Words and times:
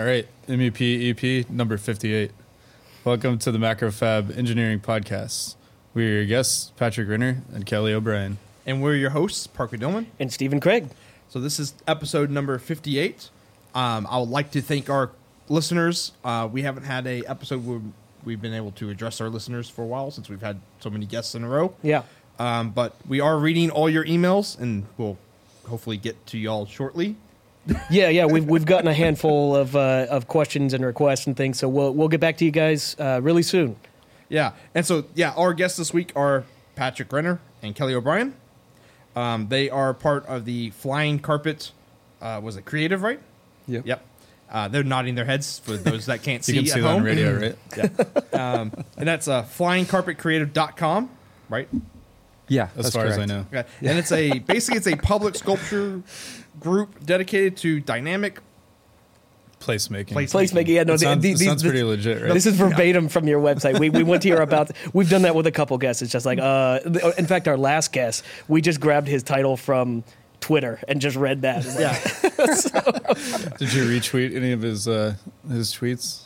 All 0.00 0.06
right, 0.06 0.26
MEP 0.48 1.10
EP 1.10 1.50
number 1.50 1.76
58. 1.76 2.30
Welcome 3.04 3.36
to 3.40 3.52
the 3.52 3.58
Macrofab 3.58 4.34
Engineering 4.34 4.80
Podcast. 4.80 5.56
We 5.92 6.06
are 6.06 6.12
your 6.14 6.24
guests, 6.24 6.72
Patrick 6.78 7.06
Renner 7.06 7.42
and 7.52 7.66
Kelly 7.66 7.92
O'Brien. 7.92 8.38
And 8.64 8.82
we're 8.82 8.94
your 8.94 9.10
hosts, 9.10 9.46
Parker 9.46 9.76
Dolman. 9.76 10.06
And 10.18 10.32
Stephen 10.32 10.58
Craig. 10.58 10.88
So 11.28 11.38
this 11.38 11.60
is 11.60 11.74
episode 11.86 12.30
number 12.30 12.58
58. 12.58 13.28
Um, 13.74 14.06
I 14.10 14.16
would 14.16 14.30
like 14.30 14.52
to 14.52 14.62
thank 14.62 14.88
our 14.88 15.10
listeners. 15.50 16.12
Uh, 16.24 16.48
we 16.50 16.62
haven't 16.62 16.84
had 16.84 17.06
a 17.06 17.22
episode 17.26 17.66
where 17.66 17.82
we've 18.24 18.40
been 18.40 18.54
able 18.54 18.72
to 18.72 18.88
address 18.88 19.20
our 19.20 19.28
listeners 19.28 19.68
for 19.68 19.82
a 19.82 19.86
while 19.86 20.10
since 20.10 20.30
we've 20.30 20.40
had 20.40 20.60
so 20.78 20.88
many 20.88 21.04
guests 21.04 21.34
in 21.34 21.44
a 21.44 21.48
row. 21.48 21.74
Yeah. 21.82 22.04
Um, 22.38 22.70
but 22.70 22.96
we 23.06 23.20
are 23.20 23.38
reading 23.38 23.70
all 23.70 23.90
your 23.90 24.06
emails, 24.06 24.58
and 24.58 24.86
we'll 24.96 25.18
hopefully 25.68 25.98
get 25.98 26.26
to 26.28 26.38
y'all 26.38 26.64
shortly. 26.64 27.16
Yeah, 27.90 28.08
yeah, 28.08 28.26
we've 28.26 28.44
we've 28.46 28.64
gotten 28.64 28.88
a 28.88 28.94
handful 28.94 29.54
of 29.56 29.76
uh, 29.76 30.06
of 30.10 30.28
questions 30.28 30.72
and 30.74 30.84
requests 30.84 31.26
and 31.26 31.36
things, 31.36 31.58
so 31.58 31.68
we'll 31.68 31.92
we'll 31.94 32.08
get 32.08 32.20
back 32.20 32.36
to 32.38 32.44
you 32.44 32.50
guys 32.50 32.96
uh, 32.98 33.20
really 33.22 33.42
soon. 33.42 33.76
Yeah, 34.28 34.52
and 34.74 34.86
so 34.86 35.04
yeah, 35.14 35.32
our 35.36 35.54
guests 35.54 35.76
this 35.78 35.92
week 35.92 36.12
are 36.14 36.44
Patrick 36.76 37.12
Renner 37.12 37.40
and 37.62 37.74
Kelly 37.74 37.94
O'Brien. 37.94 38.34
Um, 39.16 39.48
they 39.48 39.68
are 39.68 39.92
part 39.92 40.24
of 40.26 40.44
the 40.44 40.70
Flying 40.70 41.18
Carpet. 41.18 41.72
Uh, 42.20 42.40
was 42.42 42.56
it 42.56 42.64
creative, 42.64 43.02
right? 43.02 43.20
Yep. 43.66 43.86
Yep. 43.86 44.06
Uh, 44.50 44.68
they're 44.68 44.82
nodding 44.84 45.14
their 45.14 45.24
heads 45.24 45.58
for 45.60 45.76
those 45.76 46.06
that 46.06 46.22
can't 46.22 46.44
see 46.44 46.52
You 46.56 46.60
can 46.62 46.68
at 46.68 46.74
see 46.74 46.80
that 46.80 46.86
home. 46.88 46.96
on 46.98 47.02
radio, 47.04 47.38
right? 47.38 47.56
Yeah. 47.76 48.60
um, 48.60 48.72
and 48.96 49.08
that's 49.08 49.26
uh, 49.28 49.44
flyingcarpetcreative.com, 49.44 51.10
right? 51.48 51.68
Yeah, 52.48 52.64
As 52.76 52.84
that's 52.86 52.94
far 52.96 53.06
as 53.06 53.16
I 53.18 53.26
know. 53.26 53.46
Okay. 53.52 53.64
And 53.80 53.96
it's 53.98 54.10
a 54.10 54.40
basically 54.40 54.78
it's 54.78 54.88
a 54.88 54.96
public 54.96 55.36
sculpture 55.36 56.02
group 56.60 57.04
dedicated 57.04 57.56
to 57.58 57.80
dynamic. 57.80 58.40
Placemaking. 59.60 60.12
Place- 60.12 60.32
Placemaking, 60.32 60.68
yeah, 60.68 60.82
no, 60.84 60.94
It 60.94 61.00
sounds, 61.00 61.22
the- 61.22 61.32
it 61.32 61.38
the- 61.38 61.44
sounds 61.44 61.62
the- 61.62 61.68
pretty 61.68 61.82
legit, 61.84 62.22
right? 62.22 62.32
This 62.32 62.46
is 62.46 62.56
verbatim 62.56 63.08
from 63.10 63.28
your 63.28 63.40
website. 63.42 63.78
We, 63.78 63.90
we 63.90 64.02
went 64.02 64.22
to 64.22 64.28
your 64.28 64.40
about. 64.40 64.70
We've 64.94 65.10
done 65.10 65.22
that 65.22 65.34
with 65.34 65.46
a 65.46 65.52
couple 65.52 65.76
guests. 65.76 66.00
It's 66.00 66.10
just 66.12 66.24
like, 66.24 66.38
uh, 66.38 66.80
in 67.18 67.26
fact, 67.26 67.46
our 67.46 67.58
last 67.58 67.92
guest, 67.92 68.24
we 68.48 68.62
just 68.62 68.80
grabbed 68.80 69.06
his 69.06 69.22
title 69.22 69.58
from 69.58 70.02
Twitter 70.40 70.80
and 70.88 70.98
just 70.98 71.14
read 71.16 71.42
that. 71.42 71.64
Yeah. 71.78 71.92
Did 73.58 73.72
you 73.74 73.84
retweet 73.84 74.34
any 74.34 74.52
of 74.52 74.62
his 74.62 74.88
uh, 74.88 75.16
his 75.50 75.74
tweets? 75.74 76.22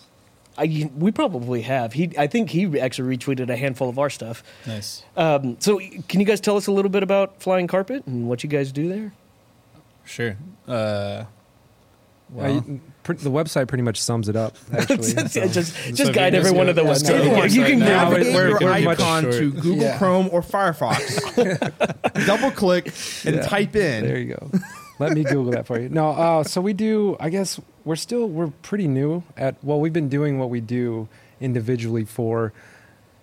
I, 0.57 0.89
we 0.97 1.11
probably 1.11 1.63
have. 1.63 1.93
He, 1.95 2.13
I 2.17 2.29
think 2.29 2.51
he 2.51 2.79
actually 2.79 3.17
retweeted 3.17 3.51
a 3.51 3.57
handful 3.57 3.89
of 3.89 3.99
our 3.99 4.09
stuff. 4.11 4.45
Nice. 4.65 5.03
Um, 5.17 5.57
so, 5.59 5.81
can 6.07 6.21
you 6.21 6.27
guys 6.27 6.41
tell 6.41 6.57
us 6.57 6.69
a 6.69 6.73
little 6.73 6.93
bit 6.93 7.03
about 7.03 7.43
Flying 7.43 7.67
Carpet 7.67 8.07
and 8.07 8.29
what 8.29 8.45
you 8.45 8.49
guys 8.49 8.71
do 8.71 8.89
there? 8.89 9.13
Sure. 10.05 10.37
Uh, 10.69 10.71
Uh, 10.71 11.25
well, 12.31 12.55
you- 12.67 12.81
pr- 13.05 13.13
the 13.13 13.31
website 13.31 13.69
pretty 13.69 13.83
much 13.83 14.01
sums 14.03 14.29
it 14.29 14.35
up. 14.37 14.57
Actually, 14.73 14.97
just 14.97 15.35
so- 15.35 15.47
just, 15.47 15.73
So 15.75 15.91
just 15.91 16.01
if 16.09 16.15
guide 16.15 16.33
you 16.35 16.41
just 16.41 16.47
everyone 16.49 16.67
go- 16.67 16.73
to 16.73 16.81
the 16.81 16.83
yeah, 16.85 16.91
website. 16.95 17.09
go 17.09 17.19
to 17.19 17.25
the 17.25 17.37
Yeah, 17.37 17.45
you 17.45 17.65
can 17.65 17.79
now. 17.79 17.87
Navigate 18.11 18.35
We're- 18.35 18.51
your 18.51 18.61
we're 18.61 18.73
icon 18.93 19.23
to 19.25 19.51
Google 19.53 19.77
Yeah. 19.77 19.99
Chrome 19.99 20.29
or 20.33 20.41
Firefox. 20.43 22.27
Double 22.27 22.51
click 22.51 22.87
and 23.25 23.37
Yeah. 23.37 23.43
type 23.43 23.77
in. 23.77 24.05
There 24.05 24.19
you 24.19 24.35
go. 24.35 24.51
Let 24.99 25.13
me 25.13 25.23
Google 25.25 25.51
that 25.53 25.67
for 25.67 25.79
you. 25.81 25.89
No, 25.89 26.11
uh, 26.11 26.45
so 26.45 26.61
we 26.61 26.73
do. 26.73 27.17
I 27.21 27.29
guess 27.29 27.61
we're 27.85 27.97
still 27.97 28.29
we're 28.29 28.49
pretty 28.63 28.87
new 28.89 29.23
at. 29.37 29.57
Well, 29.63 29.81
we've 29.81 29.93
been 29.93 30.09
doing 30.09 30.39
what 30.39 30.51
we 30.51 30.61
do 30.61 31.09
individually 31.41 32.05
for 32.05 32.53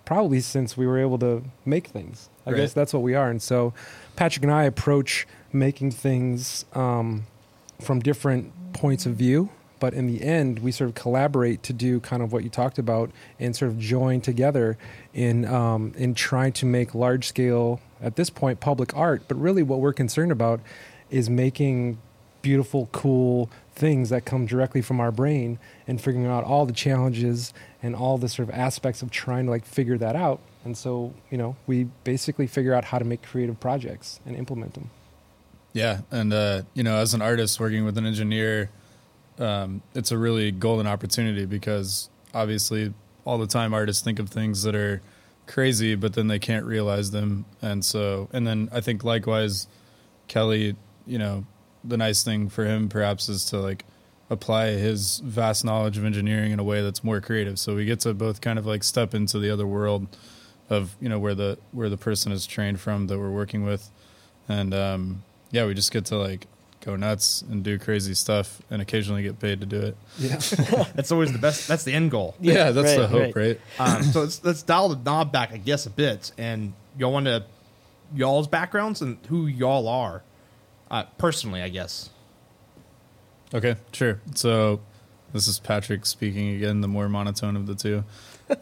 probably 0.04 0.40
since 0.40 0.76
we 0.76 0.86
were 0.86 0.98
able 0.98 1.18
to 1.18 1.42
make 1.64 1.86
things. 1.88 2.28
I 2.46 2.50
Right. 2.50 2.56
guess 2.58 2.72
that's 2.74 2.92
what 2.92 3.02
we 3.02 3.14
are. 3.14 3.30
And 3.30 3.40
so 3.42 3.72
Patrick 4.16 4.42
and 4.44 4.52
I 4.52 4.64
approach 4.64 5.26
making 5.52 5.90
things 5.92 6.64
um, 6.74 7.26
from 7.80 8.00
different 8.00 8.52
points 8.72 9.06
of 9.06 9.14
view. 9.14 9.50
But 9.80 9.94
in 9.94 10.06
the 10.06 10.22
end, 10.22 10.60
we 10.60 10.70
sort 10.70 10.90
of 10.90 10.94
collaborate 10.94 11.64
to 11.64 11.72
do 11.72 11.98
kind 11.98 12.22
of 12.22 12.32
what 12.32 12.44
you 12.44 12.50
talked 12.50 12.78
about 12.78 13.10
and 13.40 13.56
sort 13.56 13.68
of 13.72 13.80
join 13.80 14.20
together 14.20 14.78
in 15.12 15.44
um, 15.44 15.92
in 15.96 16.14
trying 16.14 16.52
to 16.52 16.66
make 16.66 16.94
large 16.94 17.26
scale, 17.26 17.80
at 18.00 18.14
this 18.14 18.30
point, 18.30 18.60
public 18.60 18.96
art. 18.96 19.22
But 19.26 19.40
really, 19.40 19.64
what 19.64 19.80
we're 19.80 19.92
concerned 19.92 20.30
about 20.30 20.60
is 21.10 21.28
making 21.28 21.98
beautiful, 22.42 22.88
cool 22.92 23.50
things 23.74 24.10
that 24.10 24.24
come 24.24 24.46
directly 24.46 24.82
from 24.82 25.00
our 25.00 25.10
brain 25.10 25.58
and 25.86 26.00
figuring 26.00 26.26
out 26.26 26.44
all 26.44 26.66
the 26.66 26.72
challenges 26.72 27.52
and 27.82 27.96
all 27.96 28.18
the 28.18 28.28
sort 28.28 28.48
of 28.48 28.54
aspects 28.54 29.02
of 29.02 29.10
trying 29.10 29.46
to 29.46 29.50
like 29.50 29.64
figure 29.64 29.98
that 29.98 30.14
out. 30.14 30.40
And 30.64 30.76
so, 30.76 31.12
you 31.30 31.38
know, 31.38 31.56
we 31.66 31.84
basically 32.04 32.46
figure 32.46 32.74
out 32.74 32.84
how 32.84 32.98
to 32.98 33.04
make 33.04 33.22
creative 33.22 33.58
projects 33.58 34.20
and 34.26 34.36
implement 34.36 34.74
them. 34.74 34.90
Yeah, 35.72 36.00
and 36.10 36.32
uh, 36.32 36.62
you 36.74 36.82
know, 36.82 36.96
as 36.96 37.14
an 37.14 37.22
artist 37.22 37.58
working 37.58 37.84
with 37.84 37.96
an 37.96 38.04
engineer, 38.04 38.70
um, 39.38 39.82
it's 39.94 40.10
a 40.10 40.18
really 40.18 40.52
golden 40.52 40.86
opportunity 40.86 41.46
because 41.46 42.10
obviously 42.34 42.92
all 43.24 43.38
the 43.38 43.46
time 43.46 43.72
artists 43.72 44.02
think 44.02 44.18
of 44.18 44.28
things 44.28 44.62
that 44.64 44.74
are 44.74 45.00
crazy, 45.46 45.94
but 45.94 46.12
then 46.14 46.28
they 46.28 46.38
can't 46.38 46.66
realize 46.66 47.10
them, 47.10 47.46
and 47.62 47.84
so 47.84 48.28
and 48.32 48.46
then 48.46 48.68
I 48.72 48.80
think 48.80 49.02
likewise, 49.02 49.66
Kelly, 50.28 50.76
you 51.06 51.18
know, 51.18 51.46
the 51.82 51.96
nice 51.96 52.22
thing 52.22 52.48
for 52.48 52.64
him 52.64 52.88
perhaps 52.88 53.28
is 53.28 53.44
to 53.46 53.58
like 53.58 53.84
apply 54.30 54.68
his 54.70 55.18
vast 55.18 55.64
knowledge 55.64 55.98
of 55.98 56.04
engineering 56.04 56.52
in 56.52 56.58
a 56.58 56.64
way 56.64 56.80
that's 56.82 57.04
more 57.04 57.20
creative. 57.20 57.58
So 57.58 57.74
we 57.74 57.84
get 57.84 58.00
to 58.00 58.14
both 58.14 58.40
kind 58.40 58.58
of 58.58 58.66
like 58.66 58.82
step 58.82 59.14
into 59.14 59.38
the 59.38 59.50
other 59.50 59.66
world 59.66 60.06
of 60.70 60.96
you 61.00 61.08
know 61.08 61.18
where 61.18 61.34
the 61.34 61.58
where 61.72 61.88
the 61.88 61.96
person 61.96 62.30
is 62.30 62.46
trained 62.46 62.80
from 62.80 63.06
that 63.06 63.18
we're 63.18 63.30
working 63.30 63.64
with, 63.64 63.90
and 64.48 64.74
um, 64.74 65.22
yeah, 65.52 65.66
we 65.66 65.74
just 65.74 65.92
get 65.92 66.06
to 66.06 66.16
like 66.16 66.48
go 66.84 66.96
nuts 66.96 67.42
and 67.42 67.62
do 67.62 67.78
crazy 67.78 68.14
stuff 68.14 68.60
and 68.68 68.82
occasionally 68.82 69.22
get 69.22 69.38
paid 69.38 69.60
to 69.60 69.66
do 69.66 69.80
it. 69.80 69.96
Yeah. 70.18 70.36
That's 70.94 71.12
always 71.12 71.32
the 71.32 71.38
best. 71.38 71.68
That's 71.68 71.84
the 71.84 71.92
end 71.92 72.10
goal. 72.10 72.34
Yeah, 72.40 72.72
that's 72.72 72.88
right, 72.88 72.98
the 72.98 73.06
hope, 73.06 73.36
right. 73.36 73.36
right? 73.36 73.60
Um, 73.78 74.02
so 74.02 74.22
let's, 74.22 74.44
let's 74.44 74.62
dial 74.64 74.88
the 74.88 74.96
knob 74.96 75.30
back, 75.30 75.52
I 75.52 75.58
guess, 75.58 75.86
a 75.86 75.90
bit, 75.90 76.32
and 76.36 76.72
y'all 76.98 77.12
want 77.12 77.26
to 77.26 77.44
y'all's 78.14 78.48
backgrounds 78.48 79.00
and 79.00 79.18
who 79.28 79.46
y'all 79.46 79.88
are, 79.88 80.22
uh, 80.90 81.04
personally, 81.18 81.62
I 81.62 81.68
guess. 81.68 82.10
Okay, 83.54 83.76
sure. 83.92 84.20
So 84.34 84.80
this 85.32 85.46
is 85.46 85.58
Patrick 85.58 86.06
speaking 86.06 86.56
again, 86.56 86.80
the 86.80 86.88
more 86.88 87.08
monotone 87.08 87.56
of 87.56 87.66
the 87.66 87.74
two, 87.74 88.04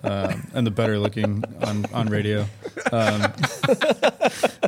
um, 0.02 0.46
and 0.54 0.66
the 0.66 0.70
better 0.70 0.98
looking 0.98 1.44
on 1.62 1.86
on 1.92 2.08
radio. 2.08 2.46
Um, 2.92 3.32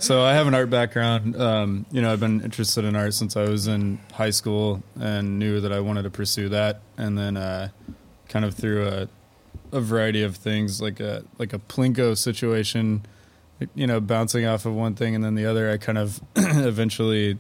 so 0.01 0.23
I 0.23 0.35
have 0.35 0.47
an 0.47 0.55
art 0.55 0.71
background. 0.71 1.37
Um, 1.41 1.87
you 1.91 2.03
know, 2.03 2.13
I've 2.13 2.21
been 2.21 2.41
interested 2.43 2.85
in 2.85 2.97
art 2.97 3.15
since 3.15 3.37
I 3.37 3.45
was 3.45 3.67
in 3.67 3.99
high 4.13 4.31
school 4.31 4.83
and 5.01 5.39
knew 5.39 5.61
that 5.61 5.73
I 5.73 5.81
wanted 5.81 6.03
to 6.03 6.11
pursue 6.11 6.49
that. 6.51 6.81
And 6.97 7.17
then, 7.17 7.37
uh, 7.37 7.69
kind 8.29 8.45
of 8.45 8.55
through 8.55 8.87
a 8.89 9.09
a 9.73 9.81
variety 9.81 10.23
of 10.23 10.37
things, 10.37 10.81
like 10.81 11.01
a 11.01 11.25
like 11.39 11.53
a 11.53 11.59
plinko 11.59 12.17
situation, 12.17 13.05
you 13.75 13.87
know, 13.87 14.01
bouncing 14.01 14.47
off 14.47 14.67
of 14.67 14.75
one 14.75 14.95
thing 14.95 15.15
and 15.15 15.25
then 15.25 15.35
the 15.35 15.47
other. 15.47 15.71
I 15.71 15.79
kind 15.79 15.99
of 15.99 16.21
eventually 16.37 17.39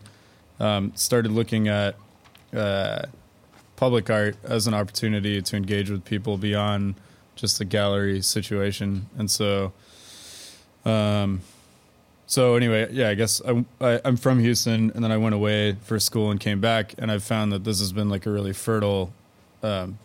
um, 0.58 0.92
started 0.94 1.32
looking 1.32 1.68
at 1.68 1.96
uh, 2.54 3.06
public 3.76 4.10
art 4.10 4.36
as 4.44 4.66
an 4.66 4.74
opportunity 4.74 5.42
to 5.42 5.56
engage 5.56 5.90
with 5.90 6.04
people 6.04 6.36
beyond 6.38 6.94
just 7.34 7.58
the 7.58 7.64
gallery 7.64 8.22
situation. 8.22 9.06
And 9.16 9.30
so, 9.30 9.72
um, 10.84 11.40
so 12.26 12.54
anyway, 12.54 12.88
yeah, 12.92 13.08
I 13.08 13.14
guess 13.14 13.42
I, 13.46 13.64
I, 13.80 14.00
I'm 14.04 14.16
from 14.16 14.38
Houston, 14.38 14.90
and 14.94 15.04
then 15.04 15.12
I 15.12 15.16
went 15.16 15.34
away 15.34 15.76
for 15.82 15.98
school 15.98 16.30
and 16.30 16.40
came 16.40 16.60
back, 16.60 16.94
and 16.98 17.10
I've 17.10 17.24
found 17.24 17.52
that 17.52 17.64
this 17.64 17.78
has 17.80 17.92
been 17.92 18.08
like 18.08 18.26
a 18.26 18.30
really 18.30 18.52
fertile 18.52 19.12
um, 19.62 19.98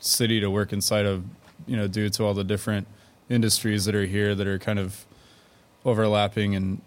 city 0.00 0.40
to 0.40 0.50
work 0.50 0.72
inside 0.72 1.06
of, 1.06 1.24
you 1.66 1.76
know, 1.76 1.86
due 1.86 2.08
to 2.10 2.24
all 2.24 2.34
the 2.34 2.44
different 2.44 2.86
industries 3.28 3.84
that 3.84 3.94
are 3.94 4.06
here 4.06 4.34
that 4.34 4.46
are 4.46 4.58
kind 4.58 4.78
of 4.78 5.04
overlapping 5.84 6.54
and 6.54 6.80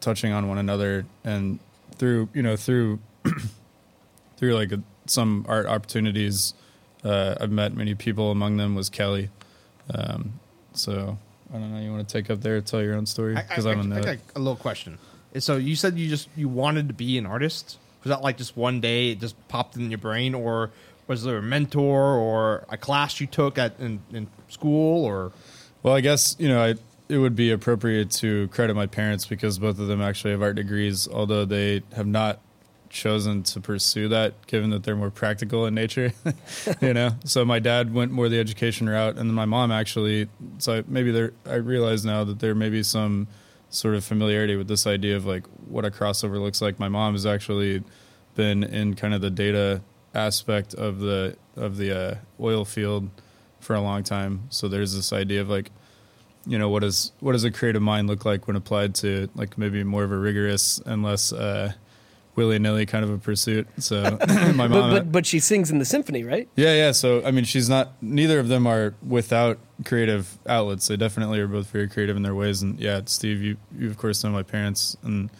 touching 0.00 0.32
on 0.32 0.48
one 0.48 0.58
another, 0.58 1.06
and 1.24 1.58
through 1.96 2.28
you 2.34 2.42
know 2.42 2.56
through 2.56 2.98
through 4.36 4.54
like 4.54 4.72
a, 4.72 4.82
some 5.06 5.44
art 5.48 5.66
opportunities, 5.66 6.54
uh, 7.04 7.36
I've 7.40 7.50
met 7.50 7.74
many 7.74 7.94
people. 7.94 8.30
Among 8.30 8.56
them 8.56 8.74
was 8.74 8.88
Kelly. 8.88 9.30
Um, 9.92 10.40
so 10.72 11.18
I 11.52 11.58
don't 11.58 11.72
know. 11.72 11.80
You 11.80 11.92
want 11.92 12.08
to 12.08 12.12
take 12.12 12.30
up 12.30 12.40
there, 12.40 12.60
tell 12.60 12.82
your 12.82 12.94
own 12.94 13.06
story 13.06 13.34
because 13.34 13.66
I, 13.66 13.72
I'm 13.72 13.80
in 13.80 13.92
I, 13.92 14.00
got 14.00 14.18
a 14.34 14.38
little 14.38 14.56
question. 14.56 14.98
So 15.38 15.56
you 15.56 15.76
said 15.76 15.98
you 15.98 16.08
just 16.08 16.28
you 16.36 16.48
wanted 16.48 16.88
to 16.88 16.94
be 16.94 17.18
an 17.18 17.26
artist. 17.26 17.78
Was 18.02 18.10
that 18.10 18.22
like 18.22 18.36
just 18.36 18.56
one 18.56 18.80
day 18.80 19.10
it 19.10 19.20
just 19.20 19.36
popped 19.48 19.76
in 19.76 19.90
your 19.90 19.98
brain, 19.98 20.34
or 20.34 20.70
was 21.06 21.24
there 21.24 21.38
a 21.38 21.42
mentor 21.42 22.14
or 22.14 22.64
a 22.68 22.76
class 22.76 23.20
you 23.20 23.26
took 23.26 23.58
at 23.58 23.78
in, 23.80 24.00
in 24.12 24.28
school, 24.48 25.04
or 25.04 25.32
Well, 25.82 25.94
I 25.94 26.00
guess 26.00 26.36
you 26.38 26.48
know 26.48 26.62
I, 26.62 26.74
it 27.08 27.18
would 27.18 27.36
be 27.36 27.50
appropriate 27.50 28.10
to 28.12 28.48
credit 28.48 28.74
my 28.74 28.86
parents 28.86 29.26
because 29.26 29.58
both 29.58 29.78
of 29.78 29.88
them 29.88 30.00
actually 30.00 30.32
have 30.32 30.42
art 30.42 30.56
degrees, 30.56 31.08
although 31.08 31.44
they 31.44 31.82
have 31.94 32.06
not 32.06 32.40
chosen 32.94 33.42
to 33.42 33.60
pursue 33.60 34.08
that, 34.08 34.46
given 34.46 34.70
that 34.70 34.84
they're 34.84 34.96
more 34.96 35.10
practical 35.10 35.66
in 35.66 35.74
nature. 35.74 36.12
you 36.80 36.94
know, 36.94 37.10
so 37.24 37.44
my 37.44 37.58
dad 37.58 37.92
went 37.92 38.12
more 38.12 38.28
the 38.28 38.38
education 38.38 38.88
route, 38.88 39.18
and 39.18 39.28
then 39.28 39.34
my 39.34 39.44
mom 39.44 39.70
actually. 39.70 40.28
So 40.58 40.82
maybe 40.86 41.10
there, 41.10 41.32
I 41.44 41.56
realize 41.56 42.04
now 42.04 42.24
that 42.24 42.38
there 42.38 42.54
may 42.54 42.70
be 42.70 42.82
some 42.82 43.26
sort 43.68 43.96
of 43.96 44.04
familiarity 44.04 44.56
with 44.56 44.68
this 44.68 44.86
idea 44.86 45.16
of 45.16 45.26
like 45.26 45.44
what 45.66 45.84
a 45.84 45.90
crossover 45.90 46.40
looks 46.40 46.62
like. 46.62 46.78
My 46.78 46.88
mom 46.88 47.12
has 47.14 47.26
actually 47.26 47.82
been 48.36 48.62
in 48.62 48.94
kind 48.94 49.12
of 49.12 49.20
the 49.20 49.30
data 49.30 49.82
aspect 50.14 50.72
of 50.74 51.00
the 51.00 51.36
of 51.56 51.76
the 51.76 52.12
uh, 52.12 52.14
oil 52.40 52.64
field 52.64 53.10
for 53.60 53.74
a 53.74 53.80
long 53.80 54.02
time. 54.02 54.44
So 54.50 54.68
there's 54.68 54.94
this 54.94 55.12
idea 55.12 55.40
of 55.40 55.48
like, 55.48 55.70
you 56.46 56.58
know, 56.58 56.68
what 56.68 56.80
does 56.80 57.12
what 57.20 57.32
does 57.32 57.44
a 57.44 57.50
creative 57.50 57.82
mind 57.82 58.06
look 58.06 58.24
like 58.24 58.46
when 58.46 58.56
applied 58.56 58.94
to 58.96 59.28
like 59.34 59.58
maybe 59.58 59.82
more 59.82 60.04
of 60.04 60.12
a 60.12 60.16
rigorous 60.16 60.78
and 60.86 61.02
less 61.02 61.32
uh, 61.32 61.72
willy 62.36 62.58
nilly 62.58 62.86
kind 62.86 63.04
of 63.04 63.10
a 63.10 63.18
pursuit. 63.18 63.66
So 63.78 64.02
my 64.54 64.66
But, 64.66 64.68
mom, 64.70 64.90
but 64.90 65.12
but 65.12 65.26
she 65.26 65.38
sings 65.40 65.70
in 65.70 65.78
the 65.78 65.84
symphony, 65.84 66.24
right? 66.24 66.48
yeah, 66.56 66.74
yeah. 66.74 66.92
So 66.92 67.24
I 67.24 67.30
mean, 67.30 67.44
she's 67.44 67.68
not. 67.68 67.92
Neither 68.02 68.38
of 68.38 68.48
them 68.48 68.66
are 68.66 68.94
without 69.06 69.58
creative 69.84 70.38
outlets. 70.48 70.86
They 70.88 70.96
definitely 70.96 71.40
are 71.40 71.46
both 71.48 71.68
very 71.68 71.88
creative 71.88 72.16
in 72.16 72.22
their 72.22 72.34
ways. 72.34 72.62
And 72.62 72.78
yeah, 72.78 73.00
Steve, 73.06 73.42
you 73.42 73.56
you 73.78 73.88
of 73.90 73.96
course 73.98 74.22
know 74.24 74.30
my 74.30 74.42
parents, 74.42 74.96
and 75.02 75.30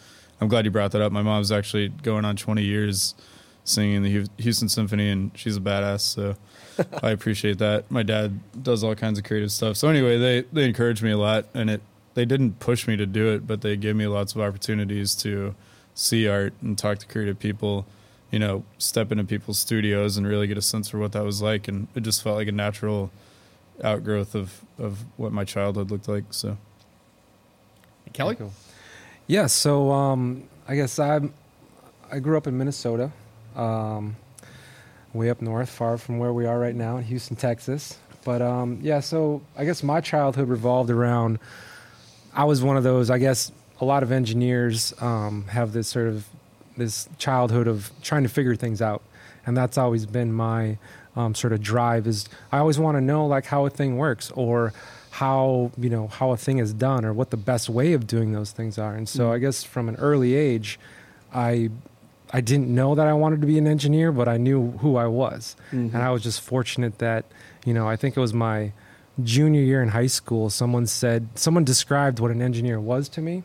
I'm 0.41 0.47
glad 0.47 0.65
you 0.65 0.71
brought 0.71 0.91
that 0.91 1.01
up. 1.01 1.11
My 1.11 1.21
mom's 1.21 1.51
actually 1.51 1.89
going 1.89 2.25
on 2.25 2.35
20 2.35 2.61
years 2.63 3.15
singing 3.63 4.03
the 4.03 4.27
Houston 4.37 4.69
Symphony, 4.69 5.09
and 5.09 5.31
she's 5.35 5.57
a 5.57 5.61
badass. 5.61 6.01
So 6.01 6.35
I 7.03 7.11
appreciate 7.11 7.57
that. 7.59 7.89
My 7.89 8.03
dad 8.03 8.39
does 8.61 8.83
all 8.83 8.93
kinds 8.95 9.17
of 9.17 9.23
creative 9.25 9.51
stuff. 9.51 9.77
So 9.77 9.87
anyway, 9.89 10.17
they 10.17 10.41
they 10.53 10.65
encouraged 10.65 11.01
me 11.03 11.11
a 11.11 11.17
lot, 11.17 11.45
and 11.53 11.69
it 11.69 11.81
they 12.13 12.25
didn't 12.25 12.59
push 12.59 12.87
me 12.87 12.95
to 12.95 13.05
do 13.05 13.33
it, 13.33 13.45
but 13.47 13.61
they 13.61 13.75
gave 13.75 13.95
me 13.95 14.07
lots 14.07 14.35
of 14.35 14.41
opportunities 14.41 15.15
to 15.15 15.53
see 15.95 16.27
art 16.27 16.53
and 16.61 16.77
talk 16.77 16.99
to 16.99 17.07
creative 17.07 17.39
people 17.39 17.87
you 18.35 18.39
know, 18.39 18.65
step 18.77 19.13
into 19.13 19.23
people's 19.23 19.59
studios 19.59 20.17
and 20.17 20.27
really 20.27 20.45
get 20.45 20.57
a 20.57 20.61
sense 20.61 20.89
for 20.89 20.97
what 20.97 21.13
that 21.13 21.23
was 21.23 21.41
like. 21.41 21.69
And 21.69 21.87
it 21.95 22.01
just 22.01 22.21
felt 22.21 22.35
like 22.35 22.49
a 22.49 22.51
natural 22.51 23.09
outgrowth 23.81 24.35
of, 24.35 24.61
of 24.77 25.05
what 25.15 25.31
my 25.31 25.45
childhood 25.45 25.89
looked 25.89 26.09
like. 26.09 26.25
So, 26.31 26.57
Kelly? 28.11 28.35
Cool. 28.35 28.51
Yeah, 29.27 29.47
so 29.47 29.89
um, 29.89 30.43
I 30.67 30.75
guess 30.75 30.99
I 30.99 31.21
I 32.11 32.19
grew 32.19 32.35
up 32.35 32.45
in 32.45 32.57
Minnesota, 32.57 33.09
um, 33.55 34.17
way 35.13 35.29
up 35.29 35.41
north, 35.41 35.69
far 35.69 35.97
from 35.97 36.19
where 36.19 36.33
we 36.33 36.45
are 36.45 36.59
right 36.59 36.75
now 36.75 36.97
in 36.97 37.05
Houston, 37.05 37.37
Texas. 37.37 37.97
But 38.25 38.41
um, 38.41 38.79
yeah, 38.81 38.99
so 38.99 39.41
I 39.57 39.63
guess 39.63 39.81
my 39.81 40.01
childhood 40.01 40.49
revolved 40.49 40.89
around. 40.89 41.39
I 42.33 42.43
was 42.43 42.61
one 42.61 42.75
of 42.75 42.83
those. 42.83 43.09
I 43.09 43.17
guess 43.17 43.51
a 43.81 43.85
lot 43.85 44.03
of 44.03 44.11
engineers 44.11 44.93
um, 45.01 45.45
have 45.47 45.73
this 45.73 45.87
sort 45.87 46.07
of 46.07 46.27
this 46.77 47.07
childhood 47.17 47.67
of 47.67 47.91
trying 48.01 48.23
to 48.23 48.29
figure 48.29 48.55
things 48.55 48.81
out, 48.81 49.01
and 49.45 49.55
that's 49.55 49.77
always 49.77 50.05
been 50.05 50.33
my 50.33 50.77
um, 51.15 51.35
sort 51.35 51.53
of 51.53 51.61
drive. 51.61 52.07
Is 52.07 52.27
I 52.51 52.59
always 52.59 52.79
want 52.79 52.97
to 52.97 53.01
know 53.01 53.25
like 53.25 53.45
how 53.45 53.65
a 53.65 53.69
thing 53.69 53.97
works 53.97 54.31
or 54.31 54.73
how 55.11 55.71
you 55.77 55.89
know 55.89 56.07
how 56.07 56.31
a 56.31 56.37
thing 56.37 56.57
is 56.57 56.73
done 56.73 57.05
or 57.05 57.13
what 57.13 57.29
the 57.29 57.37
best 57.37 57.69
way 57.69 57.93
of 57.93 58.05
doing 58.05 58.33
those 58.33 58.51
things 58.51 58.77
are. 58.77 58.93
And 58.95 59.07
so 59.07 59.31
I 59.31 59.37
guess 59.39 59.63
from 59.63 59.87
an 59.87 59.95
early 59.95 60.35
age, 60.35 60.77
I 61.33 61.69
I 62.31 62.41
didn't 62.41 62.73
know 62.73 62.95
that 62.95 63.07
I 63.07 63.13
wanted 63.13 63.39
to 63.41 63.47
be 63.47 63.57
an 63.57 63.67
engineer, 63.67 64.11
but 64.11 64.27
I 64.27 64.37
knew 64.37 64.71
who 64.79 64.97
I 64.97 65.07
was, 65.07 65.55
and 65.71 65.95
I 65.95 66.11
was 66.11 66.23
just 66.23 66.41
fortunate 66.41 66.97
that 66.99 67.25
you 67.65 67.73
know 67.73 67.87
I 67.87 67.95
think 67.95 68.17
it 68.17 68.19
was 68.19 68.33
my 68.33 68.73
junior 69.23 69.61
year 69.61 69.81
in 69.81 69.89
high 69.89 70.07
school. 70.07 70.49
Someone 70.49 70.85
said 70.87 71.29
someone 71.35 71.63
described 71.63 72.19
what 72.19 72.31
an 72.31 72.41
engineer 72.41 72.79
was 72.81 73.07
to 73.09 73.21
me, 73.21 73.43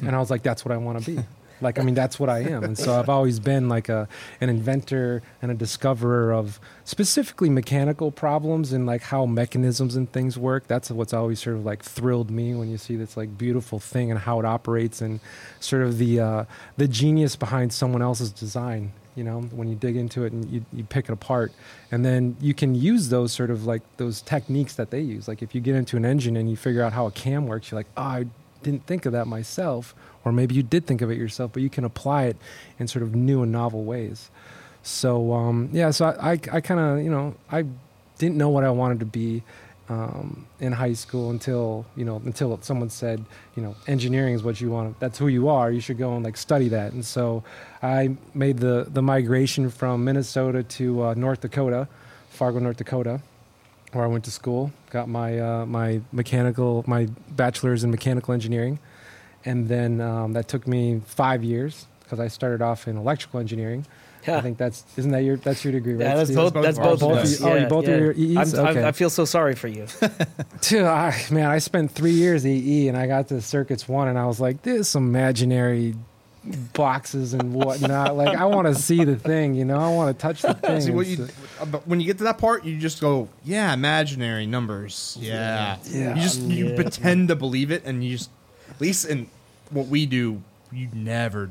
and 0.00 0.14
I 0.14 0.18
was 0.18 0.30
like, 0.30 0.42
that's 0.42 0.64
what 0.64 0.72
I 0.72 0.76
want 0.76 1.02
to 1.02 1.16
be. 1.16 1.22
Like 1.60 1.78
I 1.78 1.82
mean, 1.82 1.94
that's 1.94 2.20
what 2.20 2.28
I 2.28 2.40
am, 2.40 2.64
and 2.64 2.78
so 2.78 2.98
I've 2.98 3.08
always 3.08 3.40
been 3.40 3.68
like 3.68 3.88
a 3.88 4.08
an 4.40 4.50
inventor 4.50 5.22
and 5.40 5.50
a 5.50 5.54
discoverer 5.54 6.32
of 6.32 6.60
specifically 6.84 7.48
mechanical 7.48 8.10
problems 8.10 8.72
and 8.72 8.84
like 8.86 9.02
how 9.02 9.24
mechanisms 9.24 9.96
and 9.96 10.10
things 10.12 10.36
work. 10.36 10.66
That's 10.66 10.90
what's 10.90 11.14
always 11.14 11.40
sort 11.40 11.56
of 11.56 11.64
like 11.64 11.82
thrilled 11.82 12.30
me 12.30 12.54
when 12.54 12.70
you 12.70 12.76
see 12.76 12.96
this 12.96 13.16
like 13.16 13.38
beautiful 13.38 13.78
thing 13.78 14.10
and 14.10 14.20
how 14.20 14.38
it 14.38 14.44
operates 14.44 15.00
and 15.00 15.20
sort 15.58 15.82
of 15.82 15.96
the 15.96 16.20
uh, 16.20 16.44
the 16.76 16.88
genius 16.88 17.36
behind 17.36 17.72
someone 17.72 18.02
else's 18.02 18.30
design. 18.30 18.92
You 19.14 19.24
know, 19.24 19.40
when 19.40 19.66
you 19.66 19.76
dig 19.76 19.96
into 19.96 20.24
it 20.24 20.34
and 20.34 20.44
you, 20.50 20.62
you 20.74 20.84
pick 20.84 21.06
it 21.08 21.12
apart, 21.12 21.52
and 21.90 22.04
then 22.04 22.36
you 22.38 22.52
can 22.52 22.74
use 22.74 23.08
those 23.08 23.32
sort 23.32 23.50
of 23.50 23.64
like 23.64 23.80
those 23.96 24.20
techniques 24.20 24.74
that 24.74 24.90
they 24.90 25.00
use. 25.00 25.26
Like 25.26 25.40
if 25.40 25.54
you 25.54 25.62
get 25.62 25.74
into 25.74 25.96
an 25.96 26.04
engine 26.04 26.36
and 26.36 26.50
you 26.50 26.56
figure 26.56 26.82
out 26.82 26.92
how 26.92 27.06
a 27.06 27.10
cam 27.10 27.46
works, 27.46 27.70
you're 27.70 27.78
like, 27.78 27.86
oh, 27.96 28.02
I 28.02 28.26
didn't 28.62 28.86
think 28.86 29.06
of 29.06 29.12
that 29.12 29.26
myself, 29.26 29.94
or 30.24 30.32
maybe 30.32 30.54
you 30.54 30.62
did 30.62 30.86
think 30.86 31.02
of 31.02 31.10
it 31.10 31.18
yourself, 31.18 31.52
but 31.52 31.62
you 31.62 31.70
can 31.70 31.84
apply 31.84 32.24
it 32.24 32.36
in 32.78 32.88
sort 32.88 33.02
of 33.02 33.14
new 33.14 33.42
and 33.42 33.52
novel 33.52 33.84
ways. 33.84 34.30
So 34.82 35.32
um, 35.32 35.68
yeah, 35.72 35.90
so 35.90 36.06
I, 36.06 36.32
I, 36.32 36.40
I 36.52 36.60
kind 36.60 36.80
of 36.80 37.04
you 37.04 37.10
know 37.10 37.34
I 37.50 37.64
didn't 38.18 38.36
know 38.36 38.48
what 38.48 38.64
I 38.64 38.70
wanted 38.70 39.00
to 39.00 39.06
be 39.06 39.42
um, 39.88 40.46
in 40.58 40.72
high 40.72 40.94
school 40.94 41.30
until 41.30 41.86
you 41.96 42.04
know 42.04 42.20
until 42.24 42.58
someone 42.62 42.90
said 42.90 43.24
you 43.56 43.62
know 43.62 43.76
engineering 43.86 44.34
is 44.34 44.42
what 44.42 44.60
you 44.60 44.70
want. 44.70 44.98
That's 45.00 45.18
who 45.18 45.28
you 45.28 45.48
are. 45.48 45.70
You 45.70 45.80
should 45.80 45.98
go 45.98 46.14
and 46.14 46.24
like 46.24 46.36
study 46.36 46.68
that. 46.68 46.92
And 46.92 47.04
so 47.04 47.44
I 47.82 48.16
made 48.34 48.58
the 48.58 48.86
the 48.88 49.02
migration 49.02 49.70
from 49.70 50.04
Minnesota 50.04 50.62
to 50.62 51.04
uh, 51.04 51.14
North 51.14 51.40
Dakota, 51.40 51.88
Fargo, 52.30 52.58
North 52.58 52.76
Dakota, 52.76 53.20
where 53.96 54.04
I 54.04 54.08
went 54.08 54.24
to 54.24 54.30
school. 54.30 54.72
Got 54.90 55.08
my 55.08 55.38
uh, 55.38 55.66
my 55.66 56.00
mechanical 56.12 56.84
my 56.86 57.08
bachelor's 57.30 57.84
in 57.84 57.90
mechanical 57.90 58.34
engineering, 58.34 58.78
and 59.44 59.68
then 59.68 60.00
um, 60.00 60.32
that 60.34 60.48
took 60.48 60.66
me 60.66 61.00
five 61.06 61.42
years 61.42 61.86
because 62.02 62.20
I 62.20 62.28
started 62.28 62.62
off 62.62 62.86
in 62.88 62.96
electrical 62.96 63.40
engineering. 63.40 63.86
Yeah. 64.26 64.38
I 64.38 64.40
think 64.40 64.58
that's 64.58 64.84
isn't 64.96 65.12
that 65.12 65.22
your 65.22 65.36
that's 65.36 65.62
your 65.64 65.72
degree, 65.72 65.92
right? 65.94 66.00
Yeah, 66.00 66.14
that's 66.16 66.30
Steve? 66.30 66.52
both. 66.52 66.54
That's 66.54 66.78
Both 66.78 67.00
both. 67.00 67.12
of 67.12 67.18
of 67.18 67.24
us. 67.24 67.34
us. 67.34 67.42
Oh, 67.42 67.54
you 67.54 67.66
both 67.66 67.86
yeah. 67.86 67.94
are 67.94 67.98
your 68.00 68.12
EEs? 68.12 68.54
I'm- 68.54 68.66
I'm- 68.66 68.76
Okay. 68.76 68.86
I 68.88 68.90
feel 68.92 69.08
so 69.10 69.24
sorry 69.24 69.54
for 69.54 69.68
you. 69.68 69.86
Dude, 70.62 70.82
I, 70.82 71.14
man, 71.30 71.48
I 71.48 71.58
spent 71.58 71.92
three 71.92 72.10
years 72.10 72.44
EE 72.44 72.88
and 72.88 72.96
I 72.98 73.06
got 73.06 73.28
to 73.28 73.40
circuits 73.40 73.86
one 73.88 74.08
and 74.08 74.18
I 74.18 74.26
was 74.26 74.40
like, 74.40 74.62
this 74.62 74.96
imaginary 74.96 75.94
boxes 76.72 77.34
and 77.34 77.52
whatnot. 77.54 78.16
like, 78.16 78.36
I 78.36 78.44
want 78.44 78.66
to 78.68 78.74
see 78.74 79.04
the 79.04 79.16
thing, 79.16 79.54
you 79.54 79.64
know, 79.64 79.78
I 79.78 79.88
want 79.90 80.16
to 80.16 80.20
touch 80.20 80.42
the 80.42 80.54
thing. 80.66 80.80
See 80.80 80.90
what 80.92 81.06
you, 81.06 81.28
but 81.70 81.86
when 81.86 82.00
you 82.00 82.06
get 82.06 82.18
to 82.18 82.24
that 82.24 82.38
part, 82.38 82.64
you 82.64 82.78
just 82.78 83.00
go, 83.00 83.28
yeah, 83.44 83.72
imaginary 83.72 84.46
numbers. 84.46 85.16
Yeah, 85.20 85.76
Yeah. 85.84 86.14
You 86.14 86.20
just 86.22 86.40
you 86.42 86.68
Yeah. 86.68 86.74
pretend 86.76 87.28
to 87.28 87.36
believe 87.36 87.70
it, 87.70 87.84
and 87.84 88.04
you 88.04 88.16
just 88.16 88.30
at 88.70 88.80
least 88.80 89.06
in 89.06 89.28
what 89.70 89.86
we 89.86 90.06
do, 90.06 90.42
you 90.72 90.88
never 90.92 91.50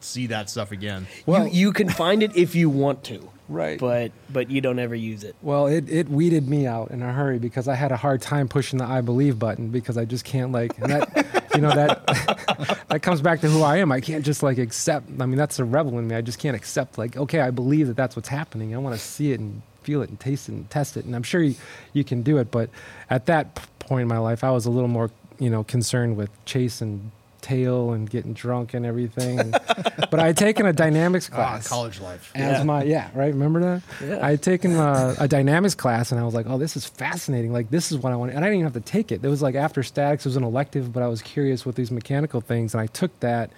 see 0.00 0.26
that 0.28 0.50
stuff 0.50 0.72
again. 0.72 1.06
Well- 1.26 1.46
you, 1.46 1.66
you 1.68 1.72
can 1.72 1.88
find 1.88 2.22
it 2.22 2.36
if 2.36 2.54
you 2.54 2.68
want 2.68 3.04
to, 3.04 3.28
right. 3.48 3.78
but 3.78 4.10
but 4.30 4.50
you 4.50 4.60
don't 4.60 4.78
ever 4.80 4.94
use 4.96 5.22
it. 5.22 5.36
Well, 5.42 5.66
it, 5.66 5.88
it 5.88 6.08
weeded 6.08 6.48
me 6.48 6.66
out 6.66 6.90
in 6.90 7.02
a 7.02 7.12
hurry 7.12 7.38
because 7.38 7.68
I 7.68 7.74
had 7.76 7.92
a 7.92 7.96
hard 7.96 8.20
time 8.20 8.48
pushing 8.48 8.78
the 8.78 8.84
I 8.84 9.00
believe 9.00 9.38
button 9.38 9.68
because 9.68 9.96
I 9.96 10.04
just 10.04 10.24
can't 10.24 10.50
like 10.50 10.76
and 10.78 10.90
that 10.90 11.41
you 11.54 11.60
know 11.60 11.70
that 11.70 12.06
that 12.88 13.02
comes 13.02 13.20
back 13.20 13.40
to 13.40 13.48
who 13.48 13.62
I 13.62 13.78
am. 13.78 13.92
I 13.92 14.00
can't 14.00 14.24
just 14.24 14.42
like 14.42 14.58
accept. 14.58 15.08
I 15.20 15.26
mean, 15.26 15.36
that's 15.36 15.58
a 15.58 15.64
rebel 15.64 15.98
in 15.98 16.08
me. 16.08 16.16
I 16.16 16.20
just 16.20 16.38
can't 16.38 16.56
accept 16.56 16.98
like 16.98 17.16
okay, 17.16 17.40
I 17.40 17.50
believe 17.50 17.88
that 17.88 17.96
that's 17.96 18.16
what's 18.16 18.28
happening. 18.28 18.74
I 18.74 18.78
want 18.78 18.94
to 18.94 19.00
see 19.00 19.32
it 19.32 19.40
and 19.40 19.62
feel 19.82 20.02
it 20.02 20.08
and 20.08 20.18
taste 20.18 20.48
it 20.48 20.52
and 20.52 20.70
test 20.70 20.96
it. 20.96 21.04
And 21.04 21.16
I'm 21.16 21.22
sure 21.22 21.42
you, 21.42 21.56
you 21.92 22.04
can 22.04 22.22
do 22.22 22.38
it, 22.38 22.50
but 22.50 22.70
at 23.10 23.26
that 23.26 23.54
point 23.80 24.02
in 24.02 24.08
my 24.08 24.18
life, 24.18 24.44
I 24.44 24.50
was 24.50 24.66
a 24.66 24.70
little 24.70 24.88
more 24.88 25.10
you 25.38 25.50
know 25.50 25.64
concerned 25.64 26.16
with 26.16 26.30
chasing 26.44 27.10
tail 27.42 27.92
and 27.92 28.08
getting 28.08 28.32
drunk 28.32 28.72
and 28.74 28.86
everything. 28.86 29.38
And, 29.40 29.50
but 30.10 30.18
I 30.20 30.26
had 30.28 30.36
taken 30.36 30.64
a 30.66 30.72
dynamics 30.72 31.28
Ah, 31.32 31.34
class 31.34 31.68
college 31.68 32.00
life. 32.00 32.32
as 32.34 32.58
Yeah. 32.58 32.62
my 32.64 32.84
yeah 32.84 33.10
right? 33.14 33.32
Remember 33.32 33.60
that? 33.60 33.82
Yeah. 34.06 34.24
i 34.26 34.30
had 34.30 34.42
taken 34.42 34.74
a, 34.76 35.14
a 35.18 35.28
dynamics 35.28 35.74
class 35.74 36.10
and 36.12 36.20
i 36.20 36.24
was 36.24 36.32
like 36.34 36.46
oh 36.48 36.56
this 36.58 36.76
is 36.76 36.86
fascinating. 36.86 37.52
Like 37.52 37.70
this 37.70 37.92
is 37.92 37.98
what 37.98 38.12
i 38.12 38.16
want 38.16 38.30
and 38.32 38.38
i 38.44 38.48
didn't 38.48 38.60
even 38.60 38.72
have 38.72 38.82
to 38.84 38.90
take 38.92 39.12
it. 39.12 39.24
It 39.24 39.28
was 39.28 39.42
like 39.42 39.54
after 39.54 39.82
statics 39.82 40.24
it 40.24 40.28
was 40.30 40.36
an 40.36 40.44
elective 40.44 40.92
but 40.92 41.02
i 41.02 41.08
was 41.08 41.20
curious 41.20 41.66
with 41.66 41.76
these 41.76 41.90
mechanical 41.90 42.40
things. 42.40 42.74
And 42.74 42.80
i 42.80 42.86
took 42.86 43.18
that. 43.20 43.50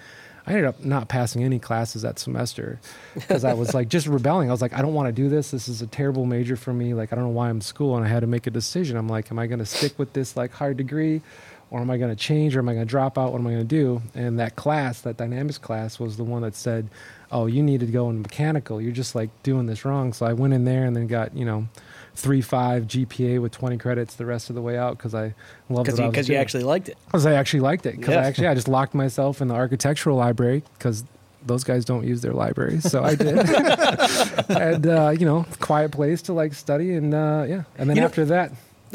I 0.47 0.51
ended 0.51 0.67
up 0.67 0.85
not 0.85 1.09
passing 1.09 1.43
any 1.43 1.59
classes 1.59 2.03
that 2.03 2.19
semester 2.19 2.79
because 3.15 3.45
i 3.45 3.55
was 3.55 3.73
like 3.73 3.89
just 3.89 4.07
rebelling. 4.07 4.51
I 4.51 4.53
was 4.53 4.61
like 4.61 4.75
i 4.75 4.83
don't 4.83 4.93
want 4.93 5.09
to 5.09 5.13
do 5.13 5.29
this. 5.31 5.51
This 5.51 5.69
is 5.69 5.81
a 5.81 5.87
terrible 5.87 6.27
major 6.27 6.55
for 6.57 6.73
me. 6.75 6.93
Like 6.93 7.13
i 7.13 7.17
don't 7.17 7.25
know 7.25 7.31
why 7.31 7.49
i'm 7.49 7.57
in 7.57 7.61
school 7.63 7.97
and 7.97 8.05
i 8.05 8.09
had 8.09 8.21
to 8.21 8.27
make 8.27 8.47
a 8.47 8.51
decision. 8.51 8.97
I'm 8.99 9.09
like 9.09 9.31
am 9.31 9.39
i 9.39 9.47
going 9.47 9.61
to 9.61 9.67
stick 9.67 9.99
with 9.99 10.13
this 10.13 10.37
like 10.37 10.53
hard 10.53 10.77
degree 10.77 11.23
or 11.71 11.81
am 11.81 11.91
I 11.91 11.97
going 11.99 12.11
to 12.11 12.17
change 12.17 12.55
or 12.57 12.61
am 12.61 12.69
I 12.69 12.75
going 12.75 12.87
to 12.87 12.91
drop 12.91 13.19
out? 13.19 13.33
What 13.33 13.41
am 13.41 13.47
I 13.47 13.51
going 13.53 13.67
to 13.67 13.77
do? 13.77 14.03
And 14.15 14.39
that 14.39 14.57
class, 14.57 15.01
that 15.03 15.17
dynamics 15.17 15.59
class, 15.59 15.99
was 15.99 16.17
the 16.17 16.25
one 16.25 16.43
that 16.43 16.55
said, 16.55 16.89
"Oh, 17.33 17.47
you 17.47 17.63
need 17.63 17.81
to 17.81 17.87
go 17.87 18.11
in 18.11 18.23
mechanical. 18.23 18.81
You're 18.81 18.93
just 18.93 19.15
like 19.15 19.31
doing 19.43 19.67
this 19.67 19.85
wrong." 19.85 20.13
So 20.13 20.27
I 20.27 20.33
went 20.33 20.55
in 20.55 20.65
there 20.65 20.85
and 20.85 20.95
then 20.97 21.07
got 21.07 21.37
you 21.37 21.45
know 21.45 21.69
three 22.17 22.41
five 22.41 22.85
GPA 22.85 23.41
with 23.43 23.51
20 23.51 23.77
credits 23.77 24.15
the 24.15 24.25
rest 24.25 24.49
of 24.49 24.55
the 24.55 24.63
way 24.63 24.79
out 24.79 24.97
because 24.97 25.15
I 25.17 25.35
loved 25.69 25.87
Because 25.87 25.99
what 26.01 26.17
I 26.17 26.21
you, 26.21 26.35
you 26.35 26.41
actually 26.41 26.63
liked 26.63 26.89
it. 26.89 26.97
Because 27.07 27.27
I 27.27 27.33
actually 27.35 27.59
liked 27.61 27.87
it. 27.87 27.97
Because 27.97 28.15
Yeah. 28.15 28.21
I 28.21 28.25
actually 28.25 28.47
I 28.47 28.55
just 28.55 28.69
locked 28.69 28.95
myself 28.95 29.41
in 29.43 29.49
the 29.49 29.55
architectural 29.55 30.17
library 30.17 30.63
because 30.79 31.03
those 31.45 31.65
guys 31.65 31.85
don't 31.85 32.07
use 32.07 32.23
their 32.23 32.33
libraries, 32.33 32.89
so 32.91 33.03
I 33.05 33.17
did. 33.17 33.37
and 34.49 34.87
uh, 34.87 35.11
you 35.19 35.27
know, 35.27 35.45
quiet 35.61 35.91
place 35.93 36.23
to 36.23 36.33
like 36.33 36.55
study 36.55 36.95
and 36.95 37.13
uh, 37.13 37.45
yeah. 37.49 37.65
And 37.77 37.91
then 37.91 37.97
You 37.97 38.03
know- 38.03 38.07
after 38.07 38.25
that, 38.27 38.53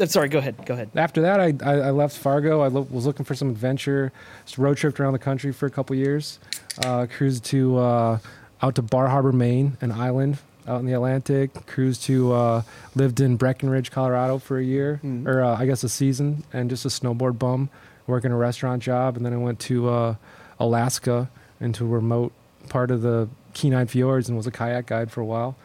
Sorry, 0.08 0.28
go 0.28 0.38
ahead. 0.38 0.64
Go 0.64 0.74
ahead. 0.74 0.90
after 0.96 1.20
that, 1.22 1.40
I, 1.40 1.52
I, 1.64 1.74
I 1.88 1.90
left 1.90 2.16
Fargo. 2.16 2.60
I 2.60 2.68
lo- 2.68 2.86
was 2.90 3.04
looking 3.06 3.24
for 3.24 3.34
some 3.34 3.50
adventure. 3.50 4.12
Just 4.46 4.56
road 4.58 4.76
tripped 4.76 4.98
around 5.00 5.12
the 5.12 5.18
country 5.18 5.52
for 5.52 5.66
a 5.66 5.70
couple 5.70 5.94
years. 5.96 6.38
Uh, 6.84 7.06
cruised 7.10 7.44
to 7.46 7.76
uh, 7.78 8.18
out 8.62 8.74
to 8.76 8.82
Bar 8.82 9.08
Harbor, 9.08 9.32
Maine, 9.32 9.76
an 9.80 9.92
island 9.92 10.38
out 10.66 10.80
in 10.80 10.86
the 10.86 10.92
Atlantic. 10.92 11.66
Cruised 11.66 12.02
to 12.04 12.32
uh, 12.32 12.62
lived 12.94 13.20
in 13.20 13.36
Breckenridge, 13.36 13.90
Colorado 13.90 14.38
for 14.38 14.58
a 14.58 14.64
year, 14.64 15.00
Mhm. 15.04 15.26
or 15.26 15.42
uh, 15.42 15.56
I 15.58 15.66
guess 15.66 15.82
a 15.84 15.88
season, 15.88 16.44
and 16.52 16.70
just 16.70 16.84
a 16.84 16.88
snowboard 16.88 17.38
bum, 17.38 17.68
working 18.06 18.30
a 18.32 18.36
restaurant 18.36 18.82
job. 18.82 19.16
And 19.16 19.26
then 19.26 19.32
I 19.32 19.36
went 19.38 19.58
to 19.60 19.88
uh, 19.88 20.14
Alaska 20.58 21.28
into 21.60 21.84
a 21.84 21.88
remote 21.88 22.32
part 22.68 22.90
of 22.90 23.02
the 23.02 23.28
Kenai 23.54 23.84
Fjords 23.86 24.28
and 24.28 24.36
was 24.36 24.46
a 24.46 24.50
kayak 24.52 24.86
guide 24.86 25.10
for 25.10 25.20
a 25.20 25.24
while. 25.26 25.56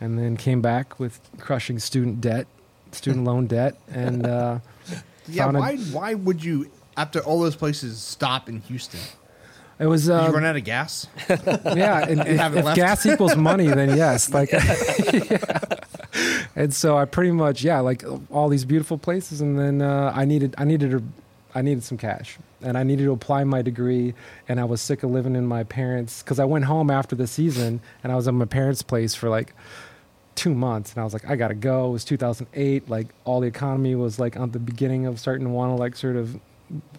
and 0.00 0.16
then 0.18 0.36
came 0.36 0.60
back 0.60 0.98
with 1.00 1.18
crushing 1.38 1.76
student 1.78 2.20
debt, 2.20 2.46
student 2.92 3.24
loan 3.24 3.46
debt, 3.46 3.76
and 3.90 4.26
uh, 4.26 4.58
Yeah, 5.28 5.44
found 5.44 5.56
a- 5.56 5.60
why 5.60 5.76
why 5.76 6.14
would 6.14 6.42
you 6.42 6.70
after 6.96 7.20
all 7.20 7.40
those 7.40 7.56
places 7.56 8.00
stop 8.00 8.48
in 8.48 8.60
Houston? 8.62 9.00
it 9.78 9.86
was 9.86 10.06
Did 10.06 10.12
uh, 10.12 10.26
you 10.26 10.34
run 10.34 10.44
out 10.44 10.56
of 10.56 10.64
gas? 10.64 11.06
yeah, 11.28 12.08
and 12.08 12.20
if, 12.26 12.66
if 12.66 12.74
gas 12.74 13.06
equals 13.06 13.36
money, 13.36 13.68
then 13.68 13.96
yes. 13.96 14.32
Like, 14.32 14.50
yeah. 14.50 15.58
and 16.56 16.74
so 16.74 16.96
I 16.96 17.04
pretty 17.04 17.30
much 17.30 17.62
yeah, 17.62 17.80
like 17.80 18.04
all 18.30 18.48
these 18.48 18.64
beautiful 18.64 18.98
places, 18.98 19.40
and 19.40 19.58
then 19.58 19.82
uh, 19.82 20.12
I 20.14 20.24
needed 20.24 20.54
I 20.58 20.64
needed 20.64 20.94
a, 20.94 21.02
I 21.54 21.62
needed 21.62 21.84
some 21.84 21.98
cash, 21.98 22.38
and 22.62 22.78
I 22.78 22.82
needed 22.82 23.04
to 23.04 23.12
apply 23.12 23.44
my 23.44 23.62
degree, 23.62 24.14
and 24.48 24.58
I 24.58 24.64
was 24.64 24.80
sick 24.80 25.02
of 25.02 25.10
living 25.10 25.36
in 25.36 25.46
my 25.46 25.62
parents 25.62 26.22
because 26.22 26.40
I 26.40 26.44
went 26.44 26.64
home 26.64 26.90
after 26.90 27.14
the 27.14 27.26
season, 27.26 27.80
and 28.02 28.12
I 28.12 28.16
was 28.16 28.26
at 28.26 28.34
my 28.34 28.46
parents' 28.46 28.82
place 28.82 29.14
for 29.14 29.28
like 29.28 29.52
two 30.38 30.54
months 30.54 30.92
and 30.92 31.00
I 31.00 31.04
was 31.04 31.12
like, 31.12 31.28
I 31.28 31.34
gotta 31.34 31.54
go. 31.54 31.88
It 31.88 31.92
was 31.92 32.04
2008. 32.04 32.88
Like 32.88 33.08
all 33.24 33.40
the 33.40 33.48
economy 33.48 33.96
was 33.96 34.20
like 34.20 34.36
on 34.36 34.52
the 34.52 34.60
beginning 34.60 35.04
of 35.04 35.18
starting 35.18 35.46
to 35.46 35.52
want 35.52 35.72
to 35.72 35.74
like 35.76 35.96
sort 35.96 36.14
of 36.14 36.38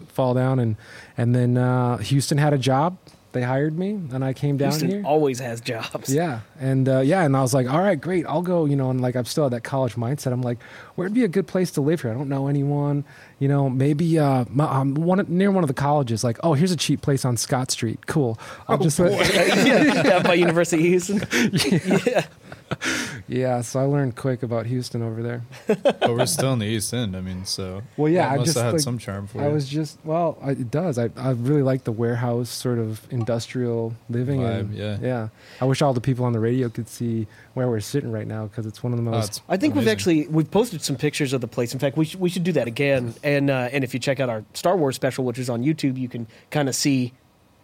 fall 0.08 0.34
down. 0.34 0.58
And, 0.58 0.76
and 1.16 1.34
then, 1.34 1.56
uh, 1.56 1.96
Houston 1.98 2.36
had 2.36 2.52
a 2.52 2.58
job. 2.58 2.98
They 3.32 3.42
hired 3.42 3.78
me 3.78 3.90
and 3.90 4.24
I 4.24 4.32
came 4.32 4.56
down 4.56 4.72
Houston 4.72 4.90
here. 4.90 5.02
always 5.06 5.38
has 5.38 5.60
jobs. 5.60 6.12
Yeah. 6.12 6.40
And, 6.58 6.86
uh, 6.88 6.98
yeah. 6.98 7.22
And 7.22 7.34
I 7.34 7.40
was 7.40 7.54
like, 7.54 7.66
all 7.70 7.80
right, 7.80 7.98
great. 7.98 8.26
I'll 8.26 8.42
go, 8.42 8.66
you 8.66 8.76
know, 8.76 8.90
and 8.90 9.00
like, 9.00 9.14
I'm 9.14 9.24
still 9.24 9.46
at 9.46 9.52
that 9.52 9.62
college 9.62 9.94
mindset. 9.94 10.32
I'm 10.32 10.42
like, 10.42 10.58
where'd 10.96 11.14
be 11.14 11.24
a 11.24 11.28
good 11.28 11.46
place 11.46 11.70
to 11.72 11.80
live 11.80 12.02
here? 12.02 12.10
I 12.10 12.14
don't 12.14 12.28
know 12.28 12.48
anyone, 12.48 13.04
you 13.38 13.46
know, 13.48 13.70
maybe, 13.70 14.18
uh, 14.18 14.44
my, 14.50 14.64
um, 14.64 14.94
one, 14.96 15.24
near 15.28 15.50
one 15.50 15.64
of 15.64 15.68
the 15.68 15.74
colleges, 15.74 16.24
like, 16.24 16.38
oh, 16.42 16.54
here's 16.54 16.72
a 16.72 16.76
cheap 16.76 17.00
place 17.00 17.24
on 17.24 17.36
Scott 17.36 17.70
Street. 17.70 18.06
Cool. 18.06 18.36
I'll 18.68 18.78
just, 18.78 18.98
yeah, 18.98 20.02
down 20.02 20.24
by 20.24 20.34
University 20.34 20.82
Houston. 20.82 21.22
yeah. 21.52 21.98
yeah. 22.04 22.26
Yeah, 23.28 23.60
so 23.60 23.78
I 23.78 23.84
learned 23.84 24.16
quick 24.16 24.42
about 24.42 24.66
Houston 24.66 25.02
over 25.02 25.22
there. 25.22 25.42
but 25.82 26.00
we're 26.10 26.26
still 26.26 26.52
in 26.52 26.58
the 26.58 26.66
East 26.66 26.92
End. 26.92 27.16
I 27.16 27.20
mean, 27.20 27.44
so 27.44 27.82
Well, 27.96 28.10
yeah, 28.10 28.26
that 28.28 28.32
I 28.32 28.36
must 28.38 28.46
just, 28.46 28.56
have 28.56 28.64
had 28.66 28.72
like, 28.72 28.80
some 28.80 28.98
charm 28.98 29.28
for 29.28 29.40
I 29.40 29.46
you. 29.46 29.54
was 29.54 29.68
just 29.68 29.98
well, 30.04 30.36
I, 30.42 30.50
it 30.52 30.70
does. 30.70 30.98
I 30.98 31.10
I 31.16 31.30
really 31.30 31.62
like 31.62 31.84
the 31.84 31.92
warehouse 31.92 32.48
sort 32.50 32.78
of 32.78 33.06
industrial 33.12 33.94
living. 34.08 34.40
Vibe, 34.40 34.60
and, 34.60 34.74
yeah. 34.74 34.98
yeah. 35.00 35.28
I 35.60 35.64
wish 35.64 35.80
all 35.80 35.92
the 35.94 36.00
people 36.00 36.24
on 36.24 36.32
the 36.32 36.40
radio 36.40 36.68
could 36.68 36.88
see 36.88 37.28
where 37.54 37.68
we're 37.68 37.78
sitting 37.80 38.10
right 38.10 38.26
now 38.26 38.46
because 38.46 38.66
it's 38.66 38.82
one 38.82 38.92
of 38.92 38.98
the 38.98 39.08
Oh, 39.08 39.12
most. 39.12 39.28
it's 39.28 39.42
I 39.48 39.56
think 39.56 39.74
we've 39.76 39.86
actually 39.88 40.26
we've 40.26 40.50
posted 40.50 40.82
some 40.82 40.96
pictures 40.96 41.32
of 41.32 41.40
the 41.40 41.48
place. 41.48 41.72
In 41.72 41.78
fact, 41.78 41.96
we 41.96 42.04
should 42.06 42.18
we 42.20 42.28
should 42.30 42.44
do 42.44 42.52
that 42.52 42.66
again. 42.66 43.14
And 43.22 43.48
uh, 43.50 43.68
and 43.72 43.84
if 43.84 43.94
you 43.94 44.00
check 44.00 44.18
out 44.18 44.28
our 44.28 44.44
Star 44.54 44.76
Wars 44.76 44.96
special, 44.96 45.24
which 45.24 45.38
is 45.38 45.48
on 45.48 45.62
YouTube, 45.62 45.96
you 45.98 46.08
can 46.08 46.26
kind 46.50 46.68
of 46.68 46.74
see 46.74 47.12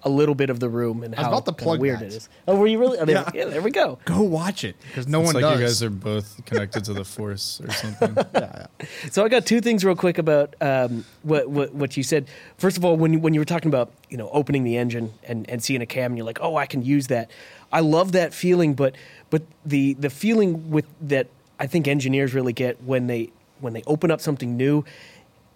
a 0.06 0.08
little 0.08 0.34
bit 0.34 0.50
of 0.50 0.60
the 0.60 0.68
room 0.68 1.02
and 1.02 1.14
I 1.14 1.18
was 1.18 1.24
how 1.26 1.32
about 1.32 1.44
to 1.46 1.52
plug 1.52 1.80
weird 1.80 1.98
that. 1.98 2.06
it 2.06 2.14
is. 2.14 2.28
Oh, 2.46 2.56
were 2.56 2.66
you 2.68 2.78
really? 2.78 2.96
Oh, 2.98 3.04
there, 3.04 3.16
Yeah. 3.16 3.30
yeah. 3.34 3.44
there 3.46 3.60
we 3.60 3.70
go. 3.72 3.98
Go 4.04 4.22
watch 4.22 4.62
it 4.64 4.76
because 4.86 5.06
no 5.08 5.20
it's 5.20 5.34
one 5.34 5.42
like 5.42 5.50
does. 5.50 5.60
you 5.60 5.66
guys 5.66 5.82
are 5.82 5.90
both 5.90 6.40
connected 6.46 6.84
to 6.84 6.92
the 6.94 7.04
Force 7.04 7.60
or 7.62 7.70
something. 7.72 8.16
So 9.10 9.24
I 9.24 9.28
got 9.28 9.46
two 9.46 9.60
things 9.60 9.84
real 9.84 9.96
quick 9.96 10.18
about 10.18 10.54
um, 10.60 11.04
what, 11.22 11.48
what 11.50 11.74
what 11.74 11.96
you 11.96 12.02
said. 12.02 12.28
First 12.58 12.76
of 12.76 12.84
all, 12.84 12.96
when 12.96 13.12
you, 13.14 13.18
when 13.18 13.34
you 13.34 13.40
were 13.40 13.44
talking 13.46 13.68
about 13.68 13.90
you 14.10 14.16
know 14.16 14.28
opening 14.30 14.64
the 14.64 14.76
engine 14.76 15.12
and, 15.24 15.48
and 15.50 15.62
seeing 15.62 15.82
a 15.82 15.86
cam, 15.86 16.12
and 16.12 16.16
you're 16.18 16.26
like, 16.26 16.38
oh, 16.40 16.56
I 16.56 16.66
can 16.66 16.82
use 16.84 17.06
that. 17.08 17.30
I 17.72 17.80
love 17.80 18.12
that 18.12 18.32
feeling, 18.34 18.74
but 18.74 18.94
but 19.30 19.42
the 19.64 19.94
the 19.94 20.10
feeling 20.10 20.70
with 20.70 20.86
that 21.00 21.26
I 21.58 21.66
think 21.66 21.88
engineers 21.88 22.32
really 22.34 22.52
get 22.52 22.82
when 22.82 23.06
they 23.06 23.30
when 23.60 23.72
they 23.72 23.82
open 23.86 24.10
up 24.10 24.20
something 24.20 24.56
new, 24.56 24.84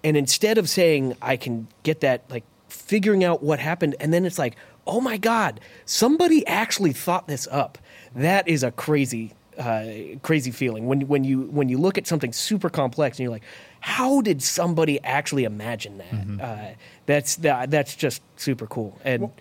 and 0.02 0.16
instead 0.16 0.56
of 0.58 0.68
saying 0.68 1.16
I 1.22 1.36
can 1.36 1.68
get 1.82 2.00
that 2.00 2.22
like 2.30 2.44
figuring 2.70 3.24
out 3.24 3.42
what 3.42 3.58
happened, 3.58 3.96
and 4.00 4.12
then 4.12 4.24
it's 4.24 4.38
like, 4.38 4.56
oh 4.86 5.00
my 5.00 5.16
god, 5.16 5.60
somebody 5.84 6.46
actually 6.46 6.92
thought 6.92 7.28
this 7.28 7.46
up. 7.50 7.78
That 8.14 8.48
is 8.48 8.62
a 8.62 8.70
crazy 8.70 9.34
uh, 9.58 10.16
crazy 10.22 10.50
feeling 10.50 10.86
when 10.86 11.02
when 11.02 11.22
you 11.22 11.42
when 11.42 11.68
you 11.68 11.76
look 11.78 11.98
at 11.98 12.06
something 12.06 12.32
super 12.32 12.70
complex 12.70 13.18
and 13.18 13.24
you're 13.24 13.32
like, 13.32 13.44
how 13.80 14.20
did 14.20 14.42
somebody 14.42 15.02
actually 15.02 15.44
imagine 15.44 15.98
that? 15.98 16.44
Uh, 16.44 16.74
that's 17.06 17.36
that, 17.36 17.70
that's 17.70 17.94
just 17.94 18.22
super 18.36 18.66
cool. 18.66 18.98
And 19.04 19.22
Well, 19.22 19.32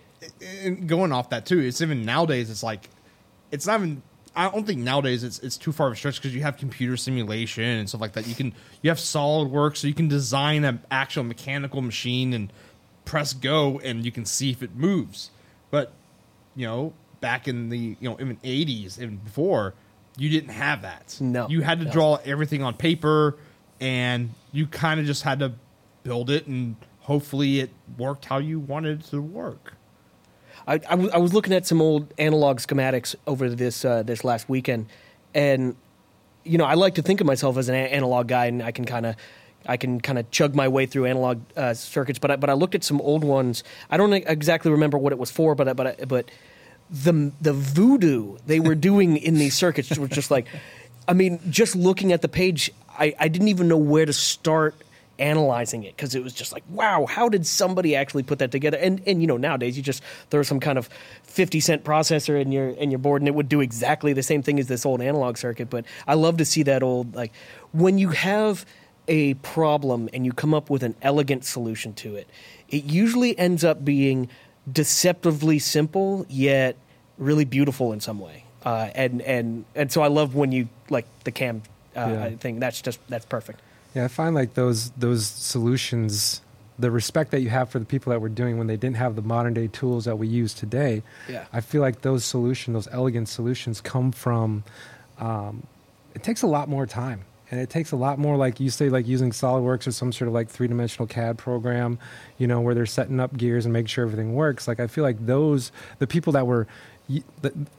and 0.62 0.86
going 0.86 1.12
off 1.12 1.30
that 1.30 1.46
too, 1.46 1.60
it's 1.60 1.80
even 1.80 2.04
nowadays. 2.04 2.50
It's 2.50 2.62
like, 2.62 2.88
it's 3.50 3.66
not 3.66 3.80
even. 3.80 4.02
I 4.36 4.48
don't 4.48 4.64
think 4.64 4.80
nowadays 4.80 5.24
it's 5.24 5.40
it's 5.40 5.56
too 5.56 5.72
far 5.72 5.88
of 5.88 5.94
a 5.94 5.96
stretch 5.96 6.16
because 6.16 6.34
you 6.34 6.42
have 6.42 6.56
computer 6.56 6.96
simulation 6.96 7.64
and 7.64 7.88
stuff 7.88 8.00
like 8.00 8.12
that. 8.12 8.28
You 8.28 8.34
can 8.34 8.52
you 8.82 8.90
have 8.90 8.98
SolidWorks, 8.98 9.78
so 9.78 9.88
you 9.88 9.94
can 9.94 10.08
design 10.08 10.64
an 10.64 10.80
actual 10.90 11.24
mechanical 11.24 11.80
machine 11.80 12.32
and 12.32 12.52
press 13.04 13.32
go, 13.32 13.78
and 13.80 14.04
you 14.04 14.12
can 14.12 14.24
see 14.24 14.50
if 14.50 14.62
it 14.62 14.74
moves. 14.74 15.30
But 15.70 15.92
you 16.56 16.66
know, 16.66 16.92
back 17.20 17.48
in 17.48 17.68
the 17.68 17.96
you 18.00 18.08
know 18.08 18.16
even 18.20 18.38
eighties 18.44 18.98
and 18.98 19.22
before, 19.22 19.74
you 20.16 20.28
didn't 20.28 20.50
have 20.50 20.82
that. 20.82 21.16
No, 21.20 21.48
you 21.48 21.62
had 21.62 21.78
to 21.80 21.86
no. 21.86 21.92
draw 21.92 22.18
everything 22.24 22.62
on 22.62 22.74
paper, 22.74 23.36
and 23.80 24.30
you 24.52 24.66
kind 24.66 25.00
of 25.00 25.06
just 25.06 25.22
had 25.22 25.38
to 25.40 25.52
build 26.02 26.30
it, 26.30 26.46
and 26.46 26.76
hopefully 27.00 27.60
it 27.60 27.70
worked 27.98 28.26
how 28.26 28.38
you 28.38 28.60
wanted 28.60 29.00
it 29.00 29.06
to 29.06 29.20
work. 29.20 29.74
I, 30.66 30.80
I, 30.88 30.94
was, 30.94 31.12
was 31.12 31.34
looking 31.34 31.52
at 31.52 31.66
some 31.66 31.80
old 31.80 32.12
analog 32.18 32.58
schematics 32.58 33.14
over 33.26 33.48
this 33.48 33.84
uh, 33.84 34.02
this 34.02 34.24
last 34.24 34.48
weekend, 34.48 34.86
and 35.34 35.76
you 36.44 36.58
know 36.58 36.64
I 36.64 36.74
like 36.74 36.94
to 36.96 37.02
think 37.02 37.20
of 37.20 37.26
myself 37.26 37.56
as 37.56 37.68
an 37.68 37.74
a- 37.74 37.88
analog 37.88 38.28
guy, 38.28 38.46
and 38.46 38.62
I 38.62 38.70
can 38.70 38.84
kind 38.84 39.06
of 39.06 39.16
I 39.66 39.76
can 39.76 40.00
kind 40.00 40.18
of 40.18 40.30
chug 40.30 40.54
my 40.54 40.68
way 40.68 40.86
through 40.86 41.06
analog 41.06 41.40
uh, 41.56 41.74
circuits. 41.74 42.18
But 42.18 42.30
I, 42.32 42.36
but 42.36 42.50
I 42.50 42.54
looked 42.54 42.74
at 42.74 42.82
some 42.84 43.00
old 43.00 43.24
ones. 43.24 43.62
I 43.90 43.96
don't 43.96 44.12
exactly 44.12 44.70
remember 44.70 44.98
what 44.98 45.12
it 45.12 45.18
was 45.18 45.30
for, 45.30 45.54
but 45.54 45.68
I- 45.68 45.72
but 45.74 45.86
I- 46.00 46.04
but 46.06 46.30
the 46.90 47.30
the 47.40 47.52
voodoo 47.52 48.36
they 48.46 48.58
were 48.60 48.74
doing 48.90 49.16
in 49.16 49.34
these 49.34 49.54
circuits 49.54 49.96
was 49.98 50.10
just 50.10 50.30
like, 50.30 50.46
I 51.06 51.12
mean, 51.12 51.38
just 51.50 51.76
looking 51.76 52.12
at 52.12 52.22
the 52.22 52.28
page, 52.28 52.70
I, 52.98 53.14
I 53.18 53.28
didn't 53.28 53.48
even 53.48 53.68
know 53.68 53.76
where 53.76 54.06
to 54.06 54.12
start 54.12 54.74
analyzing 55.18 55.84
it 55.84 55.94
because 55.94 56.14
it 56.14 56.22
was 56.24 56.32
just 56.32 56.50
like, 56.50 56.64
wow, 56.70 57.04
how 57.04 57.28
did 57.28 57.46
somebody 57.46 57.94
actually 57.94 58.22
put 58.22 58.38
that 58.38 58.50
together? 58.50 58.78
And 58.78 59.02
and 59.06 59.20
you 59.20 59.26
know 59.26 59.36
nowadays 59.36 59.76
you 59.76 59.82
just 59.82 60.02
throw 60.30 60.42
some 60.42 60.58
kind 60.60 60.78
of 60.78 60.88
fifty 61.22 61.60
cent 61.60 61.84
processor 61.84 62.40
in 62.40 62.50
your 62.50 62.70
in 62.70 62.90
your 62.90 62.98
board 62.98 63.20
and 63.20 63.28
it 63.28 63.34
would 63.34 63.48
do 63.48 63.60
exactly 63.60 64.12
the 64.14 64.22
same 64.22 64.42
thing 64.42 64.58
as 64.58 64.66
this 64.66 64.86
old 64.86 65.02
analog 65.02 65.36
circuit. 65.36 65.68
But 65.68 65.84
I 66.08 66.14
love 66.14 66.38
to 66.38 66.44
see 66.46 66.62
that 66.64 66.82
old 66.82 67.14
like 67.14 67.32
when 67.72 67.98
you 67.98 68.08
have 68.08 68.64
a 69.10 69.34
problem 69.34 70.08
and 70.14 70.24
you 70.24 70.32
come 70.32 70.54
up 70.54 70.70
with 70.70 70.82
an 70.82 70.94
elegant 71.02 71.44
solution 71.44 71.92
to 71.94 72.14
it, 72.16 72.26
it 72.70 72.84
usually 72.84 73.36
ends 73.38 73.62
up 73.64 73.84
being 73.84 74.28
deceptively 74.70 75.58
simple 75.58 76.24
yet 76.28 76.76
really 77.18 77.44
beautiful 77.44 77.92
in 77.92 78.00
some 78.00 78.18
way. 78.20 78.44
Uh, 78.64 78.88
and 78.94 79.20
and 79.22 79.64
and 79.74 79.90
so 79.90 80.00
I 80.02 80.08
love 80.08 80.34
when 80.34 80.52
you 80.52 80.68
like 80.88 81.06
the 81.24 81.30
cam 81.32 81.62
uh, 81.96 82.00
Yeah. 82.00 82.30
thing. 82.36 82.60
That's 82.60 82.80
just 82.80 82.98
that's 83.08 83.26
perfect. 83.26 83.60
Yeah, 83.94 84.04
I 84.04 84.08
find 84.08 84.34
like 84.34 84.54
those 84.54 84.90
those 84.90 85.26
solutions, 85.26 86.40
the 86.78 86.90
respect 86.90 87.30
that 87.32 87.40
you 87.40 87.48
have 87.50 87.70
for 87.70 87.78
the 87.78 87.84
people 87.84 88.10
that 88.12 88.20
were 88.20 88.28
doing 88.28 88.58
when 88.58 88.66
they 88.68 88.76
didn't 88.76 88.96
have 88.96 89.16
the 89.16 89.22
modern 89.22 89.54
day 89.54 89.66
tools 89.68 90.04
that 90.04 90.16
we 90.18 90.28
use 90.28 90.54
today. 90.54 91.02
Yeah. 91.28 91.46
I 91.52 91.60
feel 91.60 91.80
like 91.80 92.02
those 92.02 92.24
solutions, 92.24 92.74
those 92.74 92.88
elegant 92.92 93.28
solutions, 93.28 93.80
come 93.80 94.12
from. 94.12 94.62
Um, 95.18 95.66
it 96.14 96.22
takes 96.22 96.42
a 96.42 96.46
lot 96.46 96.68
more 96.68 96.86
time, 96.86 97.20
and 97.50 97.60
it 97.60 97.68
takes 97.68 97.90
a 97.92 97.96
lot 97.96 98.18
more, 98.18 98.36
like 98.36 98.60
you 98.60 98.70
say, 98.70 98.88
like 98.88 99.06
using 99.06 99.30
SolidWorks 99.30 99.86
or 99.86 99.92
some 99.92 100.12
sort 100.12 100.28
of 100.28 100.34
like 100.34 100.48
three 100.48 100.68
dimensional 100.68 101.06
CAD 101.06 101.36
program, 101.36 101.98
you 102.38 102.46
know, 102.46 102.60
where 102.60 102.74
they're 102.74 102.86
setting 102.86 103.18
up 103.18 103.36
gears 103.36 103.66
and 103.66 103.72
making 103.72 103.88
sure 103.88 104.04
everything 104.04 104.34
works. 104.34 104.68
Like 104.68 104.78
I 104.78 104.86
feel 104.86 105.02
like 105.02 105.26
those 105.26 105.72
the 105.98 106.06
people 106.06 106.32
that 106.34 106.46
were 106.46 106.66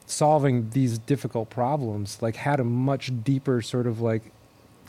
solving 0.05 0.69
these 0.71 0.97
difficult 0.97 1.49
problems 1.49 2.21
like 2.21 2.35
had 2.35 2.59
a 2.59 2.65
much 2.65 3.11
deeper 3.23 3.61
sort 3.61 3.87
of 3.87 4.01
like 4.01 4.23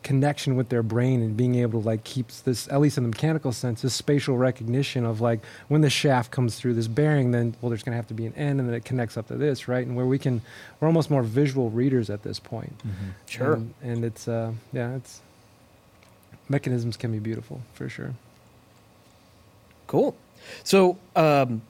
connection 0.02 0.56
with 0.56 0.68
their 0.68 0.82
brain 0.82 1.22
and 1.22 1.36
being 1.36 1.54
able 1.56 1.80
to 1.80 1.86
like 1.86 2.02
keep 2.04 2.28
this 2.44 2.66
at 2.68 2.80
least 2.80 2.96
in 2.98 3.04
the 3.04 3.08
mechanical 3.10 3.52
sense 3.52 3.82
this 3.82 3.94
spatial 3.94 4.36
recognition 4.36 5.04
of 5.04 5.20
like 5.20 5.40
when 5.68 5.80
the 5.80 5.90
shaft 5.90 6.30
comes 6.30 6.56
through 6.58 6.74
this 6.74 6.88
bearing 6.88 7.30
then 7.30 7.54
well 7.60 7.70
there's 7.70 7.82
going 7.82 7.92
to 7.92 7.96
have 7.96 8.06
to 8.08 8.14
be 8.14 8.26
an 8.26 8.34
end 8.34 8.58
and 8.60 8.68
then 8.68 8.74
it 8.74 8.84
connects 8.84 9.16
up 9.16 9.28
to 9.28 9.36
this 9.36 9.68
right 9.68 9.86
and 9.86 9.94
where 9.96 10.06
we 10.06 10.18
can 10.18 10.40
we're 10.80 10.88
almost 10.88 11.10
more 11.10 11.22
visual 11.22 11.70
readers 11.70 12.10
at 12.10 12.22
this 12.22 12.38
point 12.40 12.74
Sure. 13.26 13.54
and, 13.54 13.74
and 13.82 14.04
it's 14.04 14.26
uh 14.26 14.52
yeah 14.72 14.96
it's 14.96 15.20
mechanisms 16.48 16.96
can 16.96 17.12
be 17.12 17.18
beautiful 17.18 17.60
for 17.74 17.88
sure 17.88 18.12
Cool. 19.86 20.16
So, 20.64 20.96
um, 21.14 21.60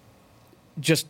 just 0.79 1.07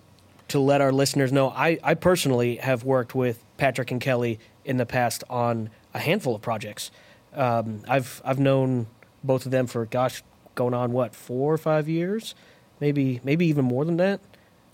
to 0.48 0.58
let 0.58 0.80
our 0.80 0.92
listeners 0.92 1.30
know, 1.30 1.50
I, 1.50 1.78
I 1.82 1.92
personally 1.94 2.56
have 2.56 2.84
worked 2.84 3.14
with 3.14 3.42
Patrick 3.58 3.90
and 3.90 4.00
Kelly 4.00 4.38
in 4.64 4.78
the 4.78 4.86
past 4.86 5.22
on 5.28 5.68
a 5.92 5.98
handful 5.98 6.34
of 6.34 6.40
projects. 6.40 6.90
Um, 7.34 7.82
I've 7.88 8.20
I've 8.24 8.38
known 8.38 8.86
both 9.24 9.46
of 9.46 9.52
them 9.52 9.66
for 9.66 9.84
gosh, 9.86 10.22
going 10.54 10.74
on 10.74 10.92
what 10.92 11.14
four 11.14 11.52
or 11.52 11.58
five 11.58 11.88
years, 11.88 12.34
maybe 12.80 13.20
maybe 13.24 13.46
even 13.46 13.64
more 13.64 13.84
than 13.84 13.96
that. 13.98 14.20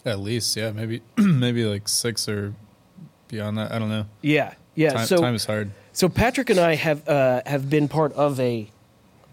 At 0.05 0.21
least, 0.21 0.57
yeah, 0.57 0.71
maybe 0.71 1.03
maybe 1.17 1.65
like 1.65 1.89
six 1.89 2.29
or 2.29 2.55
beyond 3.29 3.59
that. 3.59 3.73
I 3.73 3.79
don't 3.79 3.89
know. 3.89 4.07
Yeah, 4.23 4.55
yeah. 4.75 4.93
time, 4.93 5.07
so 5.07 5.17
time 5.19 5.35
is 5.35 5.45
hard. 5.45 5.71
So 5.93 6.09
Patrick 6.09 6.51
and 6.51 6.61
I 6.61 6.75
have 6.75 7.09
uh, 7.09 7.43
have 7.47 7.69
been 7.69 7.89
part 7.89 8.13
of 8.15 8.39
a 8.41 8.71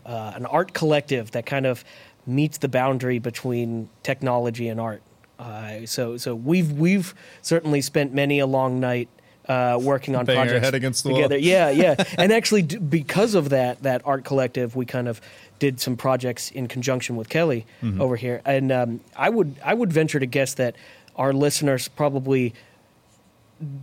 uh, 0.06 0.34
an 0.36 0.46
art 0.46 0.74
collective 0.74 1.32
that 1.32 1.46
kind 1.46 1.66
of 1.66 1.84
meets 2.28 2.58
the 2.58 2.68
boundary 2.68 3.20
between 3.20 3.90
technology 4.04 4.68
and 4.68 4.80
art. 4.80 5.02
Uh, 5.38 5.86
so 5.86 6.18
so 6.18 6.34
we've 6.34 6.72
we've 6.72 7.14
certainly 7.42 7.82
spent 7.82 8.14
many 8.14 8.40
a 8.40 8.46
long 8.48 8.80
night 8.80 9.10
uh, 9.48 9.78
working 9.82 10.16
on 10.16 10.26
Bang 10.26 10.36
projects 10.38 10.66
head 10.66 10.76
against 10.76 11.04
the 11.04 11.10
wall. 11.10 11.18
together. 11.20 11.38
Yeah, 11.38 11.70
yeah. 11.70 11.96
and 12.18 12.32
actually, 12.32 12.64
d- 12.64 12.78
because 12.78 13.36
of 13.36 13.50
that, 13.50 13.84
that 13.84 14.02
art 14.06 14.24
collective, 14.26 14.76
we 14.76 14.86
kind 14.86 15.08
of 15.08 15.22
did 15.60 15.80
some 15.80 15.96
projects 15.96 16.52
in 16.52 16.68
conjunction 16.68 17.16
with 17.16 17.30
Kelly 17.30 17.66
Mm-hmm. 17.82 18.02
over 18.02 18.16
here. 18.16 18.42
And 18.46 18.72
um, 18.72 19.00
I 19.16 19.30
would 19.30 19.56
I 19.64 19.74
would 19.74 19.94
venture 19.94 20.20
to 20.20 20.26
guess 20.26 20.56
that 20.56 20.76
our 21.16 21.32
listeners 21.34 21.88
probably 21.88 22.54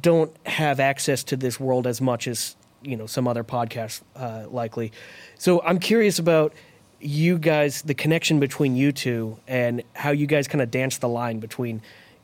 don't 0.00 0.35
have 0.47 0.81
access 0.81 1.25
to 1.25 1.37
this 1.37 1.59
world 1.59 1.87
as 1.87 2.00
much 2.00 2.28
as 2.28 2.57
you 2.83 2.97
know 2.97 3.07
some 3.07 3.26
other 3.28 3.45
podcasts 3.45 4.02
uh, 4.16 4.45
likely. 4.50 4.92
So 5.38 5.62
I'm 5.62 5.78
curious 5.78 6.19
about 6.19 6.52
you 7.00 7.38
guys, 7.38 7.83
the 7.83 7.95
connection 7.95 8.38
between 8.38 8.76
you 8.76 8.92
two, 8.92 9.38
and 9.49 9.83
how 9.95 10.11
you 10.11 10.26
guys 10.26 10.47
kind 10.47 10.62
of 10.62 10.71
dance 10.71 10.99
the 10.99 11.09
line 11.09 11.38
between 11.40 11.81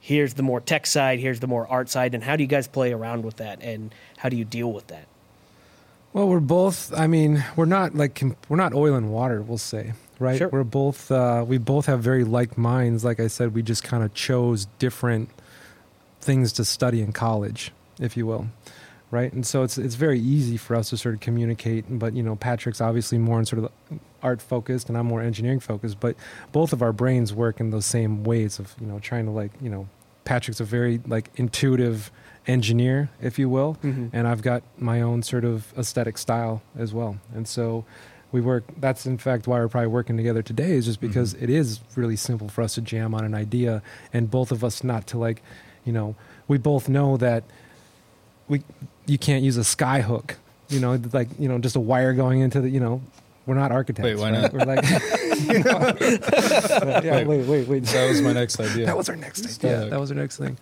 here's 0.09 0.33
the 0.33 0.43
more 0.43 0.59
tech 0.59 0.87
side, 0.87 1.19
here's 1.21 1.41
the 1.41 1.47
more 1.47 1.69
art 1.69 1.91
side, 1.91 2.15
and 2.15 2.25
how 2.25 2.35
do 2.35 2.43
you 2.43 2.49
guys 2.49 2.67
play 2.67 2.95
around 2.95 3.25
with 3.25 3.37
that, 3.37 3.61
and 3.61 3.95
how 4.17 4.31
do 4.31 4.37
you 4.37 4.45
deal 4.45 4.73
with 4.73 4.87
that? 4.87 5.07
Well, 6.15 6.27
we're 6.27 6.41
both. 6.41 6.95
I 6.97 7.07
mean, 7.07 7.45
we're 7.57 7.67
not 7.67 7.95
like 7.95 8.23
we're 8.49 8.57
not 8.57 8.73
oil 8.73 8.95
and 8.95 9.13
water. 9.13 9.43
We'll 9.43 9.59
say, 9.59 9.93
right? 10.19 10.39
Sure. 10.39 10.49
We're 10.49 10.65
both. 10.65 11.13
Uh, 11.13 11.45
we 11.47 11.59
both 11.59 11.85
have 11.87 12.01
very 12.01 12.25
like 12.25 12.57
minds. 12.57 13.05
Like 13.05 13.21
I 13.21 13.27
said, 13.27 13.55
we 13.55 13.63
just 13.63 13.85
kind 13.85 14.03
of 14.03 14.15
chose 14.15 14.67
different 14.79 15.29
things 16.23 16.53
to 16.55 16.65
study 16.65 17.03
in 17.03 17.13
college, 17.13 17.71
if 18.01 18.17
you 18.17 18.27
will, 18.27 18.49
right? 19.11 19.31
And 19.31 19.47
so 19.47 19.63
it's 19.63 19.77
it's 19.77 19.95
very 19.95 20.19
easy 20.19 20.57
for 20.57 20.75
us 20.75 20.89
to 20.89 20.97
sort 20.97 21.17
of 21.17 21.21
communicate. 21.21 21.85
But 21.91 22.15
you 22.15 22.23
know, 22.23 22.35
Patrick's 22.35 22.81
obviously 22.81 23.19
more 23.19 23.39
in 23.39 23.45
sort 23.45 23.63
of 23.63 23.71
art 24.23 24.41
focused, 24.41 24.89
and 24.89 24.97
I'm 24.97 25.07
more 25.07 25.21
engineering 25.21 25.61
focused. 25.61 26.01
But 26.01 26.17
both 26.51 26.73
of 26.73 26.81
our 26.81 26.95
brains 26.95 27.35
work 27.35 27.61
in 27.61 27.71
those 27.71 27.85
same 27.85 28.25
ways 28.25 28.59
of 28.59 28.75
you 28.81 28.87
know 28.87 28.99
trying 29.01 29.27
to 29.27 29.33
like 29.33 29.53
you 29.61 29.69
know, 29.69 29.87
Patrick's 30.29 30.61
a 30.61 30.65
very 30.65 31.01
like 31.07 31.31
intuitive 31.37 32.11
engineer, 32.47 33.09
if 33.23 33.39
you 33.39 33.49
will, 33.49 33.79
Mhm. 33.83 34.11
and 34.13 34.27
I've 34.29 34.43
got 34.43 34.63
my 34.79 35.01
own 35.01 35.23
sort 35.23 35.45
of 35.45 35.73
aesthetic 35.79 36.19
style 36.19 36.61
as 36.79 36.93
well. 36.93 37.17
And 37.35 37.49
so 37.49 37.87
we 38.31 38.43
work. 38.43 38.65
That's 38.79 39.07
in 39.07 39.17
fact 39.17 39.47
why 39.49 39.59
we're 39.59 39.69
probably 39.69 39.89
working 39.89 40.19
together 40.19 40.43
today 40.43 40.73
is 40.73 40.85
just 40.85 41.01
because 41.01 41.33
it 41.41 41.49
is 41.49 41.81
really 41.97 42.17
simple 42.17 42.49
for 42.51 42.61
us 42.61 42.75
to 42.75 42.83
jam 42.83 43.15
on 43.15 43.25
an 43.25 43.35
idea, 43.35 43.81
and 44.13 44.31
both 44.31 44.53
of 44.53 44.63
us 44.63 44.85
not 44.85 45.07
to 45.09 45.19
like, 45.19 45.43
you 45.87 45.93
know, 45.95 46.15
we 46.47 46.59
both 46.59 46.91
know 46.91 47.17
that 47.17 47.43
we 48.49 48.63
you 49.07 49.17
can't 49.17 49.43
use 49.43 49.57
a 49.57 49.65
sky 49.65 50.03
hook. 50.03 50.37
You 50.69 50.81
know, 50.81 51.01
like 51.15 51.29
you 51.39 51.49
know, 51.49 51.59
just 51.59 51.75
a 51.77 51.81
wire 51.81 52.13
going 52.13 52.41
into 52.41 52.61
the 52.61 52.69
you 52.69 52.81
know. 52.81 53.01
We're 53.47 53.55
not 53.55 53.73
architects. 53.73 54.05
Wait, 54.05 54.19
why 54.19 54.31
right? 54.31 54.43
not? 54.43 54.53
We're 54.53 54.67
like, 54.67 54.85
yeah, 57.05 57.25
wait, 57.25 57.47
wait, 57.47 57.69
wait. 57.69 57.85
That 57.85 58.09
was 58.09 58.21
my 58.21 58.33
next 58.33 58.59
idea. 58.61 58.87
That 58.87 58.97
was 58.97 59.09
our 59.09 59.17
next 59.17 59.43
Skyhook. 59.43 59.65
idea. 59.65 59.91
That 59.91 60.01
was 60.01 60.11
our 60.11 60.17
next 60.17 60.37
thing. 60.37 60.57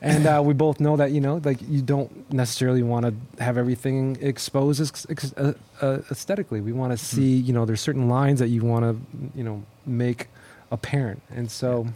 And 0.00 0.26
uh, 0.26 0.42
we 0.44 0.54
both 0.54 0.80
know 0.80 0.96
that 0.96 1.10
you 1.12 1.20
know, 1.20 1.40
like 1.44 1.58
you 1.68 1.82
don't 1.82 2.32
necessarily 2.32 2.82
want 2.82 3.06
to 3.06 3.42
have 3.42 3.58
everything 3.58 4.16
exposed 4.20 4.80
ex- 4.80 5.06
ex- 5.10 5.32
uh, 5.34 5.54
uh, 5.80 5.98
aesthetically. 6.10 6.60
We 6.60 6.72
want 6.72 6.92
to 6.92 6.98
see, 6.98 7.36
you 7.36 7.52
know, 7.52 7.64
there's 7.64 7.80
certain 7.80 8.08
lines 8.08 8.38
that 8.40 8.48
you 8.48 8.62
want 8.62 8.84
to, 8.84 8.98
you 9.36 9.44
know, 9.44 9.62
make 9.84 10.28
apparent. 10.70 11.22
And 11.30 11.50
so, 11.50 11.86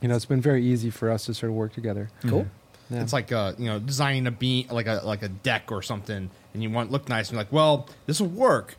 you 0.00 0.08
know, 0.08 0.16
it's 0.16 0.24
been 0.24 0.40
very 0.40 0.64
easy 0.64 0.90
for 0.90 1.10
us 1.10 1.26
to 1.26 1.34
sort 1.34 1.50
of 1.50 1.56
work 1.56 1.72
together. 1.72 2.10
Cool. 2.22 2.46
Yeah. 2.90 3.02
It's 3.02 3.12
like 3.12 3.32
uh, 3.32 3.52
you 3.58 3.66
know, 3.66 3.78
designing 3.78 4.26
a 4.26 4.30
beam 4.30 4.66
like 4.70 4.86
a 4.86 5.02
like 5.04 5.22
a 5.22 5.28
deck 5.28 5.70
or 5.70 5.82
something, 5.82 6.30
and 6.54 6.62
you 6.62 6.70
want 6.70 6.86
it 6.86 6.88
to 6.88 6.92
look 6.92 7.08
nice. 7.08 7.28
And 7.28 7.34
you're 7.34 7.42
like, 7.42 7.52
well, 7.52 7.86
this 8.06 8.18
will 8.20 8.28
work, 8.28 8.76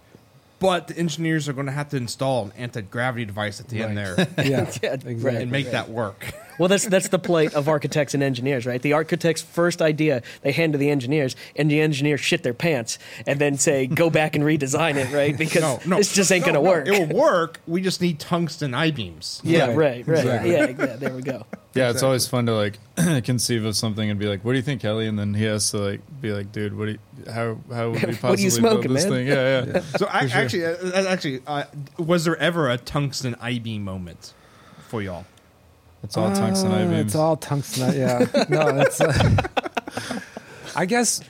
but 0.60 0.88
the 0.88 0.98
engineers 0.98 1.48
are 1.50 1.54
going 1.54 1.66
to 1.66 1.72
have 1.72 1.90
to 1.90 1.98
install 1.98 2.46
an 2.46 2.54
anti 2.58 2.82
gravity 2.82 3.26
device 3.26 3.60
at 3.60 3.68
the 3.70 3.82
end 3.82 3.98
there 3.98 4.16
yeah, 4.38 4.44
Yeah, 4.44 4.94
exactly. 5.06 5.36
and 5.38 5.52
make 5.52 5.72
that 5.72 5.90
work. 5.90 6.34
Well, 6.60 6.68
that's 6.70 6.86
that's 6.86 7.08
the 7.08 7.18
plight 7.18 7.54
of 7.56 7.68
architects 7.68 8.14
and 8.14 8.22
engineers, 8.22 8.66
right? 8.66 8.82
The 8.82 8.94
architect's 8.94 9.42
first 9.42 9.82
idea 9.82 10.22
they 10.42 10.52
hand 10.52 10.74
to 10.74 10.78
the 10.80 10.90
engineers, 10.92 11.36
and 11.56 11.72
the 11.72 11.82
engineers 11.82 12.20
shit 12.20 12.44
their 12.44 12.54
pants 12.54 13.00
and 13.26 13.40
then 13.40 13.58
say, 13.58 13.88
"Go 13.88 14.10
back 14.10 14.36
and 14.36 14.44
redesign 14.44 14.96
it," 14.98 15.12
right? 15.14 15.36
Because 15.38 15.62
No, 15.64 15.80
no, 15.86 15.98
this 15.98 16.14
just 16.14 16.32
ain't 16.32 16.46
no, 16.46 16.54
gonna 16.54 16.64
no, 16.64 16.70
work. 16.70 16.88
It 16.88 16.92
will 17.10 17.18
work. 17.18 17.62
We 17.66 17.82
just 17.82 18.02
need 18.02 18.20
tungsten 18.20 18.74
I 18.74 18.92
beams. 18.92 19.42
yeah, 19.44 19.68
Right. 19.68 19.76
right, 19.76 20.08
right. 20.08 20.18
Exactly. 20.20 20.52
Yeah, 20.52 20.68
yeah, 20.68 20.96
there 20.98 21.14
we 21.16 21.22
go. 21.22 21.46
Yeah, 21.76 21.92
it's 21.92 22.02
always 22.02 22.28
fun 22.28 22.48
to 22.48 22.56
like 22.56 22.80
conceive 23.24 23.64
of 23.64 23.76
something 23.76 24.10
and 24.10 24.20
be 24.20 24.26
like, 24.26 24.44
"What 24.44 24.54
do 24.54 24.58
you 24.58 24.64
think, 24.64 24.82
Kelly?" 24.82 25.06
And 25.06 25.20
then 25.20 25.36
he 25.36 25.44
has 25.44 25.70
to 25.70 25.78
like 25.78 26.02
be 26.20 26.32
like, 26.34 26.52
"Dude, 26.52 26.76
what 26.76 26.86
do 26.88 26.92
you, 26.94 27.00
how 27.32 27.58
how 27.72 27.92
would 27.92 28.04
we 28.04 28.16
possibly 28.16 28.20
What 28.30 28.40
are 28.40 28.42
you 28.42 28.50
smoking, 28.50 28.82
build 28.82 28.98
this 28.98 29.04
man?" 29.06 29.14
thing?" 29.14 29.28
Yeah, 29.28 29.64
yeah. 29.66 29.72
yeah. 29.76 29.82
So 29.98 30.08
I, 30.08 30.20
actually, 30.34 30.66
uh, 30.66 31.04
actually, 31.08 31.42
uh, 31.46 31.66
was 32.00 32.26
there 32.26 32.36
ever 32.38 32.70
a 32.72 32.78
tungsten 32.80 33.36
I 33.40 33.60
beam 33.60 33.84
moment 33.84 34.34
for 34.88 35.04
y'all? 35.04 35.26
It's 36.04 36.18
all 36.18 36.34
tungsten 36.34 36.72
Uh, 36.72 36.76
I 36.76 36.86
beams. 36.86 37.06
It's 37.08 37.16
all 37.16 37.38
tungsten. 37.38 37.94
Yeah. 37.98 38.26
no, 38.50 38.68
it's. 38.80 39.02
Uh, 39.02 39.48
I 40.76 40.86
guess 40.86 41.22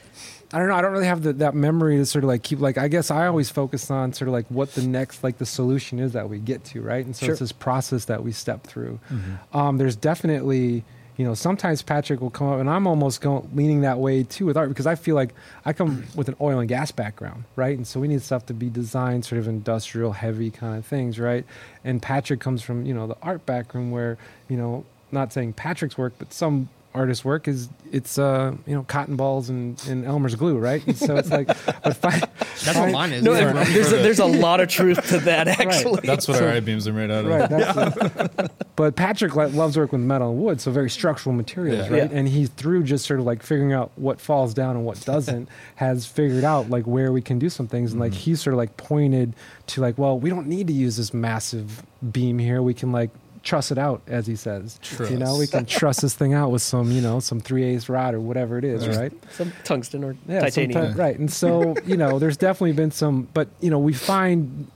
I 0.54 0.60
don't 0.60 0.68
know. 0.68 0.76
I 0.76 0.82
don't 0.82 0.92
really 0.92 1.06
have 1.06 1.24
the, 1.24 1.34
that 1.34 1.54
memory 1.56 1.98
to 1.98 2.06
sort 2.06 2.24
of 2.24 2.28
like 2.28 2.44
keep 2.44 2.60
like. 2.60 2.78
I 2.78 2.88
guess 2.88 3.12
I 3.12 3.28
always 3.28 3.50
focus 3.50 3.90
on 3.92 4.14
sort 4.14 4.28
of 4.28 4.34
like 4.34 4.48
what 4.50 4.74
the 4.74 4.82
next 4.82 5.24
like 5.24 5.38
the 5.38 5.46
solution 5.46 6.00
is 6.00 6.14
that 6.14 6.30
we 6.30 6.40
get 6.40 6.64
to, 6.66 6.82
right? 6.82 7.06
And 7.06 7.16
so 7.16 7.26
Sure. 7.28 7.34
it's 7.34 7.40
this 7.40 7.52
process 7.52 8.06
that 8.06 8.24
we 8.24 8.32
step 8.32 8.64
through. 8.66 9.00
Mm-hmm. 9.12 9.58
Um, 9.58 9.78
there's 9.78 9.96
definitely. 9.96 10.84
You 11.20 11.26
know, 11.26 11.34
sometimes 11.34 11.82
Patrick 11.82 12.22
will 12.22 12.30
come 12.30 12.48
up, 12.48 12.62
and 12.62 12.70
I'm 12.70 12.88
almost 12.88 13.20
going 13.20 13.50
leaning 13.54 13.82
that 13.82 14.00
way 14.00 14.24
too 14.24 14.46
with 14.46 14.56
art 14.56 14.70
because 14.70 14.88
I 14.88 14.96
feel 14.96 15.16
like 15.16 15.34
I 15.66 15.74
come 15.74 16.06
with 16.16 16.30
an 16.30 16.36
oil 16.40 16.60
and 16.60 16.70
gas 16.70 16.94
background, 16.94 17.44
right? 17.58 17.76
And 17.76 17.86
so 17.86 18.00
we 18.00 18.08
need 18.08 18.22
stuff 18.22 18.46
to 18.46 18.54
be 18.54 18.70
designed 18.70 19.26
sort 19.26 19.40
of 19.40 19.46
industrial, 19.50 20.14
heavy 20.14 20.50
kind 20.50 20.78
of 20.78 20.86
things, 20.86 21.20
right? 21.20 21.44
And 21.84 22.02
Patrick 22.02 22.40
comes 22.40 22.62
from 22.62 22.86
you 22.86 22.94
know 22.94 23.06
the 23.06 23.18
art 23.22 23.46
background 23.46 23.92
where 23.92 24.18
you 24.48 24.56
know, 24.56 24.86
not 25.12 25.34
saying 25.34 25.54
Patrick's 25.54 25.98
work, 25.98 26.14
but 26.20 26.32
some 26.32 26.70
artist's 26.94 27.24
work 27.24 27.48
is 27.48 27.70
it's 27.92 28.18
uh 28.18 28.56
you 28.66 28.74
know 28.76 28.84
cotton 28.84 29.16
balls 29.16 29.50
and, 29.50 29.82
and 29.88 30.06
Elmer's 30.06 30.36
glue, 30.36 30.58
right? 30.58 30.86
And 30.88 30.98
so 30.98 31.18
it's 31.18 31.30
like, 31.30 31.48
but 31.84 31.96
fi- 31.98 32.20
That's 32.66 32.78
what 32.78 32.92
mine 32.92 33.14
is. 33.14 33.24
No, 33.24 33.34
Yeah. 33.34 33.64
there's 33.64 33.92
a, 33.92 33.98
there's 33.98 34.20
a 34.20 34.26
lot 34.26 34.60
of 34.60 34.70
truth 34.70 35.08
to 35.10 35.20
that 35.20 35.48
actually. 35.48 36.02
That's 36.04 36.28
what 36.28 36.38
So- 36.38 36.48
our 36.48 36.54
I 36.54 36.60
beams 36.60 36.88
are 36.88 36.94
made 36.94 37.12
out 37.12 37.26
of. 37.26 37.32
Right. 37.32 37.50
That's 37.50 37.98
it. 38.40 38.52
But 38.76 38.96
Patrick 38.96 39.36
lo- 39.36 39.48
loves 39.48 39.78
work 39.78 39.92
with 39.92 40.02
metal 40.02 40.32
and 40.32 40.40
wood, 40.40 40.62
so 40.62 40.72
very 40.72 40.90
structural 40.90 41.36
materials, 41.36 41.90
Yeah. 41.90 41.94
right? 42.00 42.12
Yeah. 42.12 42.18
And 42.18 42.28
he 42.28 42.46
through 42.46 42.84
just 42.84 43.06
sort 43.06 43.20
of 43.20 43.26
like 43.26 43.44
figuring 43.44 43.74
out 43.74 43.92
what 43.96 44.20
falls 44.22 44.54
down 44.54 44.76
and 44.76 44.86
what 44.86 45.00
doesn't, 45.02 45.50
has 45.76 46.06
figured 46.06 46.44
out 46.44 46.70
like 46.70 46.86
where 46.88 47.12
we 47.12 47.22
can 47.22 47.40
do 47.40 47.50
some 47.50 47.68
things, 47.68 47.92
and 47.92 48.00
like 48.00 48.12
Mm-hmm. 48.14 48.20
he's 48.22 48.42
sort 48.42 48.54
of 48.54 48.58
like 48.58 48.78
pointed 48.78 49.34
to 49.68 49.82
like, 49.82 49.98
well, 49.98 50.18
we 50.20 50.30
don't 50.30 50.48
need 50.48 50.68
to 50.68 50.74
use 50.74 50.98
this 50.98 51.14
massive 51.14 51.84
beam 52.12 52.40
here. 52.40 52.62
We 52.62 52.74
can 52.74 52.92
like 52.92 53.10
truss 53.44 53.72
it 53.72 53.78
out, 53.78 54.02
as 54.08 54.28
he 54.28 54.36
says. 54.36 54.80
You 55.10 55.18
know, 55.18 55.38
we 55.38 55.48
can 55.48 55.66
truss 55.66 56.02
this 56.02 56.14
thing 56.14 56.34
out 56.34 56.52
with 56.52 56.62
some, 56.62 56.92
you 56.92 57.02
know, 57.02 57.20
some 57.20 57.40
three 57.40 57.64
eighths 57.64 57.88
rod 57.90 58.14
or 58.14 58.20
whatever 58.20 58.58
it 58.58 58.64
is, 58.66 58.88
right? 58.88 59.14
Some 59.34 59.54
tungsten 59.64 60.04
or 60.04 60.16
Yeah, 60.28 60.42
titanium. 60.42 60.74
sometime- 60.84 60.98
right. 61.00 61.18
And 61.18 61.32
so, 61.32 61.76
you 61.86 61.96
know, 61.98 62.20
there's 62.20 62.38
definitely 62.38 62.74
been 62.74 62.92
some, 62.92 63.28
but 63.34 63.48
you 63.62 63.70
know, 63.70 63.80
we 63.80 63.94
find 63.94 64.68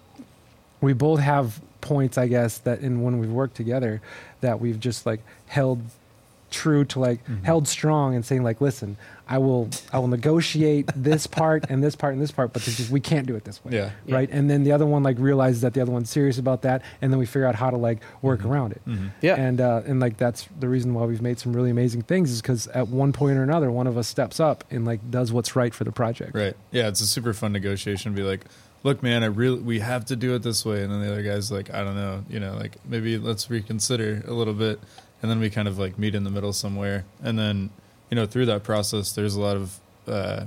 we 0.82 0.94
both 0.94 1.20
have 1.20 1.60
points, 1.82 2.18
I 2.18 2.28
guess, 2.28 2.58
that 2.60 2.80
in 2.80 3.02
when 3.02 3.20
we've 3.20 3.30
worked 3.32 3.56
together, 3.56 4.02
that 4.42 4.60
we've 4.60 4.80
just 4.80 5.06
like 5.06 5.22
held 5.48 5.82
true 6.52 6.86
to 6.86 7.00
like 7.00 7.24
Mm-hmm. 7.26 7.44
held 7.46 7.68
strong 7.68 8.16
and 8.16 8.26
saying 8.26 8.44
like, 8.44 8.62
listen, 8.62 8.96
I 9.34 9.40
will, 9.40 9.68
I 9.92 9.98
will 9.98 10.08
negotiate 10.08 10.92
this 10.96 11.26
part 11.26 11.66
and 11.70 11.84
this 11.84 11.96
part 11.96 12.14
and 12.14 12.22
this 12.22 12.32
part, 12.32 12.54
but 12.54 12.62
just, 12.62 12.92
we 12.92 13.00
can't 13.00 13.26
do 13.26 13.36
it 13.36 13.44
this 13.46 13.64
way. 13.66 13.74
Yeah. 13.74 13.90
Yeah. 14.06 14.16
Right. 14.16 14.30
And 14.32 14.48
then 14.48 14.64
the 14.64 14.72
other 14.74 14.86
one 14.86 15.02
like 15.02 15.18
realizes 15.18 15.62
that 15.62 15.74
the 15.74 15.82
other 15.82 15.92
one's 15.92 16.12
serious 16.12 16.38
about 16.38 16.62
that, 16.62 16.84
and 17.02 17.12
then 17.12 17.18
we 17.18 17.26
figure 17.26 17.48
out 17.48 17.56
how 17.56 17.72
to 17.72 17.78
like 17.78 18.00
work 18.22 18.46
around 18.46 18.74
it. 18.74 18.82
Mhm. 18.88 19.10
Yeah. 19.22 19.36
And 19.36 19.60
uh, 19.60 19.82
and 19.88 20.00
like 20.00 20.18
that's 20.18 20.48
the 20.60 20.70
reason 20.70 20.94
why 20.94 21.06
we've 21.06 21.22
made 21.22 21.40
some 21.40 21.52
really 21.54 21.72
amazing 21.72 22.04
things 22.04 22.30
is 22.30 22.42
because 22.44 22.68
at 22.68 22.90
one 22.90 23.12
point 23.12 23.38
or 23.40 23.44
another, 23.44 23.72
one 23.72 23.88
of 23.88 23.98
us 23.98 24.08
steps 24.08 24.40
up 24.40 24.64
and 24.70 24.86
like 24.86 25.00
does 25.10 25.34
what's 25.34 25.56
right 25.56 25.74
for 25.74 25.84
the 25.84 25.92
project. 25.92 26.36
Right. 26.36 26.56
Yeah, 26.72 26.88
it's 26.90 27.02
a 27.02 27.08
super 27.08 27.34
fun 27.34 27.52
negotiation. 27.54 28.14
Be 28.14 28.22
like, 28.22 28.46
look, 28.84 29.02
man, 29.02 29.24
I 29.24 29.28
really 29.28 29.60
we 29.62 29.80
have 29.80 30.06
to 30.06 30.16
do 30.16 30.36
it 30.36 30.44
this 30.44 30.64
way, 30.64 30.84
and 30.84 30.92
then 30.92 31.02
the 31.02 31.12
other 31.12 31.24
guy's 31.24 31.52
like, 31.52 31.74
I 31.74 31.84
don't 31.84 31.96
know, 31.96 32.24
you 32.30 32.40
know, 32.40 32.54
like 32.56 32.78
maybe 32.86 33.18
let's 33.18 33.50
reconsider 33.50 34.24
a 34.28 34.34
little 34.34 34.54
bit, 34.54 34.80
and 35.24 35.32
then 35.32 35.40
we 35.40 35.50
kind 35.50 35.68
of 35.68 35.80
like 35.80 35.98
meet 35.98 36.14
in 36.14 36.24
the 36.24 36.30
middle 36.32 36.54
somewhere, 36.54 37.06
and 37.24 37.40
then 37.40 37.72
you 38.14 38.16
know 38.16 38.28
through 38.28 38.46
that 38.46 38.62
process, 38.62 39.14
there's 39.14 39.34
a 39.34 39.42
lot 39.42 39.58
of 39.58 39.80
uh, 40.08 40.46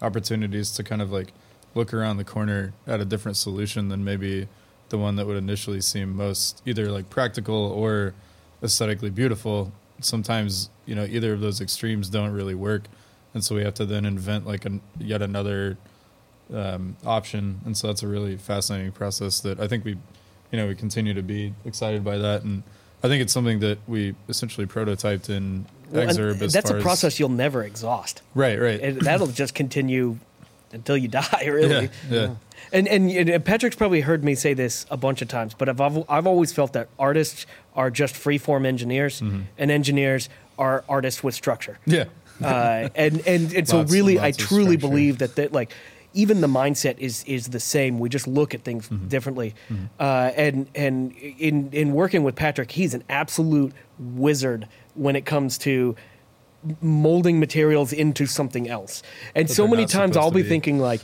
opportunities 0.00 0.70
to 0.70 0.84
kind 0.84 1.02
of 1.02 1.10
like 1.10 1.32
look 1.74 1.92
around 1.92 2.16
the 2.16 2.22
corner 2.24 2.72
at 2.86 3.00
a 3.00 3.04
different 3.04 3.36
solution 3.36 3.88
than 3.88 4.04
maybe 4.04 4.46
the 4.90 4.98
one 4.98 5.16
that 5.16 5.26
would 5.26 5.36
initially 5.36 5.80
seem 5.80 6.14
most 6.14 6.62
either 6.64 6.92
like 6.92 7.10
practical 7.10 7.72
or 7.72 8.14
aesthetically 8.62 9.10
beautiful. 9.10 9.72
Sometimes 10.00 10.70
you 10.86 10.94
know 10.94 11.04
either 11.06 11.32
of 11.32 11.40
those 11.40 11.60
extremes 11.60 12.08
don't 12.08 12.30
really 12.30 12.54
work, 12.54 12.84
and 13.34 13.42
so 13.42 13.56
we 13.56 13.64
have 13.64 13.74
to 13.74 13.84
then 13.84 14.04
invent 14.04 14.46
like 14.46 14.64
an, 14.64 14.80
yet 15.00 15.20
another 15.20 15.76
um, 16.54 16.96
option. 17.04 17.62
And 17.64 17.76
so 17.76 17.88
that's 17.88 18.04
a 18.04 18.06
really 18.06 18.36
fascinating 18.36 18.92
process 18.92 19.40
that 19.40 19.58
I 19.58 19.66
think 19.66 19.84
we, 19.84 19.98
you 20.52 20.56
know, 20.56 20.68
we 20.68 20.76
continue 20.76 21.14
to 21.14 21.22
be 21.24 21.52
excited 21.64 22.04
by 22.04 22.16
that, 22.18 22.44
and 22.44 22.62
I 23.02 23.08
think 23.08 23.22
it's 23.22 23.32
something 23.32 23.58
that 23.58 23.78
we 23.88 24.14
essentially 24.28 24.68
prototyped 24.68 25.28
in 25.28 25.66
Well, 25.90 26.06
Exurb. 26.06 26.40
as 26.42 26.52
that's 26.52 26.70
a 26.70 26.76
as- 26.76 26.82
process 26.82 27.18
you'll 27.18 27.28
never 27.30 27.62
exhaust. 27.62 28.22
right? 28.34 28.58
Right. 28.60 28.80
And 28.80 29.00
that'll 29.00 29.26
just 29.28 29.54
continue 29.54 30.18
until 30.72 30.96
you 30.96 31.08
die, 31.22 31.44
really. 31.46 31.84
yeah, 32.10 32.10
yeah. 32.10 32.34
And, 32.72 32.86
and 32.88 33.10
and 33.10 33.44
Patrick's 33.44 33.76
probably 33.76 34.00
heard 34.02 34.22
me 34.22 34.34
say 34.34 34.52
this 34.52 34.84
a 34.90 34.96
bunch 34.96 35.22
of 35.22 35.28
times, 35.28 35.54
but 35.54 35.68
I've 35.68 35.80
I've, 35.80 36.26
always 36.26 36.52
felt 36.52 36.72
that 36.74 36.88
artists 36.98 37.46
are 37.74 37.90
just 37.90 38.14
freeform 38.14 38.66
engineers, 38.66 39.20
Mm-hmm. 39.22 39.40
and 39.56 39.70
engineers 39.70 40.28
are 40.58 40.84
artists 40.88 41.22
with 41.24 41.34
structure. 41.34 41.78
Yeah. 41.86 42.04
uh, 42.42 42.88
and 42.94 43.26
and 43.26 43.52
and 43.56 43.66
so 43.68 43.78
Lots- 43.78 43.92
really, 43.92 44.18
I 44.20 44.32
truly 44.32 44.76
believe 44.76 45.18
that 45.18 45.36
that 45.36 45.52
like 45.52 45.72
even 46.12 46.40
the 46.42 46.46
mindset 46.48 46.98
is 46.98 47.24
is 47.24 47.48
the 47.48 47.60
same. 47.60 47.98
We 48.00 48.08
just 48.10 48.26
look 48.26 48.54
at 48.54 48.62
things 48.64 48.88
Mm-hmm. 48.88 49.08
differently. 49.08 49.54
Uh, 49.98 50.32
and 50.36 50.66
and 50.74 51.12
in 51.16 51.70
in 51.72 51.92
working 51.92 52.22
with 52.24 52.34
Patrick, 52.34 52.72
he's 52.72 52.92
an 52.92 53.04
absolute 53.08 53.72
wizard 53.98 54.66
when 54.98 55.16
it 55.16 55.24
comes 55.24 55.58
to 55.58 55.96
molding 56.82 57.38
materials 57.40 57.92
into 57.92 58.26
something 58.26 58.68
else. 58.68 59.02
And 59.34 59.46
But 59.46 59.54
so 59.54 59.68
many 59.68 59.86
times 59.86 60.16
I'll 60.16 60.30
be 60.32 60.42
be. 60.42 60.48
thinking 60.48 60.78
like, 60.80 61.00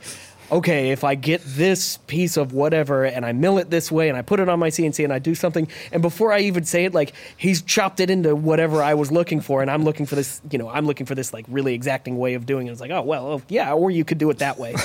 okay, 0.53 0.91
if 0.91 1.05
I 1.05 1.15
get 1.15 1.41
this 1.45 1.97
piece 2.07 2.37
of 2.37 2.53
whatever 2.53 3.05
and 3.05 3.25
I 3.25 3.33
mill 3.33 3.59
it 3.59 3.71
this 3.71 3.91
way 3.91 4.09
and 4.09 4.19
I 4.19 4.23
put 4.23 4.41
it 4.41 4.49
on 4.49 4.59
my 4.59 4.69
CNC 4.69 5.03
and 5.05 5.13
I 5.13 5.19
do 5.19 5.35
something, 5.35 5.69
and 5.93 6.03
before 6.03 6.33
I 6.33 6.41
even 6.41 6.65
say 6.65 6.85
it, 6.85 6.93
like 6.93 7.15
he's 7.37 7.63
chopped 7.63 8.01
it 8.01 8.11
into 8.11 8.35
whatever 8.37 8.83
I 8.83 8.95
was 8.95 9.11
looking 9.13 9.41
for, 9.41 9.63
and 9.63 9.71
I'm 9.71 9.85
looking 9.85 10.07
for 10.07 10.17
this, 10.17 10.43
you 10.51 10.59
know, 10.59 10.69
I'm 10.69 10.87
looking 10.87 11.07
for 11.07 11.15
this 11.15 11.33
like 11.33 11.47
really 11.49 11.73
exacting 11.73 12.19
way 12.19 12.35
of 12.35 12.47
doing 12.47 12.67
it. 12.67 12.73
It's 12.73 12.81
like, 12.81 12.91
oh 12.91 13.03
well, 13.03 13.27
oh, 13.27 13.43
yeah, 13.49 13.73
or 13.73 13.91
you 13.93 14.05
could 14.05 14.19
do 14.19 14.29
it 14.31 14.39
that 14.39 14.59
way. 14.59 14.75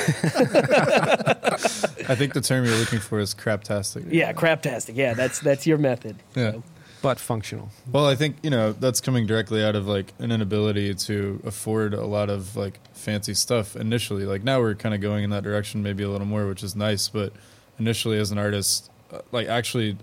I 2.07 2.15
think 2.15 2.33
the 2.33 2.41
term 2.41 2.65
you're 2.65 2.77
looking 2.77 2.99
for 2.99 3.19
is 3.19 3.33
craptastic. 3.33 4.05
yeah, 4.11 4.33
craptastic. 4.33 4.95
Yeah, 4.95 5.13
that's 5.13 5.39
that's 5.39 5.67
your 5.67 5.77
method. 5.77 6.15
Yeah. 6.35 6.51
So, 6.53 6.63
but 7.01 7.19
functional. 7.19 7.69
Well, 7.91 8.05
I 8.05 8.15
think 8.15 8.37
you 8.43 8.49
know 8.49 8.73
that's 8.73 9.01
coming 9.01 9.25
directly 9.25 9.63
out 9.63 9.75
of 9.75 9.87
like 9.87 10.13
an 10.19 10.31
inability 10.31 10.93
to 10.95 11.41
afford 11.45 11.93
a 11.93 12.05
lot 12.05 12.29
of 12.29 12.55
like 12.55 12.79
fancy 12.93 13.33
stuff 13.33 13.75
initially. 13.75 14.25
Like 14.25 14.43
now 14.43 14.59
we're 14.59 14.75
kind 14.75 14.93
of 14.93 15.01
going 15.01 15.23
in 15.23 15.29
that 15.29 15.43
direction, 15.43 15.83
maybe 15.83 16.03
a 16.03 16.09
little 16.09 16.27
more, 16.27 16.47
which 16.47 16.63
is 16.63 16.75
nice. 16.75 17.07
But 17.07 17.33
initially, 17.77 18.17
as 18.17 18.31
an 18.31 18.37
artist, 18.37 18.89
uh, 19.11 19.21
like 19.31 19.47
actually, 19.47 19.97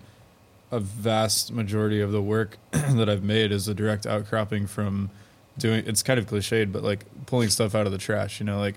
a 0.71 0.81
vast 0.81 1.53
majority 1.53 2.01
of 2.01 2.13
the 2.13 2.23
work 2.23 2.59
that 2.71 3.09
I've 3.09 3.23
made 3.25 3.53
is 3.53 3.69
a 3.69 3.75
direct 3.75 4.07
outcropping 4.07 4.67
from 4.67 5.11
doing. 5.59 5.85
It's 5.87 6.03
kind 6.03 6.19
of 6.19 6.27
cliched, 6.27 6.73
but 6.73 6.83
like 6.83 7.05
pulling 7.27 7.51
stuff 7.51 7.75
out 7.75 7.87
of 7.87 7.93
the 7.93 7.99
trash. 7.99 8.41
You 8.41 8.47
know, 8.47 8.59
like 8.59 8.77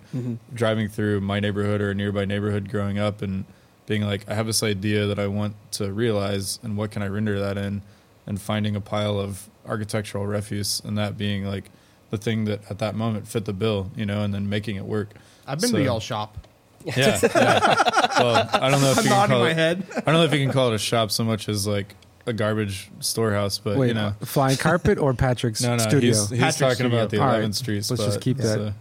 driving 0.53 0.89
through 0.89 1.21
my 1.21 1.39
neighborhood 1.39 1.81
or 1.81 1.91
a 1.91 1.95
nearby 1.95 2.25
neighborhood 2.25 2.69
growing 2.69 2.99
up 2.99 3.21
and 3.21 3.45
being 3.85 4.03
like, 4.03 4.29
I 4.29 4.35
have 4.35 4.45
this 4.45 4.61
idea 4.61 5.07
that 5.07 5.17
I 5.17 5.25
want 5.27 5.55
to 5.71 5.91
realize, 5.91 6.59
and 6.61 6.77
what 6.77 6.91
can 6.91 7.01
I 7.01 7.07
render 7.07 7.39
that 7.39 7.57
in? 7.57 7.81
And 8.29 8.39
finding 8.39 8.75
a 8.77 8.81
pile 8.81 9.19
of 9.19 9.49
architectural 9.65 10.25
refuse, 10.27 10.81
and 10.85 10.97
that 10.97 11.17
being 11.17 11.43
like 11.45 11.65
the 12.11 12.17
thing 12.17 12.45
that 12.45 12.61
at 12.71 12.77
that 12.79 12.95
moment 12.95 13.27
fit 13.27 13.43
the 13.45 13.53
bill, 13.53 13.91
you 13.95 14.05
know, 14.05 14.21
and 14.23 14.33
then 14.33 14.47
making 14.47 14.75
it 14.77 14.85
work. 14.85 15.09
I've 15.47 15.59
been 15.59 15.71
So- 15.71 15.77
to 15.77 15.83
y'all 15.83 15.99
shop. 15.99 16.47
Yeah, 16.85 17.19
yeah. 17.21 17.73
Well, 18.19 18.49
I 18.53 18.69
don't 18.69 18.79
know 18.81 18.91
if 18.91 18.99
I'm 18.99 19.03
you 19.03 19.09
can 19.09 19.19
nodding 19.19 19.33
call 19.35 19.43
my 19.43 19.49
it, 19.49 19.55
head. 19.55 19.83
I 19.97 19.99
don't 20.01 20.13
know 20.13 20.23
if 20.23 20.31
you 20.33 20.39
can 20.39 20.51
call 20.53 20.71
it 20.71 20.75
a 20.75 20.79
shop 20.79 21.11
so 21.11 21.25
much 21.25 21.49
as 21.49 21.67
like 21.67 21.93
a 22.25 22.31
garbage 22.31 22.89
storehouse, 23.01 23.57
but 23.57 23.77
Wait, 23.77 23.87
you 23.89 23.93
know, 23.95 24.13
flying 24.21 24.55
carpet 24.57 24.97
or 24.97 25.13
Patrick's 25.13 25.61
no, 25.63 25.75
no, 25.75 25.83
studio? 25.83 26.07
he's, 26.11 26.29
he's 26.29 26.39
Patrick's 26.39 26.57
talking 26.57 26.75
studio. 26.75 26.97
about 26.99 27.09
the 27.09 27.17
All 27.19 27.27
right, 27.27 27.43
11th 27.43 27.55
Street 27.55 27.75
let's 27.75 27.87
spot. 27.87 27.99
just 27.99 28.21
keep 28.21 28.37
that. 28.37 28.43
so- 28.55 28.73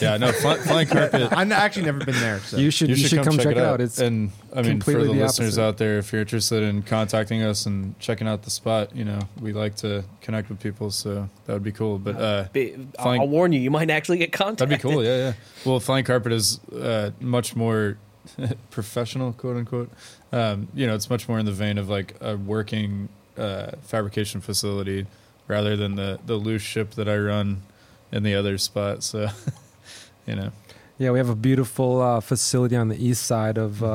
yeah, 0.00 0.16
no, 0.16 0.32
fly, 0.32 0.56
flying 0.58 0.86
carpet. 0.86 1.32
I've 1.32 1.50
actually 1.52 1.86
never 1.86 2.04
been 2.04 2.14
there. 2.16 2.40
So. 2.40 2.56
you 2.58 2.70
should 2.70 2.90
you, 2.90 2.96
should, 2.96 3.24
come, 3.24 3.36
check, 3.36 3.46
it 3.46 3.58
out. 3.58 3.80
It's 3.80 3.98
and 3.98 4.30
I 4.54 4.62
mean, 4.62 4.80
for 4.80 4.92
the, 4.92 5.04
the 5.04 5.12
listeners 5.12 5.58
out 5.58 5.78
there, 5.78 5.98
if 5.98 6.12
you're 6.12 6.20
interested 6.20 6.62
in 6.62 6.82
contacting 6.82 7.42
us 7.42 7.66
and 7.66 7.98
checking 7.98 8.28
out 8.28 8.42
the 8.42 8.50
spot, 8.50 8.94
you 8.94 9.04
know, 9.04 9.20
we 9.40 9.52
like 9.52 9.76
to 9.76 10.04
connect 10.20 10.48
with 10.48 10.60
people, 10.60 10.90
so 10.90 11.28
that 11.46 11.52
would 11.52 11.62
be 11.62 11.72
cool. 11.72 11.98
But 11.98 12.16
uh, 12.16 12.48
be- 12.52 12.74
I'll, 12.98 13.04
Flying- 13.04 13.20
I'll 13.20 13.28
warn 13.28 13.52
you, 13.52 13.60
you 13.60 13.70
might 13.70 13.90
actually 13.90 14.18
get 14.18 14.32
contacted. 14.32 14.68
that'd 14.68 14.82
be 14.82 14.90
cool. 14.90 15.04
Yeah, 15.04 15.16
yeah. 15.16 15.32
Well, 15.64 15.80
flying 15.80 16.04
carpet 16.04 16.32
is 16.32 16.60
uh, 16.70 17.10
much 17.20 17.56
more 17.56 17.96
professional, 18.70 19.32
quote 19.32 19.56
unquote. 19.56 19.90
Um, 20.32 20.68
you 20.74 20.86
know, 20.86 20.94
it's 20.94 21.10
much 21.10 21.28
more 21.28 21.38
in 21.38 21.46
the 21.46 21.52
vein 21.52 21.78
of 21.78 21.88
like 21.88 22.14
a 22.20 22.36
working 22.36 23.08
uh, 23.36 23.72
fabrication 23.82 24.40
facility 24.40 25.06
rather 25.48 25.76
than 25.76 25.96
the 25.96 26.18
the 26.24 26.36
loose 26.36 26.62
ship 26.62 26.92
that 26.92 27.08
I 27.08 27.16
run 27.16 27.62
in 28.12 28.22
the 28.22 28.34
other 28.34 28.58
spot. 28.58 29.02
So, 29.02 29.28
you 30.26 30.34
know, 30.36 30.50
Yeah, 30.98 31.10
we 31.10 31.18
have 31.18 31.28
a 31.28 31.34
beautiful 31.36 32.00
uh, 32.00 32.20
facility 32.20 32.76
on 32.76 32.88
the 32.88 32.96
east 33.04 33.24
side 33.26 33.58
of 33.58 33.82
uh, 33.82 33.86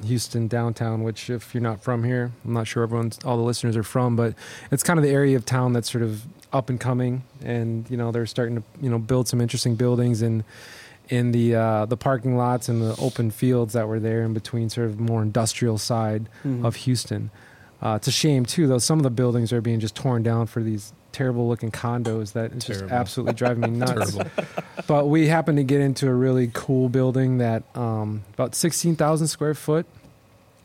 Mm-hmm. 0.00 0.06
Houston 0.08 0.46
downtown. 0.46 1.02
Which, 1.02 1.30
if 1.30 1.54
you're 1.54 1.62
not 1.62 1.82
from 1.82 2.04
here, 2.04 2.30
I'm 2.44 2.52
not 2.52 2.66
sure 2.66 2.82
everyone's 2.82 3.18
all 3.24 3.38
the 3.38 3.42
listeners 3.42 3.76
are 3.78 3.82
from, 3.82 4.14
but 4.14 4.34
it's 4.70 4.82
kind 4.82 4.98
of 4.98 5.02
the 5.04 5.10
area 5.10 5.36
of 5.36 5.46
town 5.46 5.72
that's 5.72 5.90
sort 5.90 6.04
of 6.04 6.22
up 6.52 6.68
and 6.68 6.78
coming, 6.78 7.22
and 7.42 7.90
you 7.90 7.96
know 7.96 8.12
they're 8.12 8.26
starting 8.26 8.56
to 8.56 8.62
you 8.82 8.90
know 8.90 8.98
build 8.98 9.26
some 9.26 9.40
interesting 9.40 9.74
buildings 9.74 10.20
and 10.20 10.44
in 11.08 11.32
the 11.32 11.54
uh, 11.54 11.86
the 11.86 11.96
parking 11.96 12.36
lots 12.36 12.68
and 12.68 12.82
the 12.82 12.94
open 13.00 13.30
fields 13.30 13.72
that 13.72 13.88
were 13.88 13.98
there 13.98 14.22
in 14.22 14.34
between, 14.34 14.68
sort 14.68 14.86
of 14.86 15.00
more 15.00 15.22
industrial 15.22 15.78
side 15.78 16.28
Mhm. 16.44 16.64
of 16.66 16.76
Houston. 16.76 17.30
Uh, 17.82 17.94
it's 17.96 18.06
a 18.08 18.12
shame 18.12 18.44
too, 18.44 18.66
though. 18.66 18.78
Some 18.78 18.98
of 18.98 19.02
the 19.02 19.10
buildings 19.10 19.50
are 19.50 19.62
being 19.62 19.80
just 19.80 19.94
torn 19.94 20.22
down 20.22 20.46
for 20.46 20.62
these 20.62 20.92
terrible 21.16 21.48
looking 21.48 21.70
condos 21.70 22.32
that 22.34 22.52
it's 22.52 22.66
just 22.66 22.82
absolutely 22.84 23.32
driving 23.32 23.72
me 23.72 23.78
nuts 23.86 24.18
but 24.86 25.06
we 25.06 25.26
happened 25.28 25.56
to 25.58 25.64
get 25.64 25.80
into 25.80 26.06
a 26.08 26.12
really 26.14 26.50
cool 26.52 26.88
building 26.88 27.38
that 27.38 27.62
um, 27.74 28.22
about 28.34 28.54
16,000 28.54 29.26
square 29.26 29.54
foot. 29.54 29.86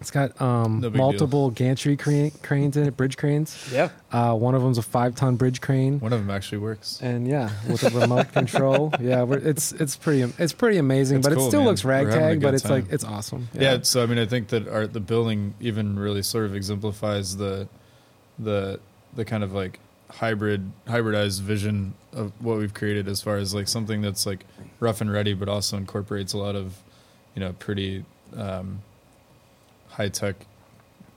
It's 0.02 0.10
got 0.12 0.40
um, 0.42 0.80
No 0.82 0.90
big 0.90 0.98
multiple 0.98 1.52
gantry 1.52 1.96
crane, 1.96 2.32
cranes 2.42 2.76
in 2.76 2.88
it, 2.88 2.98
bridge 2.98 3.18
cranes. 3.18 3.70
Yeah. 3.72 3.90
Uh, 4.12 4.36
one 4.36 4.56
of 4.56 4.62
them's 4.64 4.80
a 4.80 4.82
five 4.82 5.14
ton 5.16 5.36
bridge 5.36 5.62
crane, 5.62 6.00
One 6.00 6.12
of 6.12 6.20
them 6.20 6.32
actually 6.32 6.58
works. 6.58 7.00
and 7.04 7.28
yeah, 7.28 7.52
with 7.70 7.84
a 7.84 7.92
remote 7.98 8.32
control. 8.34 8.92
Yeah, 9.00 9.22
we're, 9.24 9.38
it's 9.38 9.72
it's 9.74 9.96
pretty 9.96 10.24
it's 10.40 10.54
pretty 10.54 10.78
amazing, 10.80 11.20
It's 11.20 11.28
but 11.28 11.36
cool, 11.36 11.46
it 11.46 11.50
still 11.50 11.60
man. 11.62 11.68
looks 11.70 11.84
We're 11.86 11.94
having 11.94 12.08
a 12.08 12.18
ragtag. 12.18 12.42
But 12.42 12.54
it's 12.56 12.66
like 12.70 12.86
it's 12.92 13.04
awesome. 13.04 13.48
Yeah. 13.54 13.80
so 13.84 14.02
I 14.02 14.08
mean, 14.08 14.18
I 14.18 14.26
think 14.26 14.48
that 14.50 14.68
our 14.68 14.88
the 14.88 15.00
building 15.00 15.54
even 15.60 15.98
really 16.00 16.24
sort 16.24 16.46
of 16.46 16.56
exemplifies 16.56 17.38
the 17.38 17.68
the 18.40 18.80
the 19.16 19.24
kind 19.24 19.44
of 19.44 19.54
like 19.54 19.80
hybrid 20.12 20.72
hybridized 20.88 21.42
vision 21.42 21.94
of 22.14 22.32
what 22.44 22.58
we've 22.58 22.74
created 22.74 23.08
as 23.08 23.22
far 23.22 23.38
as 23.38 23.54
like 23.54 23.68
something 23.68 24.02
that's 24.02 24.26
like 24.26 24.46
rough 24.80 25.02
and 25.02 25.12
ready, 25.12 25.34
but 25.34 25.48
also 25.50 25.78
incorporates 25.78 26.34
a 26.34 26.38
lot 26.38 26.56
of 26.56 26.78
you 27.36 27.40
know 27.40 27.54
pretty 27.54 28.06
um, 28.36 28.82
high 29.90 30.10
tech 30.10 30.36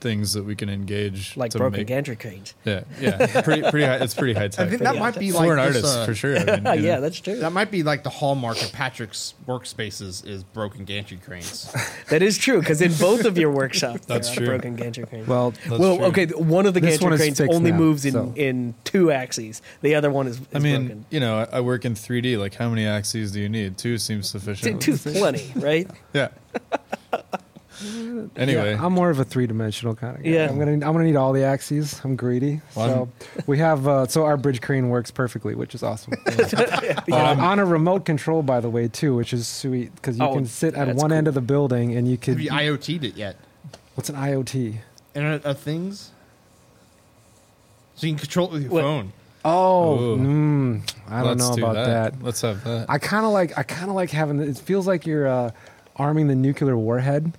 things 0.05 0.33
that 0.33 0.45
we 0.45 0.55
can 0.55 0.69
engage 0.69 1.35
Like 1.35 1.49
to 1.51 1.57
broken 1.57 1.79
make. 1.79 1.87
gantry 1.87 2.15
cranes. 2.15 2.53
Yeah, 2.63 2.83
yeah, 3.01 3.41
pretty 3.41 3.63
pretty 3.63 3.85
high. 3.85 3.95
It's 3.95 4.13
pretty 4.13 4.33
high 4.33 4.43
I 4.45 4.47
tech. 4.49 4.69
think 4.69 4.83
that 4.83 4.93
Yeah. 4.93 4.99
might 4.99 5.17
be 5.17 5.31
for 5.31 5.37
like 5.39 5.49
an 5.49 5.55
this, 5.57 5.65
artist 5.83 5.97
uh, 5.97 6.05
for 6.05 6.13
sure. 6.13 6.37
I 6.37 6.39
mean, 6.45 6.55
you 6.57 6.61
know. 6.61 6.73
yeah, 6.73 6.99
that's 6.99 7.19
true. 7.19 7.37
That 7.37 7.51
might 7.53 7.71
be 7.71 7.81
like 7.81 8.03
the 8.03 8.11
hallmark 8.11 8.61
of 8.61 8.71
Patrick's 8.71 9.33
workspaces 9.47 10.23
is 10.27 10.43
broken 10.43 10.85
gantry 10.85 11.17
cranes. 11.17 11.73
That 12.09 12.21
is 12.21 12.37
true 12.37 12.59
because 12.59 12.81
in 12.81 12.93
both 12.93 13.25
of 13.25 13.35
your 13.35 13.49
workshops, 13.49 14.05
That's 14.07 14.27
there 14.29 14.33
are 14.35 14.37
true. 14.37 14.45
broken 14.47 14.75
gantry 14.75 15.05
cranes. 15.07 15.27
Well, 15.27 15.51
That's 15.65 15.79
well, 15.79 15.97
true. 15.97 16.05
okay. 16.07 16.27
One 16.27 16.67
of 16.67 16.75
the 16.75 16.79
This 16.79 16.99
gantry 16.99 17.17
cranes 17.17 17.41
only 17.41 17.71
now, 17.71 17.77
moves 17.77 18.05
in, 18.05 18.13
so- 18.13 18.33
in 18.35 18.75
two 18.83 19.09
axes. 19.11 19.63
The 19.81 19.95
other 19.95 20.11
one 20.11 20.27
is, 20.27 20.37
is 20.39 20.45
I 20.53 20.59
mean, 20.59 20.81
broken. 20.85 21.05
you 21.09 21.19
know, 21.19 21.39
I, 21.51 21.57
I 21.57 21.61
work 21.61 21.83
in 21.83 21.95
3D. 21.95 22.37
Like, 22.37 22.53
how 22.53 22.69
many 22.69 22.85
axes 22.85 23.31
do 23.31 23.41
you 23.41 23.49
need? 23.49 23.77
Two 23.79 23.97
seems 23.97 24.31
Two, 24.31 24.37
sufficient. 24.39 24.81
two's 24.83 25.01
plenty, 25.01 25.51
right? 25.55 25.89
Yeah. 26.13 26.29
Anyway, 28.35 28.71
Yeah, 28.73 28.85
I'm 28.85 28.93
more 28.93 29.09
of 29.09 29.19
a 29.19 29.25
three 29.25 29.47
dimensional 29.47 29.95
kind 29.95 30.17
of 30.17 30.23
guy. 30.23 30.29
Yeah. 30.29 30.49
I'm 30.49 30.57
gonna 30.59 30.71
I'm 30.73 30.79
gonna 30.79 31.03
need 31.03 31.15
all 31.15 31.33
the 31.33 31.43
axes. 31.43 31.99
I'm 32.03 32.15
greedy. 32.15 32.61
Well, 32.75 33.09
so 33.27 33.43
we 33.47 33.57
have 33.59 33.87
uh, 33.87 34.07
so 34.07 34.23
our 34.25 34.37
bridge 34.37 34.61
crane 34.61 34.89
works 34.89 35.11
perfectly, 35.11 35.55
which 35.55 35.75
is 35.75 35.83
awesome. 35.83 36.13
Uh, 37.11 37.35
on 37.39 37.59
a 37.59 37.65
remote 37.65 38.03
control, 38.05 38.41
by 38.41 38.59
the 38.59 38.69
way, 38.69 38.87
too, 38.87 39.15
which 39.15 39.31
is 39.33 39.47
sweet 39.47 39.93
because 39.95 40.17
you 40.17 40.23
Oh, 40.25 40.33
can 40.33 40.45
sit 40.45 40.73
at 40.75 40.87
that's 40.87 41.01
one 41.01 41.11
end 41.11 41.27
of 41.27 41.33
the 41.33 41.41
building 41.41 41.95
and 41.95 42.07
you 42.07 42.13
Have 42.13 42.21
could. 42.21 42.39
you 42.39 42.49
IoT'd 42.49 43.03
it 43.03 43.15
yet? 43.15 43.35
what's 43.95 44.09
an 44.09 44.15
IoT? 44.15 44.75
Internet 45.13 45.45
of 45.45 45.57
Things. 45.59 46.11
So 47.95 48.07
you 48.07 48.13
can 48.13 48.19
control 48.19 48.47
it 48.47 48.53
with 48.53 48.61
your 48.63 48.71
What- 48.71 48.81
phone. 48.81 49.13
Oh, 49.47 50.17
mm, 50.19 50.81
I 51.07 51.19
don't 51.19 51.37
let's 51.37 51.49
know 51.49 51.55
do 51.55 51.63
about 51.65 51.85
that. 51.85 52.23
Let's 52.23 52.41
have 52.41 52.63
that. 52.63 52.87
I 52.89 52.97
kind 52.97 53.25
of 53.27 53.31
like 53.31 53.55
I 53.57 53.61
kind 53.63 53.89
of 53.89 53.95
like 53.95 54.09
having. 54.09 54.39
It 54.39 54.57
feels 54.57 54.87
like 54.87 55.05
you're 55.05 55.27
uh, 55.27 55.51
arming 55.97 56.27
the 56.27 56.33
nuclear 56.35 56.75
warhead, 56.75 57.31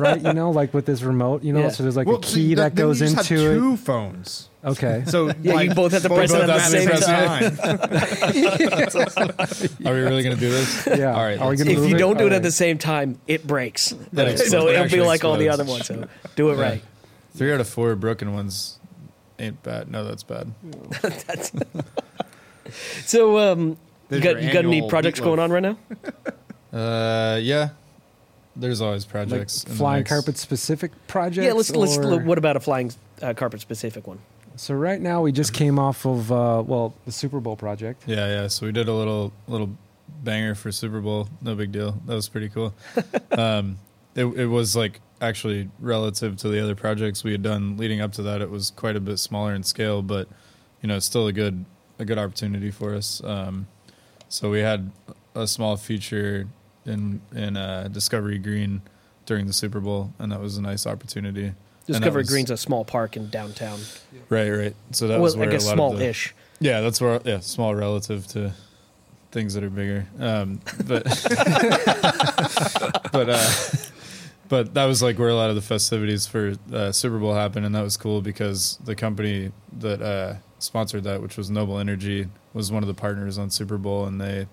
right? 0.00 0.20
you 0.20 0.32
know, 0.32 0.50
like 0.50 0.72
with 0.74 0.86
this 0.86 1.02
remote. 1.02 1.42
You 1.42 1.52
know, 1.52 1.60
Yeah. 1.60 1.68
so 1.70 1.82
there's 1.82 1.96
like 1.96 2.06
Well, 2.06 2.18
a 2.18 2.24
so 2.24 2.34
key 2.34 2.46
th- 2.48 2.56
that 2.58 2.74
then 2.74 2.86
goes 2.86 3.00
you 3.00 3.08
just 3.08 3.30
into 3.30 3.42
have 3.42 3.52
it. 3.52 3.58
two 3.58 3.76
phones. 3.76 4.48
Okay. 4.64 5.02
So 5.06 5.32
Yeah, 5.42 5.60
you 5.60 5.74
both 5.74 5.92
have 5.92 6.02
to 6.02 6.08
press 6.08 6.32
it 6.32 6.40
at 6.40 6.46
the 6.46 6.52
have 6.52 6.70
same 6.70 6.88
time. 6.88 7.58
Are 9.86 9.94
we 9.94 10.00
really 10.00 10.22
going 10.22 10.34
to 10.36 10.40
do 10.40 10.50
this? 10.50 10.86
Yeah. 10.86 11.14
All 11.14 11.22
right. 11.24 11.38
Are 11.38 11.48
we 11.50 11.56
let's- 11.56 11.62
gonna 11.62 11.72
if 11.72 11.78
move 11.80 11.90
you 11.90 11.96
it? 11.96 11.98
don't 11.98 12.16
do 12.18 12.26
it 12.26 12.30
All 12.30 12.36
at 12.36 12.42
the 12.42 12.48
right. 12.48 12.52
same 12.54 12.78
time, 12.78 13.18
it 13.26 13.46
breaks. 13.46 13.90
That 14.12 14.28
explodes. 14.28 14.50
so 14.50 14.68
It 14.68 14.72
it'll 14.72 14.72
be 14.72 14.76
actually 14.84 15.00
like 15.06 15.24
all 15.24 15.36
the 15.36 15.48
other 15.48 15.64
explodes. 15.64 15.90
ones. 15.90 16.02
So 16.02 16.08
do 16.36 16.50
it 16.50 16.56
Yeah. 16.58 16.62
right. 16.62 16.82
Three 17.34 17.52
out 17.52 17.60
of 17.60 17.68
four 17.68 17.94
broken 17.96 18.34
ones 18.34 18.78
ain't 19.38 19.62
bad. 19.62 19.90
No, 19.90 20.04
that's 20.04 20.22
bad. 20.22 20.52
That's 21.00 21.50
So 23.04 23.38
um, 23.38 23.68
you 23.70 23.76
There's 24.08 24.22
got 24.22 24.30
your 24.34 24.40
you 24.42 24.52
got 24.52 24.64
any 24.64 24.76
annual 24.76 24.88
projects 24.88 25.20
meatloaf. 25.20 25.24
going 25.24 25.38
on 25.40 25.50
right 25.52 25.62
now? 25.62 25.76
Uh, 26.78 27.38
yeah. 27.42 27.70
There's 28.54 28.80
always 28.80 29.04
projects. 29.04 29.64
in 29.64 29.70
the 29.70 29.76
flying 29.76 30.04
carpet 30.04 30.36
specific 30.36 30.92
projects. 31.06 31.46
Yeah, 31.46 31.52
let's 31.52 31.70
let's. 31.74 31.96
or- 31.96 32.20
What 32.22 32.38
about 32.38 32.56
a 32.56 32.60
flying 32.60 32.92
uh, 33.22 33.34
carpet 33.34 33.60
specific 33.60 34.06
one? 34.06 34.18
So 34.56 34.74
right 34.74 35.00
now 35.00 35.22
we 35.22 35.32
just 35.32 35.54
came 35.54 35.78
off 35.78 36.04
of 36.04 36.30
uh, 36.30 36.62
well 36.66 36.94
the 37.06 37.12
Super 37.12 37.40
Bowl 37.40 37.56
project. 37.56 38.02
Yeah, 38.06 38.26
yeah. 38.26 38.46
So 38.48 38.66
we 38.66 38.72
did 38.72 38.88
a 38.88 38.92
little 38.92 39.32
little 39.48 39.70
banger 40.22 40.54
for 40.54 40.70
Super 40.70 41.00
Bowl. 41.00 41.28
No 41.40 41.54
big 41.54 41.72
deal. 41.72 41.92
That 42.06 42.14
was 42.14 42.28
pretty 42.28 42.50
cool. 42.50 42.74
um, 43.32 43.78
it 44.14 44.26
it 44.26 44.46
was 44.46 44.76
like 44.76 45.00
actually 45.22 45.70
relative 45.78 46.36
to 46.36 46.48
the 46.48 46.60
other 46.62 46.74
projects 46.74 47.24
we 47.24 47.32
had 47.32 47.42
done 47.42 47.76
leading 47.78 48.00
up 48.00 48.12
to 48.12 48.22
that. 48.24 48.42
It 48.42 48.50
was 48.50 48.70
quite 48.72 48.96
a 48.96 49.00
bit 49.00 49.18
smaller 49.18 49.54
in 49.54 49.62
scale, 49.62 50.02
but 50.02 50.28
you 50.82 50.88
know, 50.88 50.98
still 50.98 51.26
a 51.26 51.32
good 51.32 51.64
a 51.98 52.04
good 52.04 52.18
opportunity 52.18 52.70
for 52.70 52.94
us. 52.94 53.22
Um, 53.24 53.66
So 54.28 54.50
we 54.50 54.60
had 54.60 54.90
a 55.34 55.46
small 55.46 55.76
feature 55.76 56.48
in 56.86 57.20
in 57.34 57.56
uh, 57.56 57.88
Discovery 57.90 58.38
Green 58.38 58.82
during 59.26 59.46
the 59.46 59.52
Super 59.52 59.80
Bowl, 59.80 60.12
and 60.18 60.32
that 60.32 60.40
was 60.40 60.56
a 60.56 60.62
nice 60.62 60.86
opportunity. 60.86 61.52
Discovery 61.86 62.22
was- 62.22 62.30
Green's 62.30 62.50
a 62.50 62.56
small 62.56 62.84
park 62.84 63.16
in 63.16 63.28
downtown. 63.30 63.80
Right, 64.28 64.50
right. 64.50 64.76
So 64.92 65.08
that 65.08 65.14
well, 65.14 65.22
was 65.22 65.34
I 65.34 65.40
where 65.40 65.50
guess 65.50 65.64
a 65.64 65.68
lot 65.68 65.72
of 65.72 65.92
the, 65.92 65.98
small-ish. 65.98 66.34
Yeah, 66.60 66.80
that's 66.80 67.00
where 67.00 67.20
yeah, 67.24 67.40
small 67.40 67.74
relative 67.74 68.26
to 68.28 68.52
things 69.32 69.54
that 69.54 69.64
are 69.64 69.70
bigger. 69.70 70.06
Um, 70.18 70.60
but 70.86 71.04
but 73.12 73.28
uh, 73.28 73.50
but 74.48 74.74
that 74.74 74.84
was 74.84 75.02
like 75.02 75.18
where 75.18 75.30
a 75.30 75.34
lot 75.34 75.50
of 75.50 75.56
the 75.56 75.62
festivities 75.62 76.26
for 76.26 76.54
uh, 76.72 76.92
Super 76.92 77.18
Bowl 77.18 77.34
happened, 77.34 77.66
and 77.66 77.74
that 77.74 77.82
was 77.82 77.96
cool 77.96 78.20
because 78.20 78.78
the 78.84 78.94
company 78.94 79.50
that 79.78 80.02
uh, 80.02 80.34
sponsored 80.58 81.04
that, 81.04 81.22
which 81.22 81.36
was 81.36 81.50
Noble 81.50 81.78
Energy, 81.78 82.28
was 82.52 82.70
one 82.70 82.82
of 82.82 82.86
the 82.86 82.94
partners 82.94 83.38
on 83.38 83.50
Super 83.50 83.78
Bowl, 83.78 84.04
and 84.04 84.20
they 84.20 84.46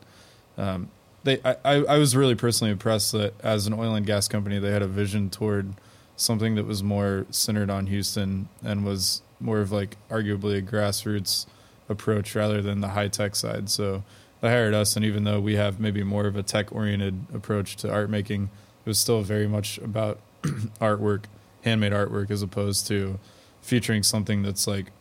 um, 0.58 0.90
they 1.30 1.42
I, 1.64 1.84
I 1.84 1.98
was 1.98 2.16
really 2.16 2.36
personally 2.36 2.72
impressed 2.72 3.12
that 3.12 3.34
as 3.42 3.68
an 3.68 3.74
oil 3.74 3.96
and 3.96 4.06
gas 4.06 4.28
company, 4.28 4.60
they 4.60 4.72
had 4.72 4.82
a 4.82 4.88
vision 4.88 5.30
toward 5.30 5.74
something 6.16 6.56
that 6.56 6.66
was 6.66 6.84
more 6.84 7.26
centered 7.30 7.70
on 7.70 7.88
Houston 7.88 8.50
and 8.64 8.84
was 8.84 9.22
more 9.40 9.60
of 9.60 9.72
like 9.72 9.96
arguably 10.10 10.58
a 10.58 10.62
grassroots 10.62 11.46
approach 11.88 12.36
rather 12.36 12.62
than 12.62 12.82
the 12.82 12.90
high 12.90 13.08
tech 13.08 13.36
side. 13.36 13.70
So 13.70 14.04
they 14.42 14.50
hired 14.50 14.74
us, 14.74 14.96
and 14.96 15.06
even 15.06 15.24
though 15.24 15.40
we 15.40 15.56
have 15.56 15.80
maybe 15.80 16.04
more 16.04 16.26
of 16.26 16.36
a 16.36 16.44
tech 16.44 16.74
oriented 16.74 17.26
approach 17.34 17.76
to 17.78 17.92
art 17.92 18.10
making, 18.10 18.50
it 18.86 18.90
was 18.90 19.00
still 19.00 19.22
very 19.22 19.48
much 19.48 19.78
about 19.80 20.20
artwork, 20.82 21.26
handmade 21.64 21.94
artwork, 21.94 22.32
as 22.32 22.42
opposed 22.42 22.88
to 22.88 23.20
featuring 23.62 24.04
something 24.04 24.42
that's 24.42 24.68
like 24.68 24.92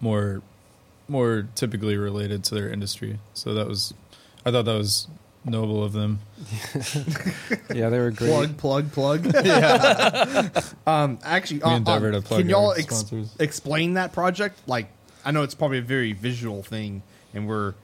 more 0.00 0.42
more 1.08 1.48
typically 1.54 1.96
related 1.96 2.44
to 2.44 2.54
their 2.54 2.68
industry. 2.68 3.18
So 3.32 3.54
that 3.54 3.66
was, 3.66 3.94
I 4.48 4.50
thought 4.50 4.64
that 4.64 4.78
was 4.78 5.08
noble 5.44 5.84
of 5.84 5.92
them. 5.92 6.20
Yeah, 7.74 7.90
they 7.90 7.98
were 7.98 8.10
great. 8.10 8.30
Plug, 8.56 8.56
plug, 8.56 8.92
plug. 8.92 9.34
yeah. 9.44 10.48
um, 10.86 11.18
actually, 11.22 11.58
We 11.58 11.64
uh, 11.64 11.76
endeavor 11.76 12.08
uh, 12.08 12.12
to 12.12 12.22
plug 12.22 12.40
can 12.40 12.48
y'all 12.48 12.72
ex- 12.72 13.04
explain 13.38 13.94
that 13.94 14.12
project? 14.12 14.58
Like, 14.66 14.88
I 15.24 15.32
know 15.32 15.42
it's 15.42 15.54
probably 15.54 15.78
a 15.78 15.82
very 15.82 16.12
visual 16.14 16.62
thing, 16.62 17.02
and 17.34 17.46
we're, 17.46 17.74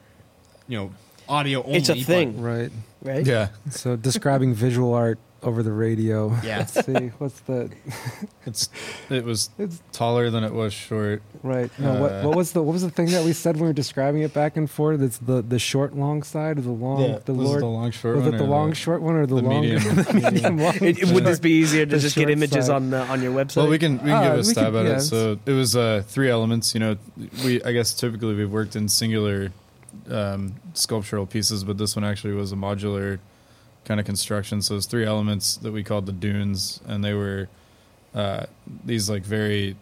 you 0.66 0.78
know, 0.78 0.90
audio 1.28 1.62
only. 1.62 1.76
It's 1.76 1.90
a 1.90 1.96
thing. 1.96 2.40
Right. 2.40 2.72
Right? 3.02 3.26
Yeah, 3.26 3.48
So 3.70 3.94
describing 3.94 4.54
visual 4.54 4.94
art 4.94 5.18
over 5.44 5.62
the 5.62 5.72
radio. 5.72 6.28
Yeah. 6.42 6.58
Let's 6.74 6.84
see. 6.86 7.08
What's 7.18 7.40
the 7.40 7.70
it's 8.46 8.68
it 9.10 9.24
was 9.24 9.50
It's- 9.58 9.80
taller 9.92 10.30
than 10.30 10.44
it 10.44 10.52
was 10.52 10.72
short. 10.72 11.22
right? 11.42 11.70
No, 11.78 12.00
what 12.00 12.12
Uh, 12.12 12.22
what 12.28 12.36
was 12.36 12.52
the 12.52 12.62
what 12.62 12.72
was 12.72 12.82
the 12.82 12.90
thing 12.90 13.06
that 13.10 13.24
we 13.24 13.32
said 13.32 13.56
when 13.56 13.62
we 13.62 13.68
were 13.68 13.72
describing 13.72 14.22
it 14.22 14.32
back 14.34 14.56
and 14.56 14.70
forth? 14.70 15.00
It's 15.02 15.18
the 15.18 15.42
the 15.42 15.58
short 15.58 15.94
long 15.96 16.22
side 16.22 16.58
or 16.58 16.62
the 16.62 16.70
long 16.70 17.20
the 17.24 17.32
Lord 17.32 17.60
the 17.62 17.66
long 17.66 17.90
short 17.90 18.16
was 18.16 18.24
one 18.24 18.34
it 18.34 18.38
the 18.38 18.44
or 18.44 18.48
long 18.48 18.72
short 18.72 19.02
one 19.02 19.14
or 19.16 19.26
the, 19.26 19.34
the 19.36 19.42
long 19.42 19.60
medium? 19.60 19.96
medium 20.14 20.58
long? 20.58 20.74
It, 20.76 20.98
it- 21.02 21.08
would 21.14 21.24
this 21.24 21.38
be 21.38 21.52
easier 21.52 21.86
to 21.86 21.98
just 21.98 22.16
get 22.16 22.30
images 22.30 22.66
side. 22.66 22.76
on 22.76 22.90
the, 22.90 23.00
on 23.02 23.22
your 23.22 23.32
website? 23.32 23.56
Well, 23.56 23.68
we 23.68 23.78
can 23.78 23.92
we 23.98 24.10
can 24.10 24.10
Ah, 24.10 24.22
give 24.30 24.38
a 24.38 24.44
stab 24.44 24.72
could- 24.72 24.86
at 24.86 24.90
yeah, 24.90 24.96
it. 24.96 25.00
So 25.02 25.38
it 25.46 25.52
was 25.52 25.76
uh, 25.76 26.02
three 26.06 26.30
elements. 26.30 26.74
You 26.74 26.80
know, 26.80 26.96
we 27.44 27.62
I 27.62 27.72
guess 27.72 27.92
typically 27.94 28.34
we've 28.34 28.50
worked 28.50 28.74
in 28.76 28.88
singular 28.88 29.52
um, 30.10 30.54
sculptural 30.74 31.26
pieces, 31.26 31.64
but 31.64 31.78
this 31.78 31.94
one 31.96 32.04
actually 32.04 32.34
was 32.34 32.52
a 32.52 32.56
modular 32.56 33.18
kind 33.84 34.00
of 34.00 34.06
construction. 34.06 34.62
So 34.62 34.76
it's 34.76 34.86
three 34.86 35.04
elements 35.04 35.56
that 35.58 35.72
we 35.72 35.82
called 35.82 36.06
the 36.06 36.12
dunes, 36.12 36.80
and 36.86 37.04
they 37.04 37.14
were 37.14 37.48
uh, 38.14 38.46
these 38.84 39.10
like 39.10 39.22
very 39.22 39.76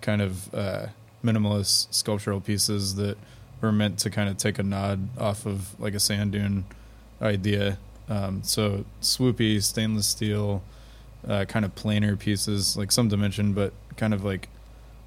kind 0.00 0.22
of 0.22 0.54
uh, 0.54 0.86
minimalist 1.24 1.92
sculptural 1.92 2.40
pieces 2.40 2.94
that 2.96 3.16
were 3.60 3.72
meant 3.72 3.98
to 4.00 4.10
kind 4.10 4.28
of 4.28 4.36
take 4.36 4.58
a 4.58 4.62
nod 4.62 5.08
off 5.18 5.46
of 5.46 5.78
like 5.80 5.94
a 5.94 6.00
sand 6.00 6.32
dune 6.32 6.64
idea. 7.20 7.78
Um, 8.08 8.42
so 8.42 8.84
swoopy 9.00 9.62
stainless 9.62 10.06
steel, 10.06 10.62
uh, 11.26 11.44
kind 11.46 11.64
of 11.64 11.74
planar 11.74 12.18
pieces, 12.18 12.76
like 12.76 12.92
some 12.92 13.08
dimension, 13.08 13.52
but 13.52 13.72
kind 13.96 14.14
of 14.14 14.24
like 14.24 14.48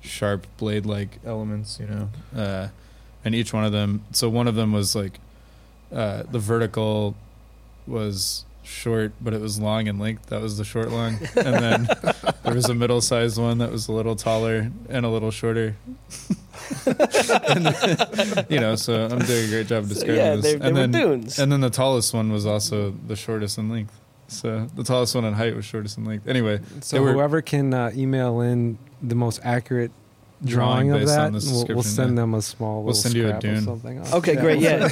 sharp 0.02 0.48
blade 0.58 0.86
like 0.86 1.20
elements, 1.26 1.80
you 1.80 1.88
know. 1.88 2.10
Uh, 2.36 2.68
and 3.24 3.36
each 3.36 3.54
one 3.54 3.66
of 3.66 3.72
them, 3.72 4.04
so 4.12 4.30
one 4.30 4.48
of 4.48 4.56
them 4.56 4.74
was 4.74 4.96
like 4.96 5.20
uh, 5.94 6.24
the 6.32 6.40
vertical 6.40 7.16
was 7.90 8.46
short, 8.64 9.14
but 9.20 9.34
it 9.34 9.42
was 9.42 9.60
long 9.60 9.88
in 9.88 9.98
length. 10.00 10.28
That 10.28 10.42
was 10.42 10.58
the 10.58 10.64
short 10.64 10.92
long. 10.92 11.18
And 11.36 11.56
then 11.56 11.90
there 12.44 12.54
was 12.54 12.70
a 12.70 12.76
middle 12.76 13.02
sized 13.02 13.38
one 13.38 13.58
that 13.58 13.72
was 13.72 13.88
a 13.88 13.92
little 13.92 14.16
taller 14.16 14.72
and 14.90 15.06
a 15.06 15.10
little 15.10 15.32
shorter. 15.32 15.76
and 16.86 17.66
then, 17.66 18.46
you 18.50 18.60
know, 18.60 18.76
so 18.76 19.06
I'm 19.06 19.20
doing 19.20 19.46
a 19.46 19.50
great 19.50 19.68
job 19.68 19.84
of 19.84 19.90
So, 19.90 19.94
describing 19.96 20.16
yeah, 20.18 20.36
this. 20.36 20.44
they, 20.46 20.56
they 20.56 20.68
and 20.68 20.76
were 20.76 20.88
then, 20.88 20.92
dunes. 20.92 21.40
and 21.40 21.52
then 21.52 21.62
the 21.62 21.70
tallest 21.70 22.14
one 22.14 22.32
was 22.32 22.46
also 22.46 22.92
the 23.08 23.16
shortest 23.16 23.58
in 23.58 23.70
length. 23.70 24.00
So 24.28 24.68
the 24.76 24.84
tallest 24.84 25.16
one 25.16 25.26
in 25.26 25.34
height 25.34 25.56
was 25.56 25.66
shortest 25.66 25.98
in 25.98 26.06
length. 26.06 26.28
Anyway, 26.28 26.60
So 26.82 26.98
they 26.98 27.00
were- 27.00 27.14
whoever 27.14 27.42
can 27.42 27.74
uh, 27.74 27.92
email 27.96 28.42
in 28.42 28.78
the 29.02 29.16
most 29.16 29.40
accurate 29.44 29.92
Drawing 30.44 30.88
drawing, 30.88 31.02
of 31.02 31.08
that, 31.10 31.20
on 31.20 31.34
we'll, 31.34 31.66
we'll 31.68 31.84
send 31.84 32.12
yeah. 32.12 32.16
them 32.16 32.34
a 32.34 32.42
small. 32.42 32.84
We'll 32.84 32.94
little 32.94 33.02
send 33.02 33.16
you 33.16 33.26
a 33.26 33.28
scrap 33.28 33.44
of 33.44 33.50
dune. 33.50 33.62
Something. 33.64 34.14
Okay, 34.14 34.36
great. 34.36 34.60
Yeah, 34.60 34.90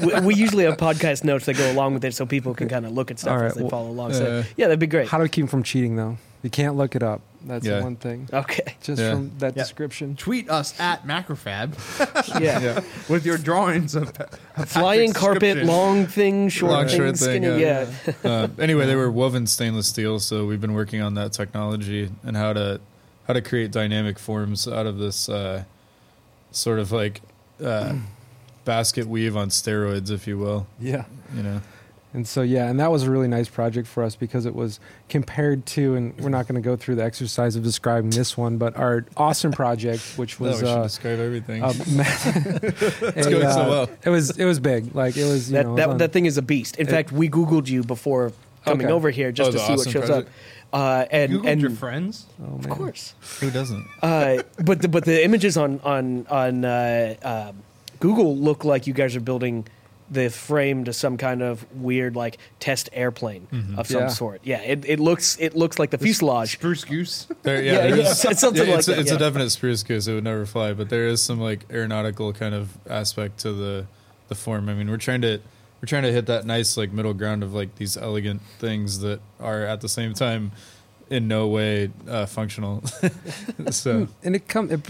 we, 0.20 0.26
we 0.26 0.34
usually 0.34 0.64
have 0.64 0.76
podcast 0.76 1.22
notes 1.22 1.46
that 1.46 1.56
go 1.56 1.70
along 1.70 1.94
with 1.94 2.04
it, 2.04 2.14
so 2.14 2.26
people 2.26 2.52
can 2.52 2.68
kind 2.68 2.84
of 2.84 2.90
look 2.92 3.12
at 3.12 3.20
stuff 3.20 3.30
All 3.32 3.38
right, 3.38 3.46
as 3.46 3.54
they 3.54 3.62
well, 3.62 3.70
follow 3.70 3.90
along. 3.90 4.14
So 4.14 4.38
uh, 4.38 4.44
yeah, 4.56 4.66
that'd 4.66 4.80
be 4.80 4.88
great. 4.88 5.06
How 5.08 5.18
do 5.18 5.22
we 5.22 5.28
keep 5.28 5.42
them 5.42 5.48
from 5.48 5.62
cheating 5.62 5.94
though? 5.94 6.18
You 6.42 6.50
can't 6.50 6.76
look 6.76 6.94
it 6.94 7.02
up. 7.02 7.20
That's 7.44 7.66
Yeah. 7.66 7.82
one 7.82 7.96
thing. 7.96 8.28
Okay. 8.32 8.74
Just 8.80 9.00
Yeah. 9.00 9.12
from 9.14 9.32
that 9.38 9.56
Yeah. 9.56 9.62
description. 9.62 10.16
Tweet 10.16 10.48
us 10.50 10.78
at 10.80 11.06
Macrofab 11.06 11.74
Yeah. 12.40 12.60
yeah. 12.60 12.80
with 13.08 13.24
your 13.26 13.38
drawings 13.38 13.94
of 13.94 14.12
of 14.56 14.68
Flying 14.68 15.12
carpet, 15.12 15.64
long 15.64 16.06
thing, 16.06 16.48
short 16.48 16.72
Long, 16.72 16.86
thing, 16.88 16.96
short 16.96 17.16
thing, 17.18 17.42
skinny. 17.42 17.60
yeah. 17.60 17.86
yeah. 18.24 18.30
uh, 18.30 18.48
anyway, 18.58 18.86
they 18.86 18.96
were 18.96 19.10
woven 19.10 19.46
stainless 19.46 19.86
steel, 19.88 20.18
so 20.20 20.46
we've 20.46 20.60
been 20.60 20.74
working 20.74 21.00
on 21.00 21.14
that 21.14 21.32
technology 21.32 22.10
and 22.24 22.36
how 22.36 22.52
to 22.52 22.80
how 23.28 23.34
to 23.34 23.42
create 23.42 23.70
dynamic 23.70 24.18
forms 24.18 24.66
out 24.66 24.86
of 24.86 24.96
this 24.98 25.28
uh, 25.28 25.62
sort 26.50 26.78
of 26.80 26.90
like 26.90 27.20
uh, 27.62 27.94
basket 28.64 29.06
weave 29.06 29.36
on 29.36 29.50
steroids, 29.50 30.10
if 30.10 30.26
you 30.26 30.38
will. 30.38 30.66
Yeah. 30.80 31.04
You 31.36 31.42
know, 31.42 31.60
And 32.14 32.26
so 32.26 32.40
yeah, 32.40 32.68
and 32.70 32.80
that 32.80 32.90
was 32.90 33.02
a 33.02 33.10
really 33.10 33.28
nice 33.28 33.46
project 33.50 33.86
for 33.86 34.02
us 34.02 34.16
because 34.16 34.46
it 34.46 34.54
was 34.54 34.80
compared 35.10 35.66
to, 35.66 35.94
and 35.94 36.18
we're 36.18 36.30
not 36.30 36.48
going 36.48 36.54
to 36.60 36.64
go 36.66 36.74
through 36.74 36.94
the 36.94 37.04
exercise 37.04 37.54
of 37.54 37.62
describing 37.62 38.08
this 38.08 38.34
one, 38.34 38.56
but 38.56 38.74
our 38.78 39.04
awesome 39.14 39.52
project, 39.52 40.00
which 40.16 40.40
no, 40.40 40.48
was 40.48 40.62
we 40.62 40.66
should 40.66 40.78
uh, 40.78 40.82
describe 40.84 41.18
everything. 41.18 41.62
a 41.62 41.66
ma- 41.66 41.72
it's 42.06 43.26
a, 43.26 43.30
going 43.30 43.42
so 43.52 43.60
uh, 43.60 43.68
well. 43.68 43.90
It 44.04 44.08
was 44.08 44.30
it 44.38 44.46
was 44.46 44.58
big. 44.58 44.94
Like 44.94 45.18
it 45.18 45.24
was 45.24 45.50
you 45.50 45.56
That 45.58 45.66
know, 45.66 45.74
it 45.74 45.76
that, 45.76 45.88
was 45.90 45.98
that 45.98 46.12
thing 46.14 46.24
is 46.24 46.38
a 46.38 46.42
beast. 46.42 46.76
In 46.76 46.86
It- 46.88 46.90
fact, 46.90 47.12
we 47.12 47.28
googled 47.28 47.68
you 47.68 47.82
before 47.82 48.32
coming 48.64 48.86
Okay. 48.86 48.92
over 48.92 49.10
here 49.10 49.30
just 49.32 49.48
Oh, 49.48 49.52
to 49.52 49.58
the 49.58 49.64
see 49.66 49.72
what 49.74 49.90
shows 49.90 50.06
project? 50.06 50.28
up. 50.28 50.34
Uh, 50.72 51.06
and 51.10 51.32
Googled 51.32 51.46
and 51.48 51.60
your 51.62 51.70
friends. 51.70 52.26
oh, 52.42 52.56
of 52.58 52.68
course, 52.68 53.14
Who 53.40 53.50
doesn't? 53.50 53.86
uh, 54.02 54.42
but 54.62 54.82
the, 54.82 54.88
but 54.88 55.04
the 55.06 55.24
images 55.24 55.56
on 55.56 55.80
on 55.82 56.26
on 56.28 56.64
uh, 56.64 57.14
um 57.22 57.62
Google 58.00 58.36
look 58.36 58.64
like 58.64 58.86
you 58.86 58.92
guys 58.92 59.16
are 59.16 59.20
building 59.20 59.66
the 60.10 60.30
frame 60.30 60.84
to 60.84 60.92
some 60.92 61.16
kind 61.18 61.42
of 61.42 61.66
weird 61.74 62.16
like 62.16 62.38
test 62.60 62.88
airplane 62.92 63.46
Mhm. 63.52 63.78
of 63.78 63.86
some 63.86 64.02
Yeah. 64.02 64.08
sort. 64.08 64.40
Yeah, 64.44 64.60
it, 64.62 64.84
it 64.86 65.00
looks 65.00 65.36
it 65.40 65.54
looks 65.56 65.78
like 65.78 65.90
the 65.90 65.98
fuselage. 65.98 66.52
Spruce 66.52 66.84
goose. 66.84 67.26
There, 67.42 67.62
Yeah, 67.62 67.72
yeah, 67.88 67.94
yeah, 67.94 68.00
it's 68.30 68.40
something 68.40 68.62
yeah, 68.64 68.70
like 68.70 68.78
it's, 68.78 68.86
that, 68.86 68.96
a, 68.98 69.00
it's 69.00 69.10
yeah. 69.10 69.16
a 69.16 69.20
definite 69.20 69.50
spruce 69.50 69.82
goose. 69.82 70.06
It 70.06 70.14
would 70.14 70.24
never 70.24 70.46
fly, 70.46 70.72
but 70.74 70.88
there 70.90 71.08
is 71.08 71.22
some 71.22 71.40
like 71.40 71.66
aeronautical 71.70 72.32
kind 72.32 72.54
of 72.54 72.70
aspect 72.88 73.38
to 73.40 73.52
the 73.52 73.86
the 74.28 74.34
form. 74.34 74.68
I 74.68 74.74
mean, 74.74 74.88
we're 74.90 74.96
trying 74.98 75.22
to 75.22 75.40
we're 75.80 75.86
trying 75.86 76.02
to 76.02 76.12
hit 76.12 76.26
that 76.26 76.44
nice 76.44 76.76
like 76.76 76.92
middle 76.92 77.14
ground 77.14 77.42
of 77.42 77.54
like 77.54 77.76
these 77.76 77.96
elegant 77.96 78.42
things 78.58 79.00
that 79.00 79.20
are 79.40 79.64
at 79.64 79.80
the 79.80 79.88
same 79.88 80.14
time 80.14 80.52
in 81.10 81.28
no 81.28 81.46
way 81.46 81.90
uh, 82.08 82.26
functional. 82.26 82.82
so 83.70 84.08
and 84.22 84.36
it 84.36 84.48
come 84.48 84.70
it, 84.70 84.80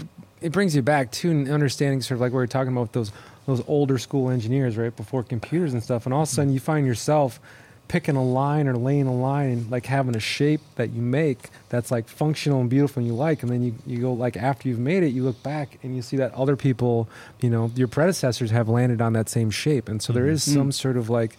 it 0.41 0.51
brings 0.51 0.75
you 0.75 0.81
back 0.81 1.11
to 1.11 1.29
an 1.29 1.49
understanding 1.51 2.01
sort 2.01 2.17
of 2.17 2.21
like 2.21 2.31
we 2.31 2.37
were 2.37 2.47
talking 2.47 2.71
about 2.71 2.93
those 2.93 3.11
those 3.45 3.63
older 3.67 3.97
school 3.97 4.29
engineers 4.29 4.77
right 4.77 4.95
before 4.95 5.23
computers 5.23 5.73
and 5.73 5.83
stuff 5.83 6.05
and 6.05 6.13
all 6.13 6.23
of 6.23 6.29
a 6.29 6.31
sudden 6.31 6.53
you 6.53 6.59
find 6.59 6.85
yourself 6.85 7.39
picking 7.89 8.15
a 8.15 8.23
line 8.23 8.67
or 8.67 8.77
laying 8.77 9.07
a 9.07 9.13
line 9.13 9.49
and 9.49 9.71
like 9.71 9.87
having 9.87 10.15
a 10.15 10.19
shape 10.19 10.61
that 10.75 10.91
you 10.91 11.01
make 11.01 11.49
that's 11.69 11.89
like 11.89 12.07
functional 12.07 12.61
and 12.61 12.69
beautiful 12.69 12.99
and 13.01 13.07
you 13.07 13.13
like 13.15 13.41
and 13.41 13.51
then 13.51 13.63
you, 13.63 13.73
you 13.87 13.99
go 13.99 14.13
like 14.13 14.37
after 14.37 14.69
you've 14.69 14.77
made 14.79 15.01
it 15.03 15.07
you 15.07 15.23
look 15.23 15.41
back 15.41 15.77
and 15.81 15.95
you 15.95 16.01
see 16.03 16.15
that 16.15 16.31
other 16.35 16.55
people 16.55 17.09
you 17.41 17.49
know 17.49 17.71
your 17.75 17.87
predecessors 17.87 18.51
have 18.51 18.69
landed 18.69 19.01
on 19.01 19.13
that 19.13 19.27
same 19.27 19.49
shape 19.49 19.89
and 19.89 20.01
so 20.03 20.13
there 20.13 20.27
is 20.27 20.45
Mhm. 20.47 20.53
some 20.53 20.71
sort 20.71 20.97
of 20.97 21.09
like 21.09 21.35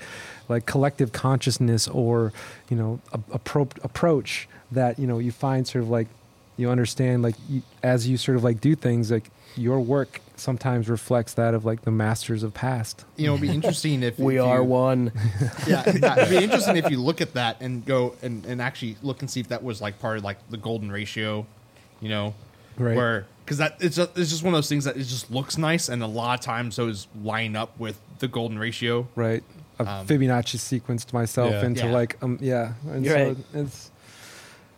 like 0.49 0.67
collective 0.67 1.13
consciousness 1.13 1.87
or 1.87 2.33
you 2.69 2.77
know 2.77 3.01
a, 3.13 3.19
appro- 3.39 3.83
approach 3.85 4.49
that 4.73 4.99
you 4.99 5.07
know 5.07 5.19
you 5.21 5.31
find 5.31 5.67
sort 5.69 5.85
of 5.85 5.89
like 5.89 6.09
you 6.57 6.69
understand 6.69 7.23
like 7.23 7.37
you, 7.49 7.63
as 7.85 8.09
you 8.09 8.17
sort 8.17 8.37
of 8.37 8.43
like 8.45 8.61
do 8.61 8.75
things 8.75 9.11
like 9.11 9.31
your 9.57 9.81
work 9.81 10.21
sometimes 10.37 10.89
reflects 10.89 11.35
that 11.35 11.53
of 11.55 11.65
like 11.65 11.83
the 11.83 11.91
masters 11.91 12.43
of 12.43 12.55
past 12.55 13.05
You 13.17 13.27
know, 13.27 13.35
it'd 13.35 13.43
be 13.49 13.55
interesting 13.55 14.03
if 14.03 14.19
We 14.19 14.37
if 14.39 14.43
are 14.45 14.59
you, 14.59 14.65
one. 14.65 15.13
Yeah, 15.67 15.83
yeah, 15.95 16.17
it'd 16.19 16.31
be 16.31 16.43
interesting 16.43 16.77
if 16.77 16.91
you 16.91 16.99
look 17.01 17.21
at 17.21 17.35
that 17.35 17.61
and 17.61 17.85
go 17.85 18.15
and, 18.23 18.45
and 18.47 18.63
actually 18.63 18.97
look 19.03 19.21
and 19.21 19.31
see 19.31 19.41
if 19.41 19.49
that 19.49 19.63
was 19.63 19.81
like 19.81 19.99
part 19.99 20.19
of 20.19 20.25
like 20.25 20.39
the 20.51 20.57
golden 20.57 20.91
ratio. 20.91 21.47
You 22.01 22.09
know, 22.09 22.35
Right. 22.79 22.97
Where 22.97 23.27
because 23.45 23.59
that 23.59 23.77
it's 23.81 23.97
just, 23.97 24.17
it's 24.17 24.31
just 24.31 24.43
one 24.43 24.55
of 24.55 24.59
those 24.59 24.69
things 24.69 24.85
that 24.85 24.97
it 24.97 25.01
just 25.05 25.31
looks 25.31 25.59
nice, 25.59 25.89
and 25.91 26.03
a 26.03 26.07
lot 26.07 26.39
of 26.39 26.45
times 26.45 26.77
those 26.77 27.07
line 27.23 27.57
up 27.57 27.79
with 27.79 28.01
the 28.21 28.29
golden 28.29 28.59
ratio. 28.59 29.07
right. 29.17 29.43
I've 29.79 29.89
Um, 29.89 30.07
Fibonacci 30.07 30.57
sequenced 30.59 31.13
myself 31.13 31.51
Yeah. 31.53 31.65
into 31.67 31.87
Yeah. 31.87 31.93
like 31.93 32.17
um 32.23 32.39
yeah, 32.41 32.73
and 32.89 33.05
You're 33.05 33.15
so 33.19 33.25
right. 33.29 33.37
it's 33.55 33.91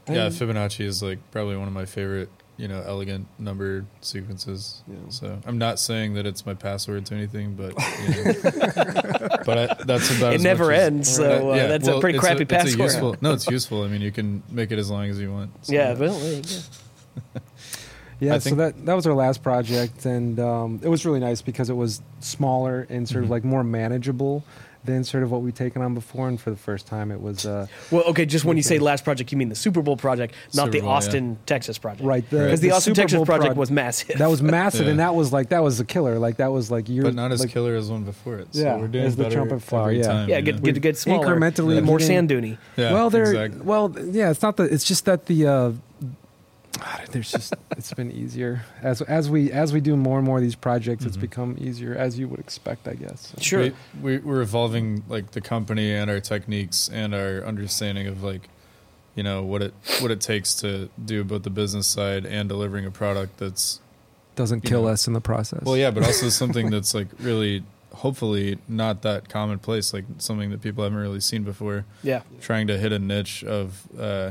Yeah, 0.08 0.28
Fibonacci 0.30 0.84
is 0.84 1.02
like 1.02 1.18
probably 1.30 1.56
one 1.56 1.68
of 1.68 1.74
my 1.74 1.84
favorite, 1.84 2.28
you 2.58 2.68
know, 2.68 2.82
elegant 2.86 3.26
number 3.38 3.84
sequences. 4.02 4.82
Yeah. 4.86 4.96
So 5.08 5.40
I'm 5.46 5.58
not 5.58 5.78
saying 5.78 6.14
that 6.14 6.26
it's 6.26 6.44
my 6.46 6.54
password 6.54 7.06
to 7.06 7.14
anything, 7.14 7.54
but 7.54 7.70
you 8.02 8.24
know. 8.24 9.28
but 9.44 9.58
I, 9.58 9.82
that's 9.84 10.16
about. 10.16 10.32
It 10.32 10.36
as 10.36 10.42
never 10.42 10.66
much 10.66 10.74
as- 10.76 10.82
ends, 10.86 11.16
so, 11.16 11.50
uh, 11.50 11.66
that's 11.68 11.88
a 11.88 11.98
pretty 12.00 12.18
crappy 12.18 12.42
it's 12.42 12.52
password. 12.52 12.78
useful, 12.78 13.16
no, 13.20 13.32
it's 13.32 13.48
useful. 13.50 13.82
I 13.84 13.88
mean, 13.88 14.00
you 14.02 14.12
can 14.12 14.42
make 14.50 14.70
it 14.70 14.78
as 14.78 14.90
long 14.90 15.06
as 15.08 15.18
you 15.20 15.32
want. 15.32 15.50
So- 15.64 15.72
Yeah, 15.72 15.94
well, 15.94 16.18
there 16.18 16.34
you 16.34 16.42
go. 16.42 17.40
Yeah, 18.20 18.38
so 18.38 18.54
that 18.54 18.86
that 18.86 18.94
was 18.94 19.04
our 19.08 19.14
last 19.14 19.42
project, 19.42 20.06
and 20.06 20.38
um, 20.38 20.78
it 20.82 20.88
was 20.88 21.04
really 21.04 21.18
nice 21.18 21.42
because 21.42 21.68
it 21.70 21.74
was 21.74 22.00
smaller 22.20 22.86
and 22.88 23.08
sort 23.08 23.24
of 23.24 23.28
Mhm. 23.28 23.32
like 23.32 23.44
more 23.44 23.64
manageable 23.64 24.44
than 24.84 25.04
sort 25.04 25.22
of 25.22 25.30
what 25.30 25.42
we've 25.42 25.54
taken 25.54 25.80
on 25.80 25.94
before. 25.94 26.28
And 26.28 26.40
for 26.40 26.50
the 26.50 26.56
first 26.56 26.86
time, 26.86 27.10
it 27.12 27.20
was 27.20 27.46
uh, 27.46 27.66
Well, 27.90 28.02
okay, 28.08 28.26
just 28.26 28.44
when 28.44 28.56
you 28.56 28.62
say 28.64 28.78
last 28.80 29.04
project, 29.04 29.30
you 29.30 29.38
mean 29.38 29.48
the 29.48 29.54
Super 29.54 29.80
Bowl 29.82 29.96
project, 29.96 30.34
not 30.54 30.64
Super 30.66 30.70
the 30.72 30.80
Bowl, 30.80 30.88
yeah. 30.90 30.94
Austin, 30.96 31.38
Texas 31.46 31.78
project. 31.78 32.04
right 32.04 32.28
the, 32.30 32.38
Because 32.38 32.60
the, 32.60 32.70
Austin, 32.72 32.94
Super 32.94 33.02
Texas 33.02 33.16
Bowl 33.16 33.26
project 33.26 33.46
proj- 33.54 33.56
was 33.58 33.70
massive. 33.70 34.18
that 34.18 34.28
was 34.28 34.42
massive, 34.58 34.86
Yeah. 34.86 34.90
and 34.92 35.00
that 35.00 35.14
was 35.14 35.32
like 35.32 35.50
that 35.50 35.62
was 35.62 35.78
a 35.78 35.84
killer. 35.84 36.18
Like 36.18 36.38
that 36.38 36.50
was 36.52 36.70
like 36.70 36.88
you're 36.88 37.04
but 37.04 37.14
not 37.14 37.30
as 37.32 37.40
like, 37.40 37.50
killer 37.50 37.74
as 37.76 37.90
one 37.90 38.02
before 38.04 38.38
it. 38.38 38.48
So 38.54 38.60
Yeah, 38.62 38.76
we're 38.76 38.88
doing 38.88 39.04
as 39.04 39.14
the 39.16 39.30
trumpet 39.30 39.62
flower, 39.62 39.84
every 39.90 39.98
yeah. 40.00 40.06
time, 40.06 40.28
yeah, 40.28 40.36
you 40.38 40.42
get, 40.42 40.54
know? 40.56 40.72
get, 40.72 40.80
get 40.82 40.98
smaller. 40.98 41.26
incrementally 41.26 41.76
and 41.78 41.86
more 41.86 41.98
getting- 41.98 42.28
sand 42.28 42.30
duny. 42.30 42.58
Yeah, 42.76 42.92
well, 42.92 43.08
there. 43.10 43.22
exactly. 43.24 43.60
Well, 43.62 43.94
yeah, 44.10 44.30
it's 44.30 44.42
not 44.42 44.56
that. 44.56 44.72
It's 44.72 44.84
just 44.84 45.04
that 45.04 45.26
the. 45.26 45.46
Uh, 45.46 45.72
there's 47.10 47.30
just 47.30 47.54
it's 47.72 47.92
been 47.94 48.10
easier 48.10 48.62
as 48.82 49.02
as 49.02 49.28
we 49.30 49.50
as 49.52 49.72
we 49.72 49.80
do 49.80 49.96
more 49.96 50.18
and 50.18 50.26
more 50.26 50.38
of 50.38 50.42
these 50.42 50.54
projects. 50.54 51.04
It's 51.04 51.16
Mhm. 51.16 51.20
become 51.20 51.56
easier 51.60 51.94
as 51.94 52.18
you 52.18 52.28
would 52.28 52.40
expect, 52.40 52.88
I 52.88 52.94
guess. 52.94 53.32
So. 53.36 53.40
Sure. 53.40 53.60
We, 53.60 53.72
we, 54.02 54.18
we're 54.18 54.42
evolving 54.42 55.04
like 55.08 55.32
the 55.32 55.40
company 55.40 55.92
and 55.92 56.10
our 56.10 56.20
techniques 56.20 56.88
and 56.92 57.14
our 57.14 57.42
understanding 57.44 58.06
of 58.06 58.22
like, 58.22 58.48
you 59.14 59.22
know, 59.22 59.42
what 59.42 59.62
it 59.62 59.74
what 60.00 60.10
it 60.10 60.20
takes 60.20 60.54
to 60.56 60.88
do 61.04 61.24
both 61.24 61.42
the 61.42 61.50
business 61.50 61.86
side 61.86 62.24
and 62.26 62.48
delivering 62.48 62.86
a 62.86 62.90
product 62.90 63.38
that's 63.38 63.80
Doesn't 64.36 64.62
kill 64.62 64.82
know. 64.84 64.88
us 64.88 65.06
in 65.06 65.12
the 65.12 65.20
process. 65.20 65.62
well, 65.64 65.76
yeah, 65.76 65.90
but 65.90 66.04
also 66.04 66.28
something 66.42 66.70
that's 66.70 66.94
like 66.94 67.08
really 67.20 67.62
hopefully 67.94 68.56
not 68.68 69.02
that 69.02 69.28
commonplace, 69.28 69.92
like 69.92 70.04
something 70.16 70.50
that 70.50 70.62
people 70.62 70.82
haven't 70.82 70.98
really 70.98 71.20
seen 71.20 71.42
before. 71.42 71.84
Yeah. 72.02 72.22
Trying 72.40 72.66
to 72.68 72.78
hit 72.78 72.90
a 72.90 72.98
niche 72.98 73.44
of 73.44 73.86
uh, 74.00 74.30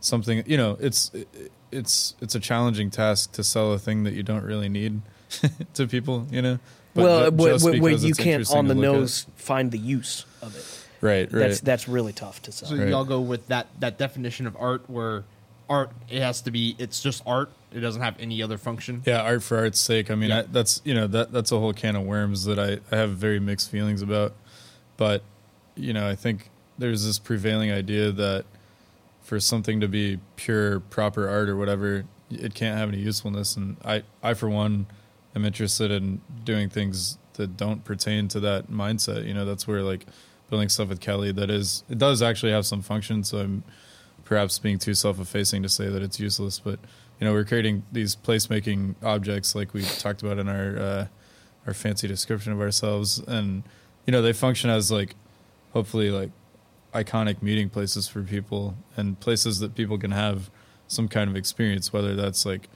something, 0.00 0.44
you 0.46 0.56
know, 0.56 0.76
it's 0.80 1.10
it's 1.74 2.14
it's 2.20 2.34
a 2.34 2.40
challenging 2.40 2.90
task 2.90 3.32
to 3.32 3.44
sell 3.44 3.72
a 3.72 3.78
thing 3.78 4.04
that 4.04 4.14
you 4.14 4.22
don't 4.22 4.44
really 4.44 4.68
need 4.68 5.02
to 5.74 5.86
people, 5.86 6.26
you 6.30 6.40
know. 6.42 6.58
But 6.94 7.02
well, 7.02 7.30
ju- 7.30 7.36
where, 7.36 7.58
where- 7.58 7.82
where 7.82 7.92
you 7.92 8.14
can't 8.14 8.48
on 8.52 8.68
the 8.68 8.74
look 8.74 8.84
at. 8.84 8.92
nose 8.92 9.26
find 9.36 9.70
the 9.72 9.78
use 9.78 10.24
of 10.40 10.56
it. 10.56 10.64
right? 11.00 11.30
Right. 11.32 11.40
That's 11.48 11.60
that's 11.60 11.88
really 11.88 12.12
tough 12.12 12.40
to 12.42 12.52
sell. 12.52 12.68
So 12.68 12.76
Right. 12.76 12.88
y'all 12.88 13.04
go 13.04 13.20
with 13.20 13.48
that 13.48 13.66
that 13.80 13.98
definition 13.98 14.46
of 14.46 14.56
art 14.58 14.88
where 14.88 15.24
art 15.68 15.90
it 16.08 16.20
has 16.22 16.40
to 16.42 16.50
be 16.50 16.76
it's 16.78 17.02
just 17.02 17.22
art. 17.26 17.50
It 17.72 17.80
doesn't 17.80 18.02
have 18.02 18.14
any 18.20 18.40
other 18.42 18.56
function. 18.58 19.02
Yeah, 19.04 19.22
art 19.22 19.42
for 19.42 19.56
art's 19.58 19.80
sake. 19.80 20.08
I 20.10 20.14
mean, 20.14 20.30
Yeah. 20.30 20.40
I, 20.40 20.42
that's 20.42 20.80
you 20.84 20.94
know 20.94 21.08
that 21.08 21.32
that's 21.32 21.50
a 21.50 21.58
whole 21.58 21.72
can 21.72 21.96
of 21.96 22.04
worms 22.04 22.44
that 22.44 22.58
I, 22.58 22.78
I 22.94 22.98
have 22.98 23.10
very 23.16 23.40
mixed 23.40 23.70
feelings 23.70 24.00
about. 24.00 24.32
But 24.96 25.22
you 25.74 25.92
know, 25.92 26.08
I 26.08 26.14
think 26.14 26.50
there's 26.78 27.04
this 27.04 27.18
prevailing 27.18 27.72
idea 27.72 28.12
that 28.12 28.44
for 29.24 29.40
something 29.40 29.80
to 29.80 29.88
be 29.88 30.20
pure 30.36 30.78
proper 30.78 31.28
art 31.28 31.48
or 31.48 31.56
whatever, 31.56 32.04
it 32.30 32.54
can't 32.54 32.78
have 32.78 32.90
any 32.90 32.98
usefulness. 32.98 33.56
And 33.56 33.76
I 33.84 34.04
I 34.22 34.34
for 34.34 34.48
one 34.48 34.86
am 35.34 35.44
interested 35.44 35.90
in 35.90 36.20
doing 36.44 36.68
things 36.68 37.18
that 37.32 37.56
don't 37.56 37.84
pertain 37.84 38.28
to 38.28 38.40
that 38.40 38.70
mindset. 38.70 39.26
You 39.26 39.34
know, 39.34 39.44
that's 39.44 39.66
where 39.66 39.82
like 39.82 40.06
building 40.50 40.68
stuff 40.68 40.90
with 40.90 41.00
Kelly 41.00 41.32
that 41.32 41.50
is 41.50 41.82
it 41.88 41.98
does 41.98 42.22
actually 42.22 42.52
have 42.52 42.66
some 42.66 42.82
function. 42.82 43.24
So 43.24 43.38
I'm 43.38 43.64
perhaps 44.24 44.58
being 44.58 44.78
too 44.78 44.94
self-effacing 44.94 45.62
to 45.62 45.68
say 45.68 45.88
that 45.88 46.02
it's 46.02 46.20
useless, 46.20 46.58
but 46.58 46.78
you 47.20 47.26
know, 47.26 47.32
we're 47.32 47.44
creating 47.44 47.84
these 47.92 48.16
placemaking 48.16 48.94
objects 49.02 49.54
like 49.54 49.72
we 49.72 49.82
talked 49.82 50.22
about 50.22 50.38
in 50.38 50.48
our 50.48 50.78
uh, 50.78 51.06
our 51.66 51.74
fancy 51.74 52.06
description 52.06 52.52
of 52.52 52.60
ourselves, 52.60 53.18
and 53.20 53.62
you 54.06 54.12
know, 54.12 54.20
they 54.20 54.32
function 54.32 54.68
as 54.68 54.90
like 54.90 55.14
hopefully 55.72 56.10
like 56.10 56.30
iconic 56.94 57.42
meeting 57.42 57.68
places 57.68 58.08
for 58.08 58.22
people 58.22 58.76
and 58.96 59.18
places 59.20 59.58
that 59.58 59.74
people 59.74 59.98
can 59.98 60.12
have 60.12 60.50
some 60.86 61.08
kind 61.08 61.28
of 61.28 61.36
experience, 61.36 61.92
whether 61.92 62.14
that's 62.14 62.46
like 62.46 62.68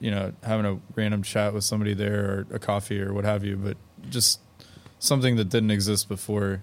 you 0.00 0.10
know 0.10 0.32
having 0.42 0.66
a 0.66 0.78
random 0.94 1.22
chat 1.22 1.54
with 1.54 1.64
somebody 1.64 1.94
there 1.94 2.24
or 2.24 2.46
a 2.52 2.58
coffee 2.58 3.00
or 3.00 3.12
what 3.12 3.24
have 3.24 3.44
you, 3.44 3.56
but 3.56 3.76
just 4.10 4.40
something 4.98 5.36
that 5.36 5.48
didn't 5.48 5.70
exist 5.70 6.08
before 6.08 6.62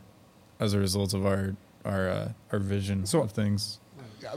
as 0.59 0.73
a 0.73 0.79
result 0.79 1.13
of 1.13 1.25
our 1.25 1.55
our 1.83 2.09
uh, 2.09 2.31
our 2.51 2.59
vision 2.59 3.05
So- 3.05 3.21
of 3.23 3.31
things. 3.31 3.79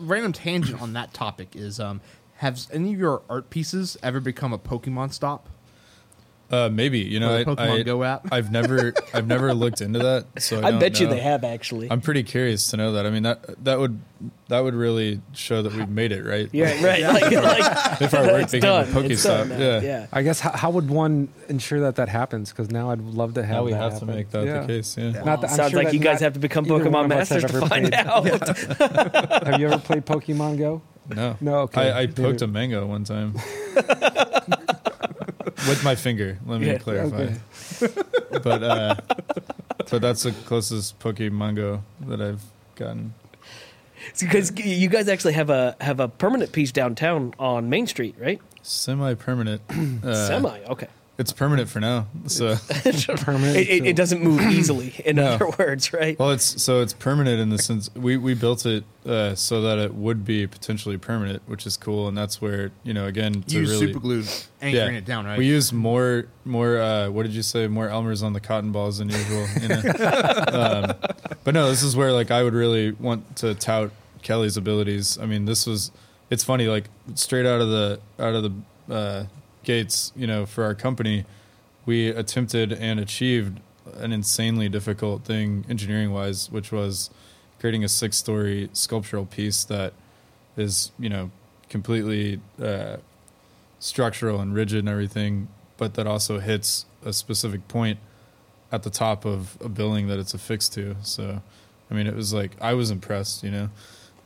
Random 0.00 0.32
tangent 0.34 0.82
on 0.82 0.92
that 0.92 1.14
topic 1.14 1.56
is 1.56 1.80
um 1.80 2.00
have 2.36 2.60
any 2.72 2.92
of 2.94 3.00
your 3.00 3.22
art 3.28 3.50
pieces 3.50 3.96
ever 4.02 4.20
become 4.20 4.52
a 4.52 4.58
Pokemon 4.58 5.12
stop? 5.12 5.48
Uh, 6.50 6.70
maybe 6.72 7.00
you 7.00 7.20
know 7.20 7.34
I, 7.34 7.44
the 7.44 7.56
Pokemon 7.56 7.80
I, 7.80 7.82
Go 7.82 8.02
app? 8.04 8.28
I've 8.32 8.50
never 8.50 8.94
I've 9.12 9.26
never 9.26 9.52
looked 9.52 9.82
into 9.82 9.98
that, 9.98 10.26
so 10.42 10.60
I, 10.60 10.68
I 10.68 10.70
don't 10.70 10.80
bet 10.80 10.98
you 10.98 11.06
they 11.06 11.20
have 11.20 11.44
actually. 11.44 11.90
I'm 11.90 12.00
pretty 12.00 12.22
curious 12.22 12.70
to 12.70 12.78
know 12.78 12.92
that. 12.92 13.04
I 13.04 13.10
mean 13.10 13.24
that 13.24 13.62
that 13.64 13.78
would 13.78 14.00
that 14.48 14.60
would 14.60 14.74
really 14.74 15.20
show 15.34 15.60
that 15.60 15.74
we've 15.74 15.90
made 15.90 16.10
it, 16.10 16.24
right? 16.24 16.48
yeah, 16.52 16.82
right. 16.82 17.02
Like, 17.02 17.30
like 17.30 18.00
If 18.00 18.14
our 18.14 18.24
work 18.24 18.42
it's 18.44 18.52
became 18.52 18.70
a 18.70 18.84
done. 18.90 19.10
It's 19.10 19.22
done 19.22 19.48
Pokestop, 19.50 19.58
yeah. 19.60 19.80
yeah. 19.82 20.06
I 20.10 20.22
guess 20.22 20.40
how, 20.40 20.52
how 20.52 20.70
would 20.70 20.88
one 20.88 21.28
ensure 21.50 21.80
that 21.80 21.96
that 21.96 22.08
happens? 22.08 22.50
Because 22.50 22.70
now 22.70 22.90
I'd 22.90 23.00
love 23.02 23.34
to 23.34 23.42
have. 23.44 23.56
Now 23.56 23.64
we 23.64 23.72
that 23.72 23.82
have 23.82 23.92
happen. 23.92 24.08
to 24.08 24.14
make 24.14 24.30
that 24.30 24.46
Yeah. 24.46 24.60
the 24.62 24.66
case. 24.66 24.96
Yeah. 24.96 25.10
Not 25.22 25.42
that, 25.42 25.50
I'm 25.50 25.56
Sounds 25.56 25.70
sure 25.72 25.82
like 25.84 25.92
you 25.92 26.00
guys 26.00 26.20
have 26.20 26.32
to 26.32 26.40
become 26.40 26.64
Pokemon 26.64 27.04
of 27.04 27.12
us 27.12 27.28
have 27.28 27.42
masters 27.42 27.44
to 27.44 27.56
ever 27.58 27.66
find 27.66 27.92
played. 27.92 27.94
out. 27.94 28.26
Have 29.46 29.60
you 29.60 29.68
ever 29.68 29.78
played 29.78 30.06
Pokemon 30.06 30.56
Go? 30.58 30.80
No, 31.14 31.36
No, 31.42 31.54
okay. 31.60 31.90
I, 31.90 32.00
I 32.02 32.06
poked 32.06 32.42
a 32.42 32.46
mango 32.46 32.86
one 32.86 33.04
time 33.04 33.34
with 35.66 35.82
my 35.84 35.94
finger. 35.94 36.38
Let 36.46 36.60
me 36.60 36.66
Yeah, 36.68 36.78
clarify. 36.78 37.16
okay. 37.16 37.94
But 38.42 38.62
uh, 38.62 38.94
but 39.90 40.02
that's 40.02 40.22
the 40.22 40.32
closest 40.32 40.98
Pokemon 41.00 41.56
Go 41.56 41.82
that 42.06 42.20
I've 42.20 42.42
gotten. 42.76 43.14
Because 44.20 44.52
you 44.58 44.88
guys 44.88 45.08
actually 45.08 45.32
have 45.32 45.50
a 45.50 45.74
have 45.80 45.98
a 46.00 46.08
permanent 46.08 46.52
piece 46.52 46.70
downtown 46.72 47.34
on 47.38 47.68
Main 47.70 47.86
Street, 47.86 48.14
right? 48.18 48.40
Semi-permanent. 48.62 49.62
Uh, 50.04 50.14
Semi. 50.28 50.60
Okay. 50.68 50.88
It's 51.18 51.32
permanent 51.32 51.68
for 51.68 51.80
now. 51.80 52.06
So. 52.28 52.54
Permanent. 53.16 53.56
It, 53.56 53.68
it, 53.68 53.86
it 53.88 53.96
doesn't 53.96 54.22
move 54.22 54.40
easily. 54.42 54.94
In 55.04 55.16
No. 55.16 55.32
other 55.32 55.48
words, 55.58 55.92
right? 55.92 56.16
Well, 56.16 56.30
it's 56.30 56.62
so 56.62 56.80
it's 56.80 56.92
permanent 56.92 57.40
in 57.40 57.50
the 57.50 57.58
sense 57.58 57.90
we 57.96 58.16
we 58.16 58.34
built 58.34 58.64
it 58.64 58.84
uh, 59.04 59.34
so 59.34 59.60
that 59.62 59.78
it 59.78 59.94
would 59.94 60.24
be 60.24 60.46
potentially 60.46 60.96
permanent, 60.96 61.42
which 61.46 61.66
is 61.66 61.76
cool, 61.76 62.06
and 62.06 62.16
that's 62.16 62.40
where 62.40 62.70
you 62.84 62.94
know 62.94 63.06
again 63.06 63.42
to 63.42 63.58
Use 63.58 63.70
really 63.70 63.86
super 63.88 63.98
glue 63.98 64.22
anchoring 64.62 64.94
it 64.94 65.04
down, 65.04 65.26
right? 65.26 65.36
we 65.36 65.46
use 65.46 65.72
more 65.72 66.26
more 66.44 66.78
uh, 66.78 67.10
what 67.10 67.24
did 67.24 67.32
you 67.32 67.42
say 67.42 67.66
more 67.66 67.88
Elmers 67.88 68.22
on 68.22 68.32
the 68.32 68.40
cotton 68.40 68.70
balls 68.70 68.98
than 68.98 69.08
usual, 69.08 69.44
you 69.60 69.68
know? 69.68 69.74
um, 70.52 70.94
but 71.42 71.52
no, 71.52 71.68
this 71.68 71.82
is 71.82 71.96
where 71.96 72.12
like 72.12 72.30
I 72.30 72.44
would 72.44 72.54
really 72.54 72.92
want 72.92 73.34
to 73.38 73.56
tout 73.56 73.90
Kelly's 74.22 74.56
abilities. 74.56 75.18
I 75.20 75.26
mean, 75.26 75.46
this 75.46 75.66
was 75.66 75.90
it's 76.30 76.44
funny 76.44 76.68
like 76.68 76.84
straight 77.16 77.44
out 77.46 77.60
of 77.60 77.68
the 77.70 77.98
out 78.20 78.34
of 78.36 78.44
the 78.44 78.94
uh, 78.94 79.24
gates, 79.68 80.12
you 80.16 80.26
know, 80.26 80.46
for 80.46 80.64
our 80.64 80.74
company, 80.74 81.26
we 81.84 82.08
attempted 82.08 82.72
and 82.72 82.98
achieved 82.98 83.60
an 83.96 84.12
insanely 84.12 84.66
difficult 84.66 85.24
thing 85.24 85.66
engineering 85.68 86.10
wise, 86.10 86.50
which 86.50 86.72
was 86.72 87.10
creating 87.60 87.84
a 87.84 87.88
six 87.88 88.16
story 88.16 88.70
sculptural 88.72 89.26
piece 89.26 89.64
that 89.64 89.92
is, 90.56 90.90
you 90.98 91.10
know, 91.10 91.30
completely 91.68 92.40
uh, 92.62 92.96
structural 93.78 94.40
and 94.40 94.54
rigid 94.54 94.78
and 94.78 94.88
everything, 94.88 95.48
but 95.76 95.92
that 95.94 96.06
also 96.06 96.38
hits 96.38 96.86
a 97.04 97.12
specific 97.12 97.68
point 97.68 97.98
at 98.72 98.84
the 98.84 98.90
top 98.90 99.26
of 99.26 99.58
a 99.60 99.68
building 99.68 100.08
that 100.08 100.18
it's 100.18 100.32
affixed 100.32 100.72
to. 100.72 100.96
So, 101.02 101.42
I 101.90 101.94
mean, 101.94 102.06
it 102.06 102.16
was 102.16 102.32
like 102.32 102.52
I 102.58 102.72
was 102.72 102.90
impressed, 102.90 103.44
you 103.44 103.50
know, 103.50 103.68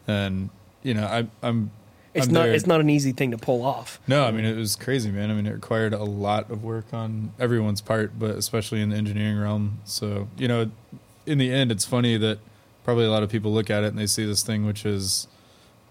and 0.07 0.51
you 0.85 0.95
know, 0.95 1.05
I, 1.05 1.27
I'm. 1.43 1.73
It's 2.15 2.27
I'm 2.27 2.33
not. 2.35 2.43
there- 2.45 2.53
It's 2.55 2.67
not 2.67 2.81
an 2.81 2.91
easy 2.91 3.13
thing 3.13 3.31
to 3.31 3.39
pull 3.39 3.65
off. 3.65 3.99
no, 4.07 4.25
I 4.25 4.31
mean 4.31 4.45
it 4.45 4.57
was 4.57 4.77
crazy, 4.77 5.11
man. 5.11 5.31
I 5.31 5.35
mean 5.35 5.47
it 5.47 5.53
required 5.53 5.95
a 5.95 6.05
lot 6.05 6.51
of 6.51 6.63
work 6.63 6.93
on 6.93 7.33
everyone's 7.41 7.81
part, 7.81 8.19
but 8.19 8.33
especially 8.33 8.81
in 8.83 8.91
the 8.91 8.97
engineering 8.97 9.39
realm. 9.39 9.79
So 9.85 10.29
you 10.37 10.47
know, 10.49 10.71
in 11.27 11.39
the 11.39 11.51
end, 11.53 11.71
it's 11.73 11.85
funny 11.85 12.17
that 12.19 12.39
probably 12.85 13.05
a 13.07 13.11
lot 13.11 13.23
of 13.23 13.31
people 13.31 13.53
look 13.53 13.71
at 13.71 13.85
it 13.85 13.89
and 13.89 13.99
they 13.99 14.07
see 14.07 14.25
this 14.27 14.43
thing 14.43 14.67
which 14.67 14.85
is 14.85 15.27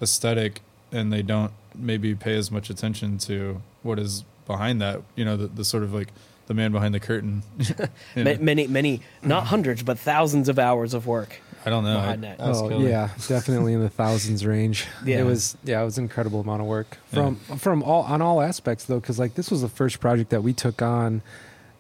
aesthetic, 0.01 0.61
and 0.91 1.11
they 1.11 1.22
don't 1.22 1.51
maybe 1.76 2.13
pay 2.15 2.36
as 2.36 2.51
much 2.51 2.69
attention 2.69 3.17
to 3.17 3.61
what 3.84 3.97
is 3.99 4.24
behind 4.45 4.82
that. 4.82 5.01
You 5.15 5.26
know, 5.26 5.38
the, 5.38 5.47
the 5.47 5.65
sort 5.65 5.84
of 5.84 5.93
like 5.93 6.09
the 6.47 6.53
man 6.53 6.72
behind 6.72 6.93
the 6.93 6.99
curtain. 6.99 7.43
You 8.15 8.24
Many, 8.39 8.67
many, 8.67 9.01
not 9.24 9.45
hundreds, 9.47 9.84
but 9.84 9.97
thousands 9.97 10.49
of 10.49 10.59
hours 10.59 10.93
of 10.93 11.07
work. 11.07 11.39
I 11.66 11.70
don't 11.70 11.84
know. 11.84 11.95
behind 11.95 12.26
I- 12.26 12.30
that. 12.36 12.39
Ask 12.39 12.64
Oh 12.64 12.70
Kelly. 12.70 12.89
yeah, 12.89 13.09
definitely 13.28 13.74
in 13.74 13.82
the 13.82 13.89
thousands 13.89 14.45
range. 14.45 14.88
Yeah. 15.05 15.20
It 15.22 15.24
was 15.26 15.57
yeah, 15.64 15.82
it 15.82 15.86
was 15.86 15.97
an 15.97 16.05
incredible 16.05 16.39
amount 16.41 16.62
of 16.62 16.68
work 16.68 16.97
from 17.14 17.36
from 17.36 17.84
all 17.84 18.03
on 18.03 18.22
all 18.22 18.41
aspects 18.41 18.86
though, 18.86 18.99
because 18.99 19.20
like 19.20 19.36
this 19.36 19.49
was 19.51 19.62
the 19.62 19.70
first 19.70 19.99
project 19.99 20.30
that 20.32 20.41
we 20.43 20.53
took 20.53 20.82
on 20.82 21.22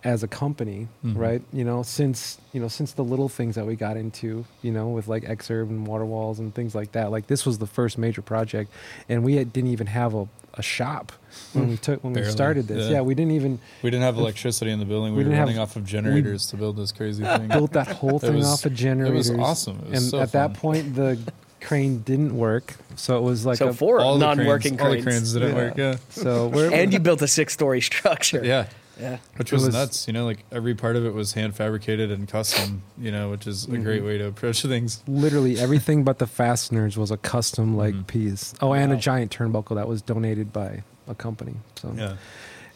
as 0.03 0.23
a 0.23 0.27
company, 0.27 0.87
Mhm. 1.05 1.15
right? 1.15 1.41
You 1.53 1.63
know, 1.63 1.83
since 1.83 2.39
you 2.53 2.59
know 2.59 2.67
since 2.67 2.93
the 2.93 3.03
little 3.03 3.29
things 3.29 3.53
that 3.55 3.67
we 3.67 3.75
got 3.75 3.97
into, 3.97 4.45
you 4.63 4.71
know, 4.71 4.87
with 4.89 5.07
like 5.07 5.23
Xherb 5.23 5.69
and 5.69 5.85
water 5.85 6.05
walls 6.05 6.39
and 6.39 6.53
things 6.55 6.73
like 6.73 6.93
that. 6.93 7.11
Like 7.11 7.27
this 7.27 7.45
was 7.45 7.59
the 7.59 7.67
first 7.67 7.97
major 7.99 8.21
project, 8.23 8.71
and 9.07 9.23
we 9.23 9.35
had, 9.35 9.53
didn't 9.53 9.69
even 9.69 9.87
have 9.87 10.15
a, 10.15 10.27
a 10.55 10.61
shop 10.61 11.11
when 11.53 11.69
we 11.69 11.77
took 11.77 12.03
when 12.03 12.13
we 12.13 12.23
started 12.25 12.67
this. 12.67 12.87
yeah. 12.87 12.95
Yeah. 12.97 13.01
we 13.01 13.15
didn't 13.15 13.31
even 13.31 13.59
We 13.83 13.89
didn't 13.89 14.03
have 14.03 14.17
electricity 14.17 14.69
in 14.71 14.79
the 14.79 14.85
building. 14.85 15.13
We, 15.13 15.19
We 15.19 15.23
were 15.23 15.29
didn't 15.29 15.37
have- 15.37 15.47
running 15.47 15.59
off 15.59 15.75
of 15.75 15.85
generators 15.85 16.47
to 16.47 16.57
build 16.57 16.75
this 16.77 16.91
crazy 16.91 17.23
thing. 17.37 17.47
built 17.47 17.71
that 17.73 17.87
whole 17.87 18.19
thing 18.19 18.35
was- 18.35 18.47
off 18.47 18.65
of 18.65 18.73
generators. 18.73 19.29
it 19.29 19.33
generators. 19.33 19.39
was 19.39 19.67
awesome. 19.67 19.79
It 19.85 19.89
was 19.91 20.01
and 20.03 20.11
so 20.11 20.19
at 20.19 20.31
fun. 20.31 20.51
that 20.51 20.59
point, 20.59 20.95
the 20.95 21.17
crane 21.61 21.99
didn't 21.99 22.35
work, 22.37 22.73
so 22.95 23.17
it 23.17 23.21
was 23.21 23.45
like 23.45 23.57
so 23.59 23.67
a, 23.69 23.73
four 23.73 23.99
all 24.01 24.17
non-working 24.17 24.77
cranes, 24.77 24.81
all 24.81 24.91
the 24.91 25.01
cranes. 25.03 25.05
cranes 25.05 25.33
didn't 25.33 25.49
Yeah. 25.49 25.55
work. 25.55 25.77
Yeah, 25.77 25.95
so 26.09 26.47
we're 26.47 26.71
and 26.73 26.91
you 26.91 26.99
built 26.99 27.21
a 27.21 27.27
six-story 27.27 27.81
structure. 27.81 28.41
yeah. 28.43 28.65
Yeah. 29.01 29.17
Which 29.37 29.51
was, 29.51 29.65
was- 29.65 29.73
nuts, 29.73 30.07
you 30.07 30.13
know. 30.13 30.25
Like 30.25 30.45
every 30.51 30.75
part 30.75 30.95
of 30.95 31.05
it 31.05 31.13
was 31.13 31.33
hand 31.33 31.55
fabricated 31.55 32.11
and 32.11 32.27
custom, 32.27 32.83
you 32.97 33.11
know, 33.11 33.29
which 33.31 33.47
is 33.47 33.65
a 33.65 33.67
Mm-hmm. 33.71 33.83
great 33.83 34.03
way 34.03 34.17
to 34.19 34.27
approach 34.27 34.61
things. 34.73 35.01
literally 35.07 35.59
everything 35.59 36.03
but 36.03 36.19
the 36.19 36.27
fasteners 36.27 36.97
was 36.97 37.09
a 37.11 37.17
custom 37.17 37.75
like 37.75 37.95
Mhm. 37.95 38.07
piece. 38.07 38.53
Oh, 38.61 38.73
and 38.73 38.93
a 38.93 38.97
giant 38.97 39.31
turnbuckle 39.35 39.75
that 39.75 39.87
was 39.87 40.01
donated 40.01 40.53
by 40.53 40.83
a 41.07 41.15
company. 41.15 41.55
So 41.75 41.91
Yeah, 41.97 42.15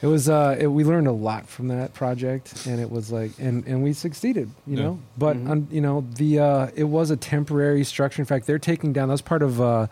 it 0.01 0.07
was. 0.07 0.27
Uh, 0.27 0.55
it, 0.59 0.67
we 0.67 0.83
learned 0.83 1.07
a 1.07 1.11
lot 1.11 1.47
from 1.47 1.67
that 1.69 1.93
project, 1.93 2.65
and 2.65 2.79
it 2.81 2.89
was 2.89 3.11
like, 3.11 3.31
and 3.39 3.65
and 3.67 3.83
we 3.83 3.93
succeeded. 3.93 4.49
You 4.65 4.77
Yeah. 4.77 4.83
know, 4.83 4.99
but 5.17 5.37
Mhm. 5.37 5.49
um, 5.49 5.67
you 5.71 5.81
know, 5.81 6.05
the 6.15 6.39
uh, 6.39 6.67
it 6.75 6.85
was 6.85 7.11
a 7.11 7.15
temporary 7.17 7.83
structure. 7.83 8.21
In 8.21 8.25
fact, 8.25 8.47
they're 8.47 8.59
taking 8.59 8.91
down. 8.93 9.09
That's 9.09 9.21
part 9.21 9.43
of 9.43 9.61
uh, 9.61 9.87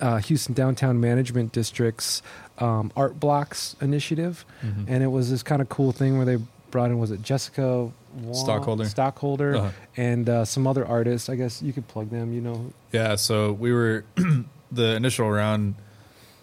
uh, 0.00 0.16
Houston 0.18 0.54
Downtown 0.54 0.98
Management 1.00 1.52
District's 1.52 2.22
um, 2.60 2.92
art 2.96 3.18
blocks 3.18 3.74
initiative, 3.80 4.44
Mhm. 4.62 4.84
and 4.88 5.02
it 5.02 5.08
was 5.08 5.30
this 5.30 5.42
kind 5.42 5.62
of 5.62 5.68
cool 5.68 5.92
thing 5.92 6.16
where 6.16 6.26
they 6.26 6.38
brought 6.70 6.90
in 6.90 6.98
was 6.98 7.10
it 7.10 7.22
Jessica 7.22 7.90
Wong- 8.14 8.34
Stockholder. 8.34 8.84
Stockholder, 8.84 9.56
Uh-huh. 9.56 9.70
and 9.96 10.28
uh, 10.28 10.44
some 10.44 10.66
other 10.66 10.86
artists. 10.86 11.28
I 11.28 11.36
guess 11.36 11.62
you 11.62 11.72
could 11.72 11.88
plug 11.88 12.10
them. 12.10 12.32
You 12.32 12.40
know, 12.40 12.72
yeah. 12.92 13.16
So 13.16 13.52
we 13.52 13.72
were 13.72 14.04
the 14.72 14.94
initial 14.94 15.30
round 15.30 15.74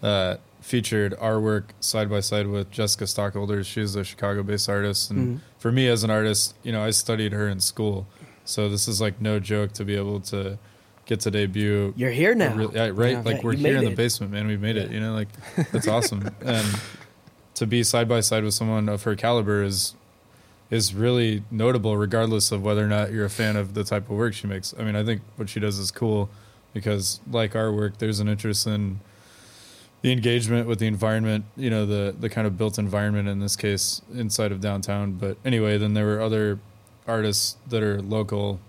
uh, 0.02 0.36
featured 0.60 1.14
our 1.20 1.40
work 1.40 1.72
side 1.80 2.10
by 2.10 2.20
side 2.20 2.46
with 2.46 2.70
Jessica 2.70 3.06
Stockholder. 3.06 3.64
She's 3.64 3.94
a 3.96 4.04
Chicago-based 4.04 4.68
artist, 4.68 5.10
and 5.10 5.38
Mhm. 5.38 5.40
for 5.58 5.72
me 5.72 5.88
as 5.88 6.04
an 6.04 6.10
artist, 6.10 6.54
you 6.62 6.72
know, 6.72 6.82
I 6.84 6.90
studied 6.90 7.32
her 7.32 7.48
in 7.48 7.60
school, 7.60 8.06
so 8.44 8.68
this 8.68 8.86
is 8.88 9.00
like 9.00 9.20
no 9.20 9.38
joke 9.40 9.72
to 9.74 9.84
be 9.84 9.94
able 9.96 10.20
to 10.20 10.58
get 11.08 11.20
to 11.20 11.30
debut 11.30 11.92
You're 11.96 12.10
here 12.12 12.34
now. 12.34 12.70
yeah, 12.72 12.90
right. 12.92 13.12
Yeah. 13.12 13.22
Like 13.24 13.42
we're 13.42 13.54
you 13.54 13.66
here 13.66 13.78
in 13.78 13.84
the 13.84 13.90
it. 13.90 13.96
basement, 13.96 14.30
man. 14.30 14.46
We 14.46 14.56
made 14.56 14.76
it. 14.76 14.92
You 14.92 15.00
know, 15.00 15.14
like 15.14 15.28
that's 15.72 15.88
awesome. 15.88 16.30
And 16.42 16.66
to 17.54 17.66
be 17.66 17.82
side 17.82 18.08
by 18.08 18.20
side 18.20 18.44
with 18.44 18.54
someone 18.54 18.88
of 18.88 19.02
her 19.02 19.16
caliber 19.16 19.64
is 19.64 19.94
is 20.70 20.94
really 20.94 21.42
notable, 21.50 21.96
regardless 21.96 22.52
of 22.52 22.62
whether 22.62 22.84
or 22.84 22.88
not 22.88 23.10
you're 23.10 23.24
a 23.24 23.30
fan 23.30 23.56
of 23.56 23.72
the 23.72 23.82
type 23.82 24.10
of 24.10 24.16
work 24.16 24.34
she 24.34 24.46
makes. 24.46 24.74
I 24.78 24.84
mean, 24.84 24.94
I 24.94 25.02
think 25.02 25.22
what 25.36 25.48
she 25.48 25.58
does 25.60 25.78
is 25.78 25.90
cool 25.90 26.28
because, 26.74 27.20
like 27.30 27.56
our 27.56 27.72
work, 27.72 27.96
there's 27.98 28.20
an 28.20 28.28
interest 28.28 28.66
in 28.66 29.00
the 30.02 30.12
engagement 30.12 30.68
with 30.68 30.78
the 30.78 30.86
environment. 30.86 31.46
You 31.56 31.70
know, 31.70 31.86
the 31.86 32.14
the 32.20 32.28
kind 32.28 32.46
of 32.46 32.58
built 32.58 32.78
environment 32.78 33.28
in 33.28 33.40
this 33.40 33.56
case 33.56 34.02
inside 34.14 34.52
of 34.52 34.60
downtown. 34.60 35.12
But 35.12 35.38
anyway, 35.42 35.78
then 35.78 35.94
there 35.94 36.04
were 36.04 36.20
other 36.20 36.58
artists 37.06 37.56
that 37.70 37.82
are 37.82 38.02
local 38.02 38.60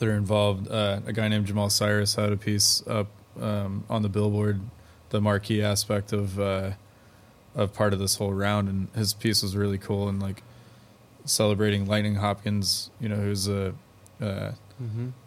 that 0.00 0.08
are 0.08 0.16
involved. 0.16 0.68
Uh, 0.68 1.00
a 1.06 1.12
guy 1.12 1.28
named 1.28 1.46
Jamal 1.46 1.70
Cyrus 1.70 2.16
had 2.16 2.32
a 2.32 2.36
piece 2.36 2.82
up 2.88 3.06
um, 3.40 3.84
on 3.88 4.02
the 4.02 4.08
billboard, 4.08 4.60
the 5.10 5.20
marquee 5.20 5.62
aspect 5.62 6.12
of 6.12 6.40
uh, 6.40 6.72
of 7.54 7.72
part 7.72 7.92
of 7.92 7.98
this 8.00 8.16
whole 8.16 8.32
round, 8.32 8.68
and 8.68 8.88
his 8.96 9.14
piece 9.14 9.42
was 9.42 9.56
really 9.56 9.78
cool 9.78 10.08
and 10.08 10.20
like 10.20 10.42
celebrating 11.24 11.86
Lightning 11.86 12.16
Hopkins, 12.16 12.90
you 13.00 13.08
know, 13.08 13.16
who's 13.16 13.46
a 13.48 13.74
uh, 14.20 14.52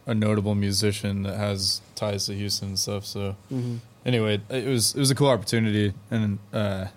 a 0.07 0.13
notable 0.15 0.55
musician 0.55 1.23
that 1.23 1.37
has 1.37 1.81
ties 1.95 2.25
to 2.25 2.33
Houston 2.33 2.69
and 2.69 2.79
stuff. 2.79 3.05
So 3.05 3.35
Mhm. 3.51 3.79
anyway, 4.05 4.41
it 4.49 4.67
was 4.67 4.95
it 4.95 4.99
was 4.99 5.11
a 5.11 5.15
cool 5.15 5.29
opportunity 5.29 5.93
and 6.09 6.39
uh, 6.51 6.87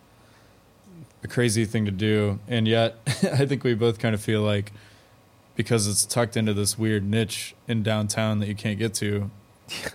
a 1.22 1.28
crazy 1.28 1.64
thing 1.66 1.84
to 1.84 1.90
do, 1.90 2.38
and 2.48 2.66
yet 2.66 2.96
I 3.06 3.44
think 3.46 3.62
we 3.64 3.74
both 3.74 3.98
kind 3.98 4.14
of 4.14 4.20
feel 4.22 4.40
like 4.42 4.72
because 5.56 5.88
it's 5.88 6.04
tucked 6.04 6.36
into 6.36 6.54
this 6.54 6.78
weird 6.78 7.04
niche 7.04 7.54
in 7.66 7.82
downtown 7.82 8.38
that 8.40 8.48
you 8.48 8.54
can't 8.54 8.78
get 8.78 8.94
to 8.94 9.30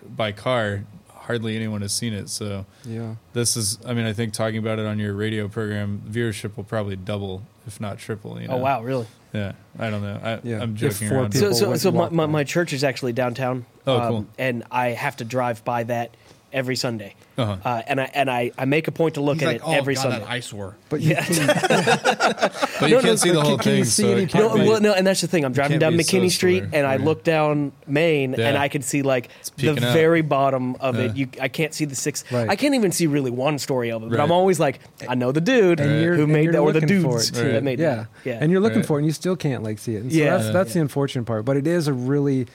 by 0.03 0.31
car, 0.31 0.83
hardly 1.09 1.55
anyone 1.55 1.81
has 1.81 1.93
seen 1.93 2.13
it. 2.13 2.29
So 2.29 2.65
yeah. 2.83 3.15
this 3.33 3.55
is, 3.55 3.77
I 3.85 3.93
mean, 3.93 4.05
I 4.05 4.13
think 4.13 4.33
talking 4.33 4.57
about 4.57 4.79
it 4.79 4.85
on 4.85 4.99
your 4.99 5.13
radio 5.13 5.47
program, 5.47 6.01
viewership 6.09 6.57
will 6.57 6.63
probably 6.63 6.95
double, 6.95 7.43
if 7.67 7.79
not 7.79 7.99
triple. 7.99 8.41
You 8.41 8.47
know? 8.47 8.55
Oh 8.55 8.57
wow, 8.57 8.83
really? 8.83 9.07
Yeah, 9.33 9.53
I 9.79 9.89
don't 9.89 10.01
know. 10.01 10.19
I, 10.21 10.39
Yeah. 10.43 10.61
I'm 10.61 10.73
If 10.73 10.79
joking 10.79 11.07
four 11.07 11.19
around. 11.19 11.33
So, 11.33 11.39
People 11.39 11.55
so, 11.55 11.75
so 11.75 11.91
my, 11.91 12.09
my, 12.09 12.25
my 12.25 12.43
church 12.43 12.73
is 12.73 12.83
actually 12.83 13.13
downtown. 13.13 13.57
um, 13.57 13.65
Oh, 13.87 14.07
cool. 14.09 14.27
And 14.37 14.63
I 14.69 14.89
have 14.89 15.15
to 15.17 15.23
drive 15.23 15.63
by 15.63 15.83
that 15.83 16.15
every 16.53 16.75
Sunday. 16.75 17.15
Uh-huh. 17.37 17.57
Uh, 17.63 17.81
and 17.87 17.99
I 18.01 18.11
and 18.13 18.29
I, 18.29 18.51
I 18.57 18.65
make 18.65 18.87
a 18.87 18.91
point 18.91 19.15
to 19.15 19.21
look 19.21 19.35
He's 19.39 19.43
at 19.43 19.47
like, 19.47 19.55
it 19.57 19.61
oh 19.65 19.71
every 19.71 19.95
god, 19.95 20.01
Sunday. 20.01 20.19
that 20.19 20.29
eyesore. 20.29 20.75
But 20.89 21.01
you 21.01 21.11
Yeah. 21.11 21.23
can, 21.25 21.47
But 22.79 22.89
you 22.89 22.95
No, 22.97 23.01
can't 23.01 23.05
no, 23.05 23.15
see 23.15 23.29
the 23.29 23.35
but 23.35 23.45
whole 23.45 23.57
can- 23.57 23.63
can 23.63 23.71
you 23.77 23.83
thing. 23.83 23.85
see 23.85 24.03
so 24.03 24.09
it 24.09 24.11
any- 24.17 24.25
can't 24.27 24.43
No, 24.55 24.61
be- 24.63 24.67
well, 24.69 24.81
no, 24.81 24.93
and 24.93 25.07
that's 25.07 25.21
the 25.21 25.27
thing. 25.27 25.45
I'm 25.45 25.53
driving 25.53 25.79
down 25.79 25.95
be 25.97 26.03
so 26.03 26.17
McKinney 26.17 26.29
Street, 26.31 26.63
and 26.73 26.85
I 26.85 26.97
look 26.97 27.23
down 27.23 27.71
Main, 27.87 28.35
and 28.35 28.57
I 28.57 28.67
can 28.67 28.81
see 28.81 29.01
like 29.01 29.29
the 29.57 29.71
out. 29.71 29.79
very 29.93 30.21
bottom 30.21 30.75
of 30.79 30.97
Yeah. 30.97 31.03
it. 31.05 31.15
You, 31.17 31.27
I 31.41 31.47
can't 31.47 31.73
see 31.73 31.85
the 31.85 31.95
six. 31.95 32.23
Right. 32.31 32.49
I 32.49 32.55
can't 32.55 32.75
even 32.75 32.91
see 32.91 33.07
really 33.07 33.31
one 33.31 33.57
story 33.59 33.91
of 33.91 34.03
it. 34.03 34.09
But 34.09 34.17
Right. 34.17 34.23
I'm 34.23 34.31
always 34.31 34.59
like, 34.59 34.79
I 35.07 35.15
know 35.15 35.31
the 35.31 35.41
dude 35.41 35.79
and 35.79 36.01
you're, 36.01 36.15
who 36.15 36.23
and 36.23 36.33
made 36.33 36.51
that, 36.51 36.59
or 36.59 36.73
the 36.73 36.81
looking 36.81 37.01
for 37.01 37.11
dudes 37.17 37.29
it, 37.29 37.51
that 37.53 37.63
made 37.63 37.79
yeah. 37.79 38.05
Yeah, 38.25 38.37
and 38.41 38.51
you're 38.51 38.61
looking 38.61 38.83
for 38.83 38.97
it, 38.97 39.01
and 39.01 39.05
you 39.07 39.13
still 39.13 39.35
can't 39.35 39.63
like 39.63 39.79
see 39.79 39.95
it. 39.95 40.03
And 40.03 40.11
so 40.11 40.17
Yeah. 40.17 40.31
that's 40.37 40.45
Yeah. 40.47 40.51
that's 40.51 40.73
the 40.73 40.81
unfortunate 40.81 41.25
part. 41.25 41.45
But 41.45 41.57
it 41.57 41.65
is 41.67 41.87
a 41.87 41.93
really, 41.93 42.47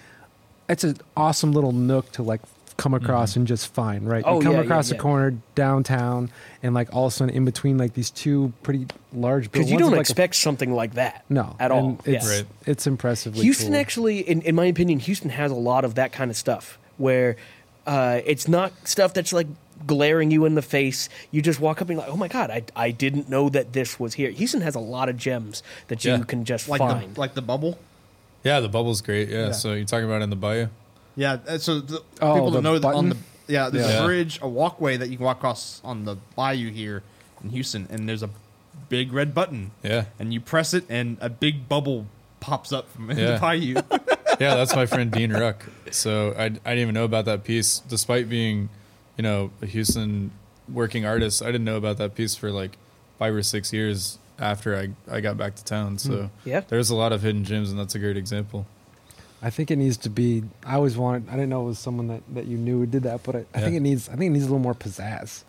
it's 0.69 0.85
an 0.85 0.97
awesome 1.17 1.53
little 1.53 1.73
nook 1.73 2.13
to 2.13 2.23
like 2.23 2.41
come 2.77 2.93
across 2.95 3.31
Mm-hmm. 3.33 3.41
and 3.41 3.47
just 3.49 3.73
find. 3.73 4.09
Right, 4.09 4.23
Oh, 4.27 4.37
you 4.37 4.43
come 4.43 4.53
yeah, 4.53 4.59
yeah, 4.59 4.65
across 4.65 4.91
yeah. 4.91 4.97
a 4.97 5.01
corner 5.01 5.35
downtown, 5.55 6.31
and 6.63 6.75
like 6.75 6.95
all 6.95 7.07
of 7.07 7.13
a 7.13 7.17
sudden 7.17 7.35
in 7.35 7.45
between 7.45 7.79
like 7.79 7.95
these 7.95 8.11
two 8.11 8.53
pretty 8.63 8.87
large 9.13 9.45
because 9.45 9.67
buildings. 9.67 9.71
you 9.73 9.79
don't 9.79 9.91
like 9.93 9.99
a- 9.99 10.01
expect 10.01 10.35
something 10.37 10.73
like 10.75 10.95
that. 10.95 11.25
no 11.31 11.57
at 11.59 11.71
all. 11.71 11.99
It's 12.05 12.27
Yeah. 12.27 12.37
Right. 12.37 12.47
it's 12.67 12.87
impressively. 12.87 13.43
Houston 13.43 13.69
cool. 13.73 13.77
actually, 13.81 14.19
in, 14.21 14.43
in 14.43 14.55
my 14.55 14.67
opinion, 14.67 14.99
Houston 15.01 15.31
has 15.31 15.51
a 15.51 15.55
lot 15.55 15.85
of 15.85 15.95
that 15.97 16.13
kind 16.13 16.31
of 16.31 16.37
stuff 16.37 16.79
where 16.99 17.37
uh, 17.87 18.21
it's 18.27 18.47
not 18.49 18.73
stuff 18.87 19.15
that's 19.15 19.33
like 19.33 19.47
glaring 19.87 20.31
you 20.31 20.45
in 20.45 20.55
the 20.55 20.63
face. 20.63 21.09
You 21.31 21.41
just 21.43 21.61
walk 21.61 21.81
up 21.83 21.89
and 21.89 21.97
you're 21.99 22.05
like, 22.07 22.13
oh 22.13 22.17
my 22.17 22.29
god, 22.29 22.51
I, 22.51 22.63
I 22.75 22.91
didn't 22.91 23.29
know 23.29 23.49
that 23.51 23.73
this 23.75 24.01
was 24.01 24.15
here. 24.15 24.31
Houston 24.31 24.61
has 24.63 24.75
a 24.75 24.81
lot 24.81 25.09
of 25.09 25.17
gems 25.17 25.63
that 25.89 26.05
you 26.05 26.13
Yeah. 26.13 26.25
can 26.25 26.45
just 26.45 26.69
Like 26.69 26.79
find. 26.81 27.15
the 27.15 27.21
like 27.21 27.35
the 27.35 27.43
bubble. 27.43 27.79
Yeah, 28.43 28.61
the 28.61 28.69
bubble's 28.69 29.01
great. 29.03 29.29
Yeah. 29.29 29.47
Yeah. 29.47 29.53
So 29.53 29.73
you're 29.75 29.85
talking 29.87 30.07
about 30.07 30.23
in 30.23 30.31
the 30.31 30.37
bayou? 30.37 30.69
Yeah, 31.17 31.39
uh, 31.49 31.59
so 31.59 31.81
the, 31.81 32.03
Oh, 32.21 32.35
people 32.35 32.51
the 32.51 32.59
that 32.59 32.63
know 32.63 32.79
that 32.79 32.95
on 32.95 33.09
the 33.09 33.15
button? 33.15 33.25
yeah, 33.49 33.71
there's 33.71 33.89
Yeah. 33.89 34.03
a 34.03 34.07
bridge, 34.07 34.39
a 34.43 34.49
walkway 34.49 34.97
that 34.97 35.09
you 35.09 35.17
can 35.17 35.25
walk 35.25 35.39
across 35.39 35.81
on 35.83 36.05
the 36.05 36.17
bayou 36.37 36.71
here 36.71 37.03
in 37.43 37.51
Houston, 37.51 37.87
and 37.91 38.09
there's 38.09 38.23
a 38.23 38.31
big 38.89 39.13
red 39.13 39.35
button, 39.35 39.71
Yeah. 39.83 40.05
and 40.19 40.33
you 40.35 40.41
press 40.41 40.75
it, 40.75 40.85
and 40.89 41.17
a 41.21 41.29
big 41.31 41.69
bubble 41.69 42.07
pops 42.41 42.73
up 42.73 42.91
from 42.93 43.11
Yeah. 43.17 43.33
the 43.33 43.39
bayou. 43.41 43.75
yeah, 44.41 44.55
that's 44.55 44.77
my 44.77 44.85
friend 44.87 45.11
Dean 45.11 45.33
Ruck. 45.33 45.65
So 45.91 46.35
I, 46.39 46.45
I 46.45 46.49
didn't 46.49 46.79
even 46.79 46.95
know 46.95 47.05
about 47.05 47.25
that 47.25 47.43
piece, 47.45 47.79
despite 47.79 48.29
being, 48.29 48.69
you 49.17 49.23
know, 49.23 49.51
a 49.63 49.67
Houston 49.67 50.31
working 50.71 51.07
artist. 51.07 51.43
I 51.43 51.47
didn't 51.47 51.65
know 51.65 51.77
about 51.77 51.97
that 51.99 52.15
piece 52.15 52.35
for 52.35 52.51
like 52.51 52.77
five 53.19 53.35
or 53.35 53.43
six 53.43 53.73
years 53.73 54.19
after 54.39 54.77
I, 54.77 54.91
I 55.11 55.21
got 55.23 55.39
back 55.39 55.55
to 55.55 55.65
town. 55.65 55.97
So 55.97 56.29
yeah. 56.45 56.61
there's 56.69 56.91
a 56.91 56.95
lot 56.95 57.13
of 57.13 57.23
hidden 57.23 57.45
gems, 57.45 57.71
and 57.71 57.79
that's 57.81 57.95
a 57.95 57.99
great 57.99 58.19
example. 58.19 58.67
I 59.47 59.51
think 59.51 59.71
it 59.71 59.77
needs 59.77 59.97
to 59.99 60.11
be. 60.11 60.43
I 60.65 60.75
always 60.75 60.97
wanted. 60.97 61.29
I 61.29 61.33
didn't 61.33 61.51
know 61.51 61.63
it 61.63 61.67
was 61.67 61.79
someone 61.79 62.09
that, 62.09 62.23
that 62.35 62.47
you 62.47 62.57
knew 62.59 62.79
who 62.81 62.87
did 62.87 63.05
that, 63.05 63.23
but 63.23 63.37
I, 63.37 63.39
I 63.39 63.43
Yeah. 63.55 63.61
think 63.65 63.77
it 63.77 63.81
needs. 63.89 64.09
I 64.09 64.13
think 64.17 64.25
it 64.31 64.31
needs 64.31 64.45
a 64.45 64.49
little 64.49 64.59
more 64.59 64.75
pizzazz. 64.75 65.45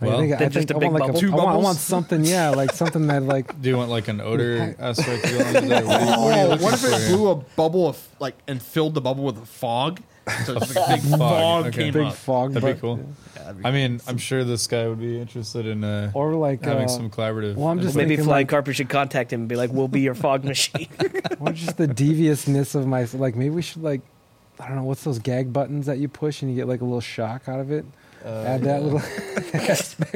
Well- 0.00 0.16
I 0.16 0.20
think, 0.20 0.32
I 0.34 0.44
just 0.48 0.54
think 0.68 0.70
a 0.70 0.76
I 0.76 0.78
big 0.78 0.90
want 0.92 1.00
like 1.00 1.12
bubble? 1.12 1.18
a, 1.18 1.20
Two 1.20 1.32
I 1.32 1.36
want, 1.36 1.48
I 1.48 1.56
want 1.56 1.78
something. 1.78 2.24
Yeah, 2.24 2.50
like 2.50 2.72
something 2.72 3.06
that 3.08 3.22
like. 3.22 3.46
Do 3.62 3.68
you 3.70 3.76
want 3.78 3.90
like 3.90 4.08
an 4.08 4.20
odor 4.20 4.74
aspect? 4.78 5.24
to 5.24 5.38
it? 5.38 5.86
What 5.86 5.86
what 5.86 5.92
are 5.92 6.04
you 6.04 6.44
Oh, 6.44 6.48
looking 6.50 6.64
what 6.64 6.74
if 6.74 6.84
it 6.84 7.08
blew 7.16 7.30
a 7.30 7.34
bubble 7.36 7.88
of 7.88 8.08
like 8.18 8.36
and 8.46 8.62
filled 8.62 8.94
the 8.94 9.00
bubble 9.00 9.24
with 9.24 9.38
a 9.38 9.46
fog? 9.46 10.00
So 10.44 10.56
it's 10.56 10.74
like 10.76 10.88
a 10.88 11.02
big 11.02 11.10
Fog, 11.10 11.18
fog 11.18 11.66
okay. 11.66 11.76
came 11.84 11.92
Big 11.92 12.02
up. 12.06 12.14
fog. 12.14 12.52
That'd 12.52 12.66
be 12.66 12.72
but- 12.74 12.80
cool. 12.80 12.98
Yeah, 13.36 13.42
that'd 13.42 13.58
be 13.58 13.64
I 13.64 13.70
mean, 13.70 14.00
I'm 14.06 14.18
sure 14.18 14.44
this 14.44 14.66
guy 14.66 14.86
would 14.88 15.00
be 15.00 15.20
interested 15.20 15.66
in 15.66 15.84
uh, 15.84 16.10
Or 16.14 16.34
like 16.34 16.64
having 16.64 16.84
uh, 16.84 16.88
some 16.88 17.10
collaborative. 17.10 17.56
well, 17.56 17.68
I'm 17.68 17.80
just 17.80 17.96
Maybe 17.96 18.10
thinking, 18.10 18.24
Flying 18.26 18.42
like- 18.44 18.48
Carpet 18.48 18.76
should 18.76 18.88
contact 18.88 19.32
him 19.32 19.40
and 19.40 19.48
be 19.48 19.56
like, 19.56 19.70
"We'll 19.72 19.88
be 19.88 20.00
your 20.00 20.14
fog 20.14 20.44
machine." 20.44 20.88
or 21.40 21.52
just 21.52 21.76
the 21.76 21.86
deviousness 21.86 22.74
of 22.74 22.86
my 22.86 23.06
like 23.14 23.34
maybe 23.36 23.50
we 23.50 23.62
should 23.62 23.82
like 23.82 24.00
I 24.58 24.66
don't 24.68 24.76
know 24.76 24.84
what's 24.84 25.04
those 25.04 25.18
gag 25.18 25.52
buttons 25.52 25.86
that 25.86 25.98
you 25.98 26.08
push 26.08 26.42
and 26.42 26.50
you 26.50 26.56
get 26.56 26.68
like 26.68 26.80
a 26.80 26.84
little 26.84 27.00
shock 27.00 27.48
out 27.48 27.60
of 27.60 27.70
it. 27.72 27.84
Add 28.24 28.62
that 28.62 28.82
little, 28.82 28.98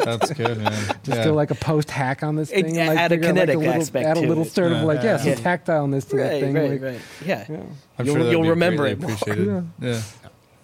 That's 0.05 0.33
good, 0.33 0.59
man. 0.59 0.73
just 1.03 1.07
yeah. 1.19 1.25
do 1.25 1.33
like 1.33 1.51
a 1.51 1.55
post 1.55 1.91
hack 1.91 2.23
on 2.23 2.37
this 2.37 2.51
It- 2.51 2.65
thing. 2.67 2.79
and, 2.79 2.89
like, 2.89 2.99
add 2.99 3.13
a 3.13 3.15
figure 3.17 3.29
out, 3.31 3.35
like, 3.37 3.41
kinetic 3.47 3.59
little, 3.59 3.75
aspect 3.75 4.07
Add 4.07 4.17
a 4.17 4.21
little 4.21 4.45
it. 4.45 4.53
sort 4.53 4.73
of 4.73 4.79
Yeah. 4.79 4.85
like 4.85 5.03
yeah, 5.03 5.17
some 5.17 5.29
Yeah. 5.29 5.35
tactileness 5.37 6.09
to 6.11 6.17
that 6.17 6.33
Right, 6.33 6.41
thing. 6.43 6.55
right, 6.55 6.71
like, 6.71 6.83
right. 6.83 7.01
Yeah. 7.25 7.45
Yeah, 7.49 7.57
I'm 7.99 8.07
You'll- 8.07 8.15
sure 8.15 8.19
that'd 8.25 8.33
you'll 8.33 8.43
be 8.43 8.49
remember 8.51 8.83
greatly 8.85 9.13
it. 9.13 9.23
Appreciated. 9.23 9.67
yeah. 9.81 10.01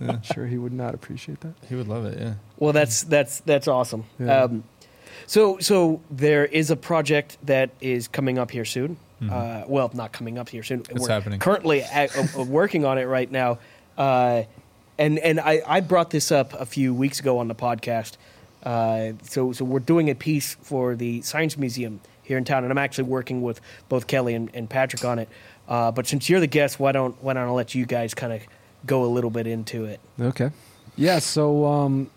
I'm 0.02 0.22
sure 0.22 0.46
he 0.46 0.56
would 0.56 0.72
not 0.72 0.94
appreciate 0.94 1.40
that. 1.42 1.52
he 1.68 1.74
would 1.74 1.88
love 1.88 2.06
it. 2.06 2.18
Yeah. 2.18 2.34
Well, 2.58 2.72
that's 2.72 3.02
that's 3.02 3.40
that's 3.40 3.68
awesome. 3.68 4.04
Yeah. 4.18 4.44
Um, 4.44 4.64
so 5.26 5.58
so 5.58 6.00
there 6.10 6.46
is 6.46 6.70
a 6.70 6.76
project 6.76 7.36
that 7.44 7.70
is 7.82 8.08
coming 8.08 8.38
up 8.38 8.50
here 8.50 8.64
soon. 8.64 8.96
Uh, 9.30 9.64
well, 9.66 9.90
not 9.92 10.12
coming 10.12 10.38
up 10.38 10.48
here 10.48 10.62
soon. 10.62 10.80
Mm-hmm. 10.80 10.96
It's 10.96 11.06
We're 11.06 11.12
happening. 11.14 11.38
Currently 11.40 11.82
at, 11.82 12.16
uh, 12.16 12.40
uh, 12.40 12.44
working 12.44 12.86
on 12.86 12.96
it 12.96 13.04
right 13.04 13.30
now. 13.30 13.58
Uh, 13.98 14.44
and 15.00 15.18
and 15.18 15.40
I, 15.40 15.62
I 15.66 15.80
brought 15.80 16.10
this 16.10 16.30
up 16.30 16.52
a 16.52 16.66
few 16.66 16.94
weeks 16.94 17.18
ago 17.18 17.38
on 17.38 17.48
the 17.48 17.54
podcast. 17.54 18.16
Uh, 18.62 19.12
so 19.22 19.52
so 19.52 19.64
we're 19.64 19.80
doing 19.80 20.10
a 20.10 20.14
piece 20.14 20.54
for 20.60 20.94
the 20.94 21.22
Science 21.22 21.56
Museum 21.56 22.00
here 22.22 22.36
in 22.38 22.44
town, 22.44 22.62
and 22.62 22.70
I'm 22.70 22.78
actually 22.78 23.04
working 23.04 23.42
with 23.42 23.60
both 23.88 24.06
Kelly 24.06 24.34
and, 24.34 24.50
and 24.54 24.68
Patrick 24.68 25.04
on 25.04 25.18
it. 25.18 25.28
Uh, 25.66 25.90
but 25.90 26.06
since 26.06 26.28
you're 26.28 26.40
the 26.40 26.46
guest, 26.46 26.78
why 26.78 26.92
don't 26.92 27.20
why 27.22 27.32
don't 27.32 27.48
I 27.48 27.50
let 27.50 27.74
you 27.74 27.86
guys 27.86 28.12
kind 28.12 28.32
of 28.32 28.42
go 28.86 29.04
a 29.04 29.06
little 29.06 29.30
bit 29.30 29.46
into 29.46 29.86
it? 29.86 30.00
Okay. 30.20 30.50
Yeah. 30.96 31.18
So, 31.18 31.64
um, 31.64 32.10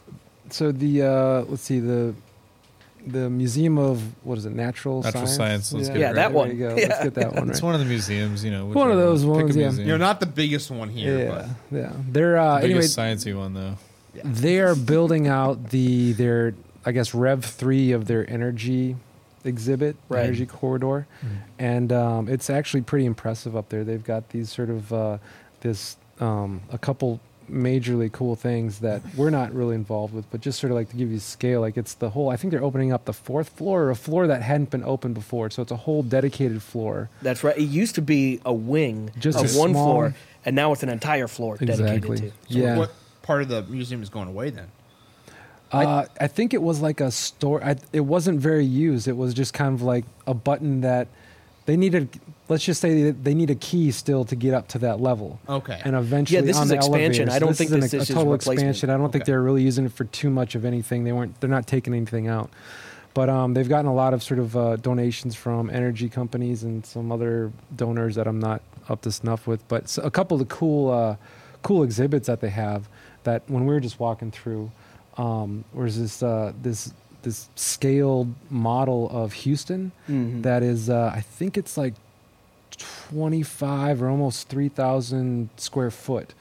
so 0.49 0.71
the 0.71 1.03
uh, 1.03 1.41
let's 1.47 1.63
see 1.63 1.79
the 1.79 2.13
the 3.05 3.29
Museum 3.29 3.77
of 3.77 4.01
what 4.25 4.37
is 4.37 4.45
it? 4.45 4.53
Natural, 4.53 5.01
Natural 5.03 5.27
Science, 5.27 5.73
let's 5.73 5.87
yeah, 5.89 5.93
get 5.93 5.97
it 5.97 5.99
Yeah, 6.01 6.13
that 6.13 6.25
right. 6.25 6.33
one. 6.33 6.57
There 6.57 6.57
you. 6.57 6.77
Yeah. 6.81 6.87
Let's 6.89 7.03
get 7.03 7.13
that 7.15 7.33
one 7.35 7.49
It's 7.49 7.61
one 7.61 7.73
of 7.73 7.79
the 7.81 7.85
museums, 7.85 8.43
you 8.43 8.51
know. 8.51 8.65
One 8.67 8.89
of 8.91 8.95
whichever. 8.97 9.01
those 9.01 9.21
Pick 9.23 9.29
a 9.29 9.33
ones, 9.33 9.55
yeah. 9.55 9.63
museum. 9.67 9.87
You 9.87 9.93
know, 9.93 10.05
not 10.05 10.19
the 10.19 10.25
biggest 10.25 10.71
one 10.71 10.89
here, 10.89 11.19
yeah, 11.19 11.49
yeah. 11.71 11.91
They're 12.09 12.37
uh, 12.37 12.59
the 12.59 12.65
anyway. 12.65 12.79
biggest 12.79 12.97
sciencey 12.97 13.37
one 13.37 13.53
though. 13.53 13.75
They 14.23 14.59
are 14.59 14.75
building 14.75 15.27
out 15.27 15.69
the 15.71 16.13
their 16.13 16.53
I 16.85 16.91
guess 16.91 17.13
Rev 17.13 17.43
three 17.43 17.91
of 17.91 18.05
their 18.05 18.29
energy 18.29 18.95
exhibit, 19.43 19.95
Right. 20.07 20.23
energy 20.25 20.45
corridor, 20.45 21.05
and 21.59 21.91
um, 21.91 22.29
it's 22.29 22.49
actually 22.49 22.81
pretty 22.81 23.05
impressive 23.05 23.55
up 23.57 23.69
there. 23.69 23.83
They've 23.83 24.03
got 24.03 24.29
these 24.29 24.49
sort 24.51 24.69
of 24.69 24.93
uh, 24.93 25.17
this 25.61 25.97
um, 26.19 26.61
a 26.71 26.77
couple 26.77 27.19
majorly 27.51 28.11
cool 28.11 28.35
things 28.35 28.79
that 28.79 29.01
we're 29.15 29.29
not 29.29 29.53
really 29.53 29.75
involved 29.75 30.13
with, 30.13 30.29
but 30.31 30.41
just 30.41 30.59
sort 30.59 30.71
of 30.71 30.75
like 30.75 30.89
to 30.89 30.95
give 30.95 31.11
you 31.11 31.19
scale. 31.19 31.61
Like 31.61 31.77
it's 31.77 31.93
the 31.95 32.09
whole. 32.09 32.29
I 32.29 32.37
think 32.37 32.51
they're 32.51 32.63
opening 32.63 32.91
up 32.91 33.05
the 33.05 33.13
fourth 33.13 33.49
floor, 33.49 33.83
or 33.83 33.89
a 33.91 33.95
floor 33.95 34.27
that 34.27 34.41
hadn't 34.41 34.69
been 34.69 34.83
opened 34.83 35.15
before. 35.15 35.49
So 35.49 35.61
it's 35.61 35.71
a 35.71 35.77
whole 35.77 36.03
dedicated 36.03 36.61
floor. 36.61 37.09
That's 37.21 37.43
right. 37.43 37.57
It 37.57 37.63
used 37.63 37.95
to 37.95 38.01
be 38.01 38.41
a 38.45 38.53
wing 38.53 39.11
Just 39.19 39.39
of 39.39 39.53
a 39.53 39.59
one 39.59 39.71
small- 39.71 39.91
floor, 39.91 40.15
and 40.45 40.55
now 40.55 40.71
it's 40.71 40.83
an 40.83 40.89
entire 40.89 41.27
floor 41.27 41.57
dedicated 41.57 42.03
to. 42.17 42.29
So 42.29 42.33
yeah. 42.47 42.77
what 42.77 42.93
part 43.21 43.41
of 43.41 43.47
the 43.47 43.63
museum 43.63 44.03
is 44.03 44.09
going 44.09 44.27
away 44.27 44.49
then? 44.49 44.67
Uh, 45.71 46.05
I 46.21 46.27
think 46.27 46.53
it 46.53 46.61
was 46.61 46.81
like 46.81 47.01
a 47.01 47.09
store. 47.09 47.63
I, 47.63 47.77
it 47.91 48.01
wasn't 48.01 48.39
very 48.39 48.65
used. 48.65 49.07
It 49.07 49.17
was 49.17 49.33
just 49.33 49.55
kind 49.55 49.73
of 49.73 49.81
like 49.81 50.05
a 50.27 50.35
button 50.35 50.81
that 50.81 51.07
they 51.65 51.75
needed. 51.75 52.09
Let's 52.53 52.63
just 52.65 52.79
say 52.81 53.03
that 53.05 53.23
they 53.23 53.33
need 53.33 53.49
a 53.49 53.55
key 53.55 53.89
still 53.91 54.25
to 54.25 54.35
get 54.35 54.53
up 54.53 54.67
to 54.69 54.77
that 54.79 55.01
level. 55.01 55.39
Okay. 55.49 55.81
And 55.83 55.95
eventually, 55.95 56.35
Yeah, 56.39 56.45
this 56.45 56.55
on 56.57 56.63
is 56.63 56.69
the 56.69 56.75
expansion. 56.75 57.27
elevators. 57.27 57.35
I 57.35 57.39
don't 57.39 57.49
this 57.49 57.57
think 57.57 57.67
is 57.69 57.73
an- 57.73 57.99
this 57.99 58.09
a 58.09 58.13
total 58.13 58.33
expansion. 58.35 58.89
I 58.91 58.97
don't 58.97 59.11
think 59.11 59.25
they're 59.25 59.41
really 59.41 59.63
using 59.63 59.85
it 59.85 59.91
for 59.91 60.03
too 60.05 60.29
much 60.29 60.53
of 60.53 60.63
anything. 60.65 61.03
They 61.03 61.11
weren't. 61.11 61.39
They're 61.41 61.49
not 61.49 61.65
taking 61.65 61.93
anything 61.95 62.27
out. 62.27 62.51
But 63.15 63.27
um, 63.29 63.53
they've 63.55 63.67
gotten 63.69 63.87
a 63.89 63.93
lot 63.93 64.13
of 64.13 64.21
sort 64.21 64.39
of 64.39 64.55
uh, 64.55 64.75
donations 64.77 65.35
from 65.35 65.69
energy 65.71 66.09
companies 66.09 66.63
and 66.63 66.85
some 66.85 67.11
other 67.11 67.51
donors 67.75 68.13
that 68.15 68.27
I'm 68.27 68.39
not 68.39 68.61
up 68.87 69.01
to 69.01 69.11
snuff 69.11 69.47
with. 69.47 69.67
But 69.67 69.97
a 70.03 70.11
couple 70.11 70.39
of 70.39 70.47
cool, 70.49 70.91
uh, 70.91 71.15
cool 71.63 71.81
exhibits 71.83 72.27
that 72.27 72.39
they 72.41 72.49
have 72.49 72.87
that 73.23 73.41
when 73.47 73.65
we 73.65 73.73
were 73.73 73.79
just 73.79 73.99
walking 73.99 74.29
through, 74.31 74.69
um, 75.17 75.63
was 75.73 75.99
this 75.99 76.21
uh, 76.21 76.53
this 76.61 76.93
this 77.23 77.47
scaled 77.55 78.33
model 78.49 79.09
of 79.09 79.31
Houston 79.31 79.91
Mhm. 80.09 80.41
that 80.43 80.61
is 80.61 80.89
uh, 80.89 81.11
I 81.15 81.21
think 81.21 81.57
it's 81.57 81.77
like 81.77 81.93
25 82.77 84.01
or 84.01 84.09
almost 84.09 84.49
3,000 84.49 85.49
square 85.57 85.91
foot 85.91 86.33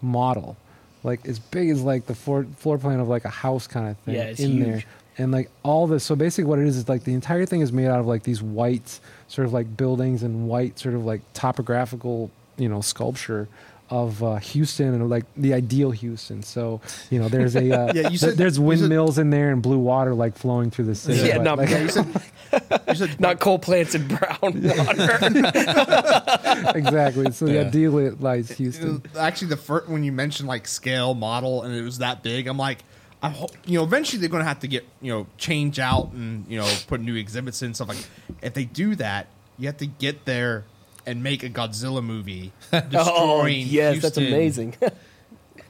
model. 0.00 0.56
Like 1.02 1.26
as 1.26 1.38
big 1.38 1.70
as 1.70 1.82
like 1.82 2.06
the 2.06 2.14
floor, 2.14 2.46
floor 2.56 2.78
plan 2.78 3.00
of 3.00 3.08
like 3.08 3.24
a 3.24 3.30
house 3.30 3.66
kind 3.66 3.88
of 3.88 3.98
thing 3.98 4.14
Yeah, 4.14 4.34
in 4.38 4.60
there. 4.60 4.84
And 5.16 5.30
like 5.30 5.50
all 5.62 5.86
this, 5.86 6.02
so 6.02 6.16
basically 6.16 6.44
what 6.44 6.58
it 6.58 6.66
is 6.66 6.76
is 6.76 6.88
like 6.88 7.04
the 7.04 7.14
entire 7.14 7.46
thing 7.46 7.60
is 7.60 7.72
made 7.72 7.86
out 7.86 8.00
of 8.00 8.06
like 8.06 8.24
these 8.24 8.42
white 8.42 8.98
sort 9.28 9.46
of 9.46 9.52
like 9.52 9.76
buildings 9.76 10.22
and 10.22 10.48
white 10.48 10.78
sort 10.78 10.94
of 10.94 11.04
like 11.04 11.20
topographical, 11.34 12.30
you 12.56 12.68
know, 12.68 12.80
sculpture 12.80 13.48
of 13.90 14.22
uh, 14.22 14.36
Houston 14.36 14.94
and 14.94 15.10
like 15.10 15.24
the 15.36 15.52
ideal 15.54 15.90
Houston. 15.90 16.42
So 16.42 16.80
you 17.10 17.18
know, 17.18 17.28
there's 17.28 17.54
a 17.54 17.70
uh, 17.70 17.92
Yeah, 17.94 18.02
you 18.02 18.08
th- 18.10 18.20
said- 18.20 18.36
there's 18.36 18.56
you 18.58 18.62
said- 18.62 18.80
windmills 18.80 19.18
in 19.18 19.30
there 19.30 19.50
and 19.50 19.62
blue 19.62 19.78
water 19.78 20.14
like 20.14 20.36
flowing 20.38 20.70
through 20.70 20.86
the 20.86 20.94
city. 20.94 21.28
Yeah, 21.28 21.36
but, 21.38 21.42
not- 21.44 21.58
like- 21.58 21.68
Yeah, 21.70 21.78
you 21.82 21.88
said, 21.90 22.06
you 22.88 22.94
said 22.94 23.20
Not 23.20 23.40
coal 23.40 23.58
plants 23.58 23.94
and 23.94 24.08
brown 24.08 24.38
water. 24.42 25.18
exactly. 26.74 27.30
So 27.32 27.46
the 27.46 27.54
Yeah. 27.54 27.60
idealized 27.62 28.52
it 28.52 28.56
Houston. 28.58 29.02
was- 29.02 29.16
actually 29.16 29.48
the 29.48 29.56
first 29.56 29.88
when 29.88 30.04
you 30.04 30.12
mentioned 30.12 30.48
like 30.48 30.66
scale 30.66 31.14
model 31.14 31.62
and 31.62 31.74
it 31.74 31.82
was 31.82 31.98
that 31.98 32.22
big. 32.22 32.46
I'm 32.46 32.58
like, 32.58 32.78
I 33.22 33.28
hope 33.30 33.50
you 33.64 33.78
know 33.78 33.84
eventually 33.84 34.20
they're 34.20 34.28
going 34.28 34.42
to 34.42 34.48
have 34.48 34.60
to 34.60 34.68
get 34.68 34.84
you 35.00 35.12
know 35.12 35.26
change 35.38 35.78
out 35.78 36.12
and 36.12 36.44
you 36.48 36.58
know 36.58 36.70
put 36.86 37.00
new 37.00 37.14
exhibits 37.16 37.62
in 37.62 37.66
and 37.66 37.74
stuff 37.76 37.88
like. 37.88 38.04
If 38.42 38.52
they 38.54 38.64
do 38.64 38.94
that, 38.96 39.28
you 39.58 39.66
have 39.66 39.78
to 39.78 39.86
get 39.86 40.24
there 40.26 40.64
and 41.06 41.22
make 41.22 41.42
a 41.42 41.50
Godzilla 41.50 42.02
movie 42.02 42.52
oh, 42.72 42.80
destroying. 42.80 43.66
yes, 43.66 44.02
that's 44.02 44.16
amazing. 44.16 44.76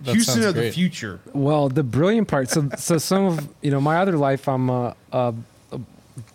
That 0.00 0.14
Houston 0.14 0.42
sounds 0.42 0.46
of 0.46 0.54
the 0.56 0.70
future. 0.70 1.20
Well, 1.32 1.68
the 1.70 1.82
brilliant 1.82 2.28
part. 2.28 2.50
So, 2.50 2.68
so 2.76 2.98
some 2.98 3.24
of 3.24 3.48
you 3.62 3.70
know 3.70 3.80
my 3.80 3.98
other 3.98 4.18
life, 4.18 4.48
I'm 4.48 4.68
uh, 4.68 4.92
uh, 5.12 5.32
uh, 5.72 5.78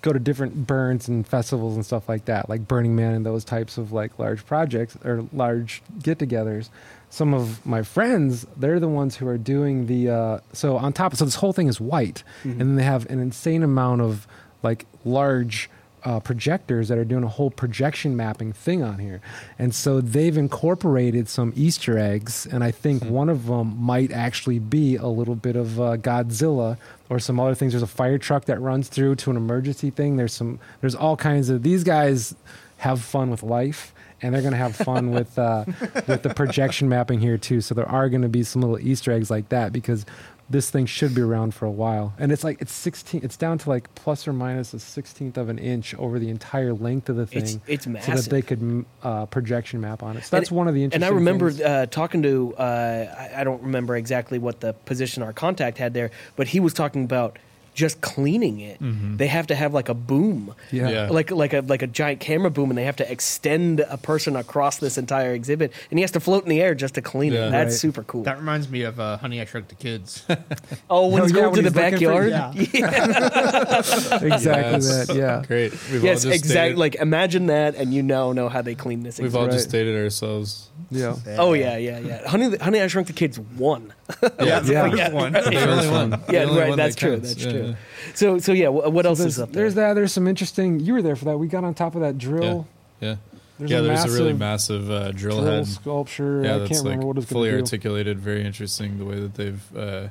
go 0.02 0.12
to 0.12 0.18
different 0.18 0.66
burns 0.66 1.08
and 1.08 1.28
festivals 1.28 1.76
and 1.76 1.86
stuff 1.86 2.10
like 2.10 2.26
that, 2.26 2.50
like 2.50 2.68
Burning 2.68 2.96
Man 2.96 3.14
and 3.14 3.26
those 3.26 3.44
types 3.44 3.78
of 3.78 3.92
like 3.92 4.18
large 4.18 4.44
projects 4.46 4.98
or 5.04 5.26
large 5.34 5.84
get-togethers. 6.02 6.70
Some 7.12 7.34
of 7.34 7.64
my 7.64 7.84
friends, 7.84 8.48
they're 8.58 8.80
the 8.80 8.88
ones 8.88 9.18
who 9.18 9.28
are 9.28 9.38
doing 9.38 9.86
the. 9.86 10.10
Uh, 10.10 10.40
so 10.52 10.78
on 10.78 10.92
top, 10.94 11.16
so 11.16 11.26
this 11.26 11.36
whole 11.36 11.54
thing 11.54 11.68
is 11.68 11.80
white, 11.80 12.24
and 12.44 12.60
then 12.60 12.76
they 12.76 12.84
have 12.84 13.08
an 13.10 13.20
insane 13.20 13.62
amount 13.62 14.02
of 14.02 14.26
like 14.64 14.86
large 15.06 15.70
uh, 16.04 16.20
projectors 16.20 16.88
that 16.88 16.98
are 16.98 17.06
doing 17.06 17.24
a 17.24 17.28
whole 17.28 17.50
projection 17.50 18.16
mapping 18.16 18.54
thing 18.54 18.84
on 18.84 19.00
here. 19.00 19.22
And 19.58 19.74
so 19.74 20.02
they've 20.02 20.38
incorporated 20.38 21.28
some 21.28 21.54
Easter 21.56 21.98
eggs, 21.98 22.46
and 22.46 22.64
I 22.64 22.72
think 22.72 23.04
one 23.04 23.30
of 23.30 23.48
them 23.48 23.78
might 23.82 24.12
actually 24.12 24.60
be 24.60 24.96
a 24.96 25.08
little 25.08 25.36
bit 25.36 25.56
of 25.56 25.80
uh, 25.80 25.98
Godzilla 25.98 26.78
or 27.10 27.20
some 27.20 27.40
other 27.40 27.56
things. 27.56 27.74
There's 27.74 27.84
a 27.84 27.88
fire 27.88 28.18
truck 28.18 28.46
that 28.46 28.60
runs 28.62 28.88
through 28.88 29.16
to 29.16 29.32
an 29.32 29.38
emergency 29.38 29.90
thing. 29.90 30.18
There's 30.18 30.34
some. 30.34 30.60
There's 30.82 30.96
all 30.96 31.18
kinds 31.18 31.50
of. 31.50 31.64
These 31.64 31.84
guys 31.84 32.36
have 32.78 33.02
fun 33.02 33.30
with 33.30 33.44
life. 33.44 33.94
And 34.22 34.36
they're 34.36 34.42
going 34.42 34.52
to 34.52 34.58
have 34.58 34.76
fun 34.76 35.12
with 35.14 35.40
uh, 35.40 35.64
with 36.08 36.24
the 36.24 36.34
projection 36.36 36.90
mapping 36.90 37.22
here 37.22 37.38
too. 37.38 37.62
So 37.62 37.74
there 37.74 37.88
are 37.88 38.10
going 38.10 38.22
to 38.22 38.28
be 38.28 38.44
some 38.44 38.62
little 38.62 38.78
Easter 38.78 39.14
eggs 39.14 39.32
like 39.32 39.48
that 39.48 39.72
because 39.72 40.06
this 40.50 40.70
thing 40.72 40.86
should 40.88 41.14
be 41.14 41.22
around 41.22 41.54
for 41.54 41.66
a 41.66 41.72
while. 41.72 42.14
And 42.18 42.32
it's 42.32 42.44
like 42.44 42.60
it's 42.62 42.72
16. 42.74 43.22
It's 43.24 43.38
down 43.38 43.58
to 43.60 43.70
like 43.70 43.94
plus 43.96 44.28
or 44.28 44.34
minus 44.34 44.74
a 44.74 44.80
sixteenth 44.80 45.38
of 45.38 45.48
an 45.50 45.60
inch 45.60 45.94
over 45.96 46.18
the 46.18 46.30
entire 46.30 46.74
length 46.74 47.08
of 47.10 47.18
the 47.18 47.28
thing. 47.28 47.38
It's- 47.44 47.60
it's 47.68 48.06
so 48.06 48.14
that 48.16 48.30
they 48.30 48.42
could 48.42 48.86
uh, 49.04 49.26
projection 49.28 49.80
map 49.82 50.02
on 50.02 50.18
it. 50.18 50.24
So 50.24 50.36
that's 50.38 50.50
And- 50.50 50.58
one 50.58 50.68
of 50.68 50.74
the 50.74 50.84
interesting. 50.84 51.04
And. 51.08 51.14
I 51.14 51.16
remember 51.16 51.52
uh, 51.64 51.86
talking 51.86 52.24
to, 52.24 52.56
uh, 52.58 53.30
I, 53.36 53.42
I 53.42 53.44
don't 53.44 53.62
remember 53.62 53.96
exactly 53.96 54.40
what 54.40 54.60
the 54.62 54.74
position 54.74 55.22
our 55.24 55.34
contact 55.34 55.78
had 55.78 55.94
there, 55.94 56.10
but 56.36 56.48
he 56.48 56.60
was 56.60 56.74
talking 56.74 57.04
about 57.04 57.38
just 57.74 58.02
cleaning 58.02 58.60
it. 58.60 58.78
They 59.18 59.28
have 59.28 59.48
to 59.48 59.56
have 59.56 59.74
like 59.74 59.90
a 59.90 59.94
boom, 59.94 60.54
Yeah. 60.72 60.90
Yeah. 60.90 61.10
like 61.10 61.32
like 61.32 61.54
a 61.54 61.62
like 61.62 61.82
a 61.82 61.88
giant 61.88 62.20
camera 62.20 62.50
boom, 62.50 62.70
and 62.72 62.78
they 62.78 62.84
have 62.86 62.96
to 62.98 63.12
extend 63.12 63.80
a 63.82 63.98
person 63.98 64.36
across 64.36 64.78
this 64.78 64.98
entire 64.98 65.34
exhibit, 65.34 65.72
and 65.90 66.00
he 66.00 66.02
has 66.02 66.12
to 66.12 66.20
float 66.20 66.44
in 66.44 66.50
the 66.50 66.62
air 66.62 66.76
just 66.76 66.96
to 66.96 67.02
clean 67.02 67.34
Yeah. 67.34 67.48
it. 67.48 67.52
That's 67.52 67.74
Right. 67.74 67.80
super 67.80 68.04
cool. 68.04 68.24
That 68.24 68.38
reminds 68.38 68.70
me 68.70 68.84
of 68.84 69.00
uh, 69.00 69.18
Honey 69.18 69.40
I 69.42 69.46
Shrunk 69.46 69.68
the 69.70 69.76
Kids. 69.76 70.24
oh, 70.90 71.08
when 71.08 71.22
Oh, 71.22 71.26
he's 71.26 71.32
yeah, 71.34 71.42
going 71.42 71.52
when 71.54 71.64
to 71.64 71.70
the 71.70 71.82
he's 71.82 71.92
looking 71.92 72.08
for- 72.08 72.30
backyard. 72.30 72.56
yeah. 72.74 74.34
exactly 74.36 74.72
Yes. 74.74 75.08
that. 75.08 75.16
Yeah. 75.16 75.44
Great. 75.48 75.72
We've 75.92 76.04
Yes, 76.04 76.26
exactly. 76.26 76.76
Like 76.76 76.96
imagine 76.96 77.48
that, 77.48 77.76
and 77.76 77.94
you 77.94 78.04
now 78.04 78.32
know 78.34 78.50
how 78.50 78.62
they 78.62 78.76
clean 78.76 79.04
this. 79.04 79.20
we've 79.20 79.36
all 79.36 79.46
exhibit. 79.46 79.56
just 79.58 79.66
Right. 79.68 79.70
stated 79.70 79.96
ourselves. 80.04 80.70
Yeah. 80.92 81.16
Oh 81.38 81.54
yeah, 81.54 81.78
yeah, 81.78 82.00
yeah. 82.00 82.28
Honey, 82.28 82.56
Honey, 82.58 82.82
I 82.82 82.88
Shrunk 82.88 83.08
the 83.08 83.14
Kids 83.14 83.40
won. 83.58 83.94
yeah, 84.40 84.60
the 84.60 84.74
Yeah. 84.74 84.90
first 84.90 85.14
one. 85.14 85.32
The 85.34 85.70
only 85.70 85.88
one. 85.90 86.22
Yeah, 86.30 86.44
right. 86.58 86.76
That's 86.76 86.96
true. 86.96 87.18
That's 87.18 87.36
true. 87.36 87.59
Yeah. 87.68 87.76
So, 88.16 88.38
so 88.40 88.52
yeah. 88.54 88.70
What, 88.70 88.92
what 88.94 89.06
else 89.06 89.20
is 89.20 89.40
up 89.40 89.52
there? 89.52 89.64
there's 89.64 89.76
that. 89.76 89.94
There's 89.94 90.14
some 90.14 90.28
interesting. 90.28 90.80
You 90.80 90.94
were 90.94 91.02
there 91.02 91.16
for 91.16 91.26
that. 91.26 91.38
We 91.38 91.48
got 91.48 91.64
on 91.64 91.74
top 91.74 91.96
of 91.96 92.02
that 92.02 92.18
drill. 92.18 92.68
Yeah. 93.00 93.16
There's 93.58 93.72
yeah, 93.72 93.80
a 93.80 93.82
there's 93.82 94.06
a 94.06 94.10
really 94.18 94.34
massive 94.34 94.84
massive 94.88 94.92
uh, 94.92 95.12
drill, 95.12 95.42
drill 95.42 95.52
head. 95.52 95.68
sculpture. 95.68 96.44
Yeah, 96.44 96.56
I 96.56 96.58
that's 96.60 96.70
can't 96.70 96.80
like 96.86 96.92
remember 96.92 97.08
what 97.08 97.18
it's 97.18 97.26
fully 97.32 97.50
going 97.50 97.58
do. 97.60 97.64
articulated. 97.66 98.18
Very 98.20 98.46
interesting 98.46 98.98
the 98.98 99.06
way 99.06 99.20
that 99.20 99.34
they've 99.34 99.78
uh, 99.78 100.08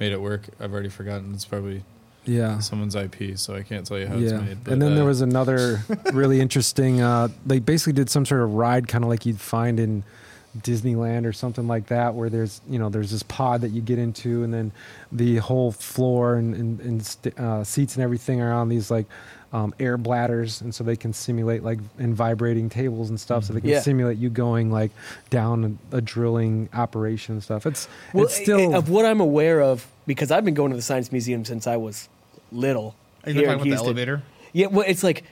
made 0.00 0.12
it 0.12 0.20
work. 0.20 0.42
I've 0.58 0.72
already 0.72 0.88
forgotten. 0.88 1.34
It's 1.34 1.44
probably 1.44 1.82
Yeah. 2.24 2.60
someone's 2.60 2.94
IP, 2.96 3.36
so 3.36 3.54
I 3.54 3.62
can't 3.62 3.86
tell 3.86 3.98
you 3.98 4.06
how 4.06 4.16
it's 4.16 4.32
made. 4.32 4.64
But, 4.64 4.72
and 4.72 4.80
then 4.82 4.94
there 4.94 5.04
uh, 5.04 5.08
was 5.08 5.20
another 5.20 5.82
really 6.14 6.40
interesting. 6.40 7.02
Uh, 7.02 7.28
they 7.44 7.58
basically 7.58 7.92
did 7.92 8.08
some 8.08 8.24
sort 8.24 8.40
of 8.40 8.54
ride, 8.54 8.88
kind 8.88 9.04
of 9.04 9.10
like 9.10 9.26
you'd 9.26 9.38
find 9.40 9.78
in 9.78 10.02
Disneyland 10.56 11.26
or 11.26 11.32
something 11.32 11.66
like 11.68 11.86
that, 11.86 12.14
where 12.14 12.30
there's 12.30 12.60
you 12.68 12.78
know 12.78 12.88
there's 12.88 13.10
this 13.10 13.22
pod 13.22 13.60
that 13.60 13.70
you 13.70 13.80
get 13.82 13.98
into, 13.98 14.42
and 14.42 14.52
then 14.52 14.72
the 15.12 15.36
whole 15.36 15.72
floor 15.72 16.36
and 16.36 16.54
and, 16.54 16.80
and 16.80 17.04
st- 17.06 17.38
uh, 17.38 17.62
seats 17.64 17.94
and 17.96 18.02
everything 18.02 18.40
are 18.40 18.52
on 18.52 18.68
these 18.68 18.90
like 18.90 19.06
um, 19.52 19.74
air 19.80 19.96
bladders, 19.96 20.60
and 20.60 20.74
so 20.74 20.84
they 20.84 20.96
can 20.96 21.12
simulate 21.12 21.62
like 21.62 21.78
and 21.98 22.14
vibrating 22.14 22.68
tables 22.68 23.08
and 23.10 23.18
stuff, 23.20 23.44
so 23.44 23.52
they 23.52 23.60
can 23.60 23.70
Yeah. 23.70 23.80
simulate 23.80 24.18
you 24.18 24.30
going 24.30 24.70
like 24.70 24.90
down 25.30 25.78
a, 25.92 25.96
a 25.98 26.00
drilling 26.00 26.68
operation 26.74 27.34
and 27.36 27.42
stuff. 27.42 27.66
It's 27.66 27.88
Well, 28.12 28.24
it's 28.24 28.34
still 28.36 28.74
of 28.74 28.88
what 28.90 29.04
I'm 29.06 29.20
aware 29.20 29.60
of, 29.62 29.86
because 30.06 30.30
I've 30.30 30.44
been 30.44 30.54
going 30.54 30.70
to 30.70 30.76
the 30.76 30.82
Science 30.82 31.12
Museum 31.12 31.44
since 31.44 31.66
I 31.66 31.76
was 31.76 32.08
little. 32.52 32.94
Are 33.24 33.30
you 33.30 33.40
here 33.40 33.46
talking 33.54 33.72
about 33.72 33.78
the 33.80 33.84
elevator? 33.84 34.22
Yeah, 34.52 34.66
well, 34.68 34.84
it's 34.88 35.02
like 35.02 35.24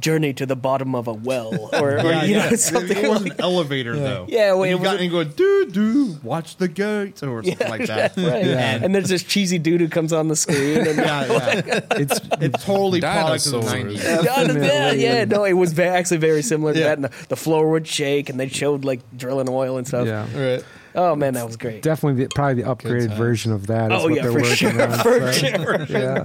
journey 0.00 0.32
to 0.34 0.44
the 0.44 0.56
bottom 0.56 0.94
of 0.94 1.06
a 1.06 1.12
well, 1.12 1.70
or, 1.72 1.98
or 1.98 2.12
you 2.24 2.34
know, 2.36 2.50
something. 2.56 2.96
It 2.96 3.08
was 3.08 3.22
like- 3.22 3.32
an 3.34 3.40
elevator 3.40 3.96
though. 3.96 4.26
Yeah, 4.28 4.52
well, 4.52 4.64
And 4.64 4.72
it 4.72 4.76
you 4.78 4.82
got 4.84 4.92
was- 4.94 5.02
in 5.02 5.10
going 5.10 5.28
doo 5.30 5.66
doo, 5.70 6.16
watch 6.22 6.56
the 6.56 6.68
gates 6.68 7.22
or 7.22 7.42
something 7.42 7.56
Yeah, 7.60 7.68
like 7.70 7.86
that. 7.86 8.16
right. 8.16 8.44
Yeah. 8.44 8.80
And 8.82 8.94
there's 8.94 9.08
this 9.08 9.22
cheesy 9.22 9.58
dude 9.58 9.80
who 9.80 9.88
comes 9.88 10.12
on 10.12 10.28
the 10.28 10.36
screen. 10.36 10.86
And, 10.86 10.96
Yeah, 11.04 11.26
yeah. 11.26 11.80
it's 11.92 12.20
It's 12.40 12.64
totally 12.64 13.00
product 13.00 13.46
of 13.46 13.52
the 13.52 13.60
nineties. 13.62 14.02
yeah, 14.04 14.52
yeah, 14.52 14.92
yeah, 14.92 15.24
no, 15.24 15.44
it 15.44 15.52
was 15.54 15.72
ve- 15.72 15.84
actually 15.84 16.16
very 16.18 16.42
similar 16.42 16.72
to 16.72 16.78
Yeah. 16.78 16.86
that. 16.86 16.98
And 16.98 17.04
the, 17.04 17.26
the 17.28 17.36
floor 17.36 17.70
would 17.70 17.86
shake, 17.86 18.28
and 18.28 18.38
they 18.40 18.48
showed 18.48 18.84
like 18.84 19.00
drilling 19.16 19.48
oil 19.48 19.76
and 19.78 19.86
stuff. 19.86 20.06
yeah. 20.06 20.26
Right. 20.34 20.64
Oh 20.96 21.16
man, 21.16 21.34
that 21.34 21.44
was 21.44 21.56
great. 21.56 21.82
Definitely, 21.82 22.24
the, 22.24 22.30
probably 22.34 22.62
the 22.62 22.68
upgraded 22.68 23.16
version 23.16 23.52
of 23.52 23.66
that. 23.66 23.90
Is 23.90 24.00
Oh 24.00 24.04
what 24.04 24.14
yeah, 24.14 24.22
they're 24.22 24.32
for 24.32 24.40
working 24.42 24.54
sure, 24.54 24.82
on, 24.82 24.98
for 25.00 25.32
so, 25.32 25.48
sure. 25.48 25.86
Yeah, 25.88 26.24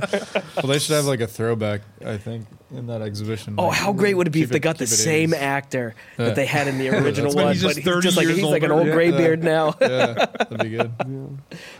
Well, 0.57 0.67
they 0.67 0.77
should 0.79 0.95
have 0.95 1.05
like 1.05 1.21
a 1.21 1.27
throwback. 1.27 1.81
I 2.05 2.17
think 2.17 2.45
in 2.71 2.85
that 2.87 3.01
exhibition. 3.01 3.55
Oh, 3.57 3.67
Like, 3.69 3.77
how 3.79 3.93
great 3.93 4.13
would 4.15 4.27
it 4.27 4.29
be 4.29 4.43
if 4.43 4.49
they 4.49 4.59
got 4.59 4.77
the 4.77 4.85
same 4.85 5.31
80s. 5.31 5.41
actor 5.41 5.95
Yeah. 6.19 6.25
that 6.25 6.35
they 6.35 6.45
had 6.45 6.67
in 6.67 6.77
the 6.77 6.89
original 7.03 7.33
one? 7.33 7.51
he's 7.53 7.63
just 7.63 7.83
but 7.83 7.93
he's 7.95 8.03
just 8.03 8.17
like 8.17 8.27
years 8.27 8.37
he's 8.37 8.45
like 8.45 8.61
an 8.63 8.71
old 8.71 8.85
gray 8.91 9.09
Yeah. 9.09 9.17
beard 9.17 9.43
now. 9.43 9.75
Yeah, 9.81 10.13
that'd 10.25 10.59
be 10.59 10.69
good. 10.77 10.91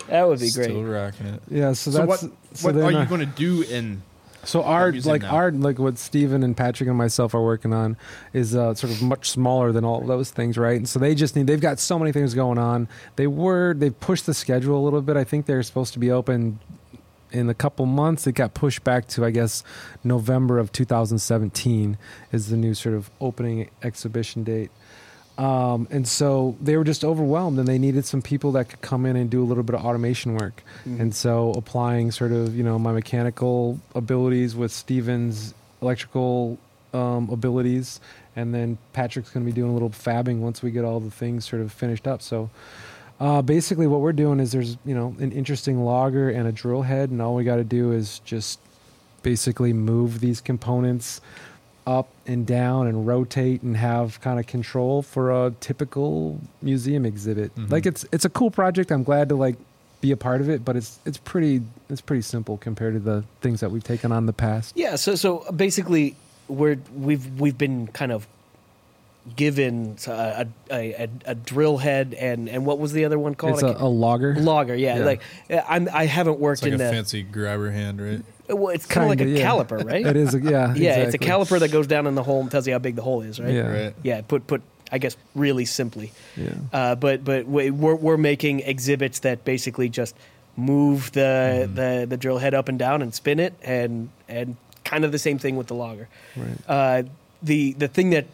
that 0.08 0.28
would 0.28 0.40
be 0.40 0.50
great. 0.52 0.64
Still 0.66 0.84
rocking 0.84 1.28
it. 1.28 1.42
yeah. 1.50 1.74
So 1.74 1.92
So 1.92 2.06
that's 2.06 2.08
what? 2.24 2.32
so 2.54 2.68
what 2.68 2.76
then, 2.76 2.84
are 2.86 2.92
you 3.04 3.06
going 3.06 3.22
to 3.22 3.26
do 3.28 3.62
in? 3.62 4.02
So 4.44 4.64
our 4.64 4.92
like 4.92 5.22
now? 5.22 5.36
our 5.36 5.52
like 5.52 5.80
what 5.80 5.98
Stephen 5.98 6.44
and 6.44 6.56
Patrick 6.56 6.88
and 6.88 6.98
myself 6.98 7.34
are 7.34 7.44
working 7.44 7.74
on 7.74 7.98
is 8.34 8.56
uh, 8.56 8.74
sort 8.74 8.94
of 8.94 9.02
much 9.02 9.30
smaller 9.30 9.72
than 9.72 9.84
all 9.84 10.02
those 10.02 10.32
things, 10.32 10.58
right? 10.58 10.78
And 10.78 10.88
so 10.88 11.00
they 11.00 11.16
just 11.16 11.36
need 11.36 11.48
they've 11.48 11.60
got 11.60 11.80
so 11.80 12.00
many 12.00 12.12
things 12.12 12.34
going 12.34 12.58
on. 12.58 12.88
They 13.16 13.28
were 13.28 13.74
they 13.74 13.90
pushed 13.90 14.26
the 14.26 14.34
schedule 14.34 14.78
a 14.78 14.84
little 14.84 15.02
bit. 15.02 15.18
I 15.18 15.24
think 15.24 15.46
they're 15.46 15.64
supposed 15.64 15.94
to 15.94 16.00
be 16.00 16.12
open 16.12 16.60
in 17.32 17.50
a 17.50 17.54
couple 17.54 17.86
months. 17.86 18.26
It 18.28 18.34
got 18.34 18.54
pushed 18.54 18.84
back 18.84 19.08
to 19.10 19.26
I 19.26 19.32
guess 19.32 19.64
November 20.04 20.58
of 20.58 20.72
2017 20.72 21.98
is 22.32 22.50
the 22.50 22.58
new 22.58 22.74
sort 22.74 22.96
of 22.96 23.10
opening 23.20 23.70
exhibition 23.84 24.44
date. 24.44 24.72
Um, 25.40 25.88
and 25.90 26.06
so 26.06 26.58
they 26.62 26.76
were 26.76 26.84
just 26.84 27.06
overwhelmed 27.06 27.60
and 27.60 27.68
they 27.68 27.78
needed 27.78 28.04
some 28.04 28.22
people 28.22 28.52
that 28.52 28.68
could 28.68 28.82
come 28.82 29.06
in 29.06 29.16
and 29.16 29.30
do 29.30 29.42
a 29.42 29.46
little 29.46 29.64
bit 29.64 29.74
of 29.74 29.86
automation 29.86 30.36
work. 30.36 30.64
And 31.00 31.16
so 31.16 31.52
applying 31.52 32.12
sort 32.12 32.34
of, 32.34 32.58
you 32.58 32.64
know, 32.64 32.78
my 32.78 32.92
mechanical 32.92 33.80
abilities 33.96 34.54
with 34.54 34.70
Stephen's 34.70 35.54
electrical 35.82 36.58
um, 36.94 37.30
abilities. 37.30 38.02
And 38.36 38.54
then 38.54 38.78
Patrick's 38.92 39.30
going 39.30 39.46
to 39.46 39.50
be 39.50 39.56
doing 39.56 39.72
a 39.72 39.74
little 39.74 39.92
fabbing 39.92 40.40
once 40.40 40.62
we 40.62 40.72
get 40.72 40.84
all 40.84 41.00
the 41.00 41.10
things 41.10 41.48
sort 41.48 41.62
of 41.62 41.72
finished 41.72 42.06
up. 42.06 42.22
So 42.22 42.50
uh, 43.22 43.42
basically 43.42 43.88
what 43.88 44.02
we're 44.02 44.12
doing 44.12 44.42
is 44.42 44.52
there's, 44.52 44.76
you 44.84 44.94
know, 44.94 45.16
an 45.20 45.32
interesting 45.32 45.86
logger 45.86 46.30
and 46.30 46.50
a 46.50 46.52
drill 46.52 46.82
head. 46.82 47.12
And 47.12 47.22
all 47.22 47.36
we 47.36 47.46
got 47.46 47.58
to 47.58 47.64
do 47.64 47.94
is 47.94 48.20
just 48.26 48.60
basically 49.24 49.72
move 49.72 50.20
these 50.20 50.42
components 50.42 51.22
up 51.90 52.08
and 52.28 52.46
down 52.46 52.86
and 52.88 53.08
rotate 53.08 53.64
and 53.64 53.76
have 53.76 54.22
kind 54.22 54.40
of 54.40 54.46
control 54.46 55.02
for 55.02 55.32
a 55.32 55.52
typical 55.60 56.40
museum 56.62 57.04
exhibit. 57.06 57.54
Mhm. 57.56 57.72
Like 57.72 57.86
it's 57.88 58.06
it's 58.12 58.26
a 58.26 58.30
cool 58.30 58.52
project. 58.52 58.92
I'm 58.92 59.04
glad 59.04 59.30
to 59.30 59.36
like 59.36 59.56
be 60.02 60.12
a 60.12 60.18
part 60.18 60.40
of 60.40 60.50
it, 60.50 60.64
but 60.64 60.76
it's 60.76 61.00
it's 61.06 61.18
pretty 61.18 61.62
it's 61.90 62.00
pretty 62.02 62.22
simple 62.22 62.58
compared 62.58 62.94
to 62.94 63.00
the 63.00 63.24
things 63.42 63.60
that 63.62 63.72
we've 63.72 63.84
taken 63.84 64.12
on 64.12 64.20
in 64.20 64.26
the 64.28 64.34
past. 64.34 64.78
Yeah, 64.78 64.96
so 64.96 65.16
so 65.16 65.46
basically, 65.56 66.16
we're 66.48 66.78
we've 66.96 67.26
we've 67.40 67.58
been 67.58 67.88
kind 67.88 68.12
of 68.12 68.28
given 69.36 69.98
a 70.08 70.48
a, 70.72 70.74
a, 71.04 71.10
a 71.26 71.36
drill 71.36 71.78
head 71.78 72.14
and 72.14 72.48
and 72.50 72.66
what 72.66 72.80
was 72.80 72.92
the 72.94 73.06
other 73.06 73.18
one 73.20 73.36
called? 73.36 73.54
It's 73.56 73.64
I 73.64 73.68
a, 73.70 73.72
can't- 73.72 73.84
a 73.84 73.88
logger. 73.88 74.36
logger. 74.36 74.76
Yeah, 74.76 74.98
Yeah. 75.00 75.06
like 75.06 75.22
I'm 75.68 75.90
I 75.94 76.06
haven't 76.06 76.40
worked 76.40 76.60
It's 76.60 76.64
like 76.64 76.74
in 76.74 76.82
a 76.82 76.84
the. 76.86 76.90
fancy 76.92 77.24
grabber 77.24 77.72
hand, 77.72 78.02
right? 78.02 78.22
Well, 78.50 78.70
it's 78.74 78.86
kind 78.88 79.04
of 79.04 79.10
like 79.10 79.22
a 79.22 79.30
yeah. 79.30 79.46
caliper, 79.48 79.84
right? 79.92 80.06
It 80.06 80.18
is 80.18 80.34
a, 80.34 80.40
yeah. 80.40 80.74
Yeah, 80.76 80.98
it's 80.98 81.14
a 81.14 81.20
caliper 81.20 81.60
that 81.60 81.72
goes 81.72 81.86
down 81.88 82.08
in 82.08 82.16
the 82.16 82.24
hole 82.24 82.42
and 82.42 82.50
tells 82.50 82.66
you 82.66 82.74
how 82.74 82.80
big 82.80 82.96
the 82.96 83.04
hole 83.04 83.22
is, 83.22 83.40
right? 83.40 83.54
Yeah. 83.54 83.68
Right. 83.86 83.94
Yeah, 84.04 84.22
put 84.22 84.48
put 84.48 84.62
I 84.92 84.98
guess 84.98 85.16
really 85.36 85.66
simply. 85.66 86.12
Yeah. 86.36 86.54
Uh, 86.74 86.96
but 86.96 87.24
but 87.24 87.46
we- 87.48 87.70
we're 87.72 87.96
we're 87.96 88.18
making 88.18 88.62
exhibits 88.62 89.20
that 89.20 89.46
basically 89.46 89.90
just 89.90 90.16
move 90.58 91.12
the 91.14 91.20
Mm-hmm. 91.70 91.76
the 91.76 92.06
the 92.10 92.18
drill 92.18 92.38
head 92.40 92.54
up 92.54 92.68
and 92.70 92.78
down 92.80 93.02
and 93.02 93.14
spin 93.14 93.40
it 93.40 93.54
and 93.62 94.10
and 94.28 94.56
kind 94.84 95.06
of 95.06 95.12
the 95.12 95.20
same 95.20 95.38
thing 95.38 95.56
with 95.56 95.68
the 95.68 95.76
logger. 95.76 96.08
Right. 96.36 96.58
Uh, 96.68 97.04
the 97.44 97.74
the 97.74 97.88
thing 97.88 98.10
that 98.10 98.26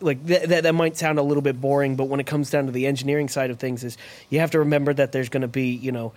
like 0.00 0.26
th- 0.26 0.48
that 0.48 0.62
that 0.64 0.74
might 0.74 0.96
sound 0.96 1.18
a 1.18 1.22
little 1.22 1.42
bit 1.42 1.60
boring, 1.60 1.96
but 1.96 2.04
when 2.04 2.20
it 2.20 2.26
comes 2.26 2.50
down 2.50 2.66
to 2.66 2.72
the 2.72 2.86
engineering 2.86 3.28
side 3.28 3.50
of 3.50 3.58
things, 3.58 3.84
is 3.84 3.96
you 4.30 4.40
have 4.40 4.50
to 4.52 4.58
remember 4.60 4.94
that 4.94 5.12
there's 5.12 5.28
going 5.28 5.42
to 5.42 5.48
be 5.48 5.68
you 5.70 5.92
know 5.92 6.12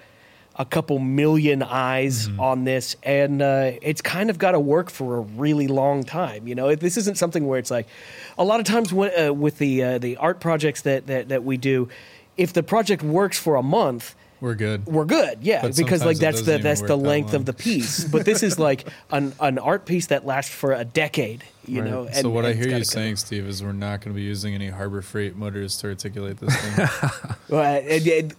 a 0.56 0.66
couple 0.66 1.00
million 1.00 1.64
eyes 1.64 2.28
on 2.38 2.66
this, 2.66 2.96
and 3.04 3.42
uh, 3.42 3.72
it's 3.82 4.02
kind 4.02 4.30
of 4.30 4.38
got 4.38 4.52
to 4.52 4.60
work 4.60 4.90
for 4.90 5.18
a 5.18 5.22
really 5.22 5.68
long 5.68 6.04
time. 6.04 6.48
You 6.48 6.56
know, 6.56 6.76
this 6.76 6.98
isn't 6.98 7.18
something 7.18 7.48
where 7.48 7.58
it's 7.58 7.72
like 7.72 7.88
a 8.38 8.44
lot 8.44 8.60
of 8.60 8.66
times 8.66 8.92
when, 8.94 9.12
uh, 9.18 9.34
with 9.34 9.58
the 9.60 9.84
uh, 9.84 9.98
the 9.98 10.18
art 10.18 10.40
projects 10.40 10.82
that, 10.82 11.08
that 11.08 11.30
that 11.30 11.44
we 11.44 11.58
do, 11.58 11.90
if 12.38 12.54
the 12.54 12.64
project 12.64 13.02
works 13.02 13.40
for 13.40 13.56
a 13.56 13.64
month, 13.64 14.16
We're 14.42 14.56
good. 14.56 14.86
we're 14.88 15.06
good, 15.06 15.40
yeah, 15.44 15.62
But 15.62 15.78
because 15.78 16.04
like 16.04 16.18
that's 16.18 16.42
the 16.42 16.58
that's 16.58 16.82
the 16.82 16.88
that 16.88 16.96
length 16.98 17.34
of 17.36 17.46
the 17.46 17.54
piece. 17.54 18.04
But 18.04 18.26
this 18.26 18.42
is 18.44 18.58
like 18.60 18.88
an 19.12 19.34
an 19.40 19.60
art 19.60 19.86
piece 19.86 20.08
that 20.08 20.26
lasts 20.26 20.52
for 20.54 20.74
a 20.74 20.84
decade, 20.84 21.44
you 21.68 21.82
Right. 21.82 21.90
know. 21.92 22.10
so 22.12 22.30
what 22.30 22.46
I 22.46 22.54
hear 22.54 22.68
you 22.76 22.84
saying, 22.84 23.18
Steve, 23.18 23.48
is 23.48 23.64
we're 23.64 23.72
not 23.72 24.02
going 24.02 24.14
to 24.14 24.20
be 24.20 24.24
using 24.24 24.54
any 24.56 24.70
Harbor 24.70 25.02
Freight 25.04 25.36
motors 25.36 25.78
to 25.78 25.88
articulate 25.88 26.38
this 26.40 26.56
thing. 26.56 26.88
Well, 27.50 27.82
it- 27.86 28.08
it- 28.08 28.34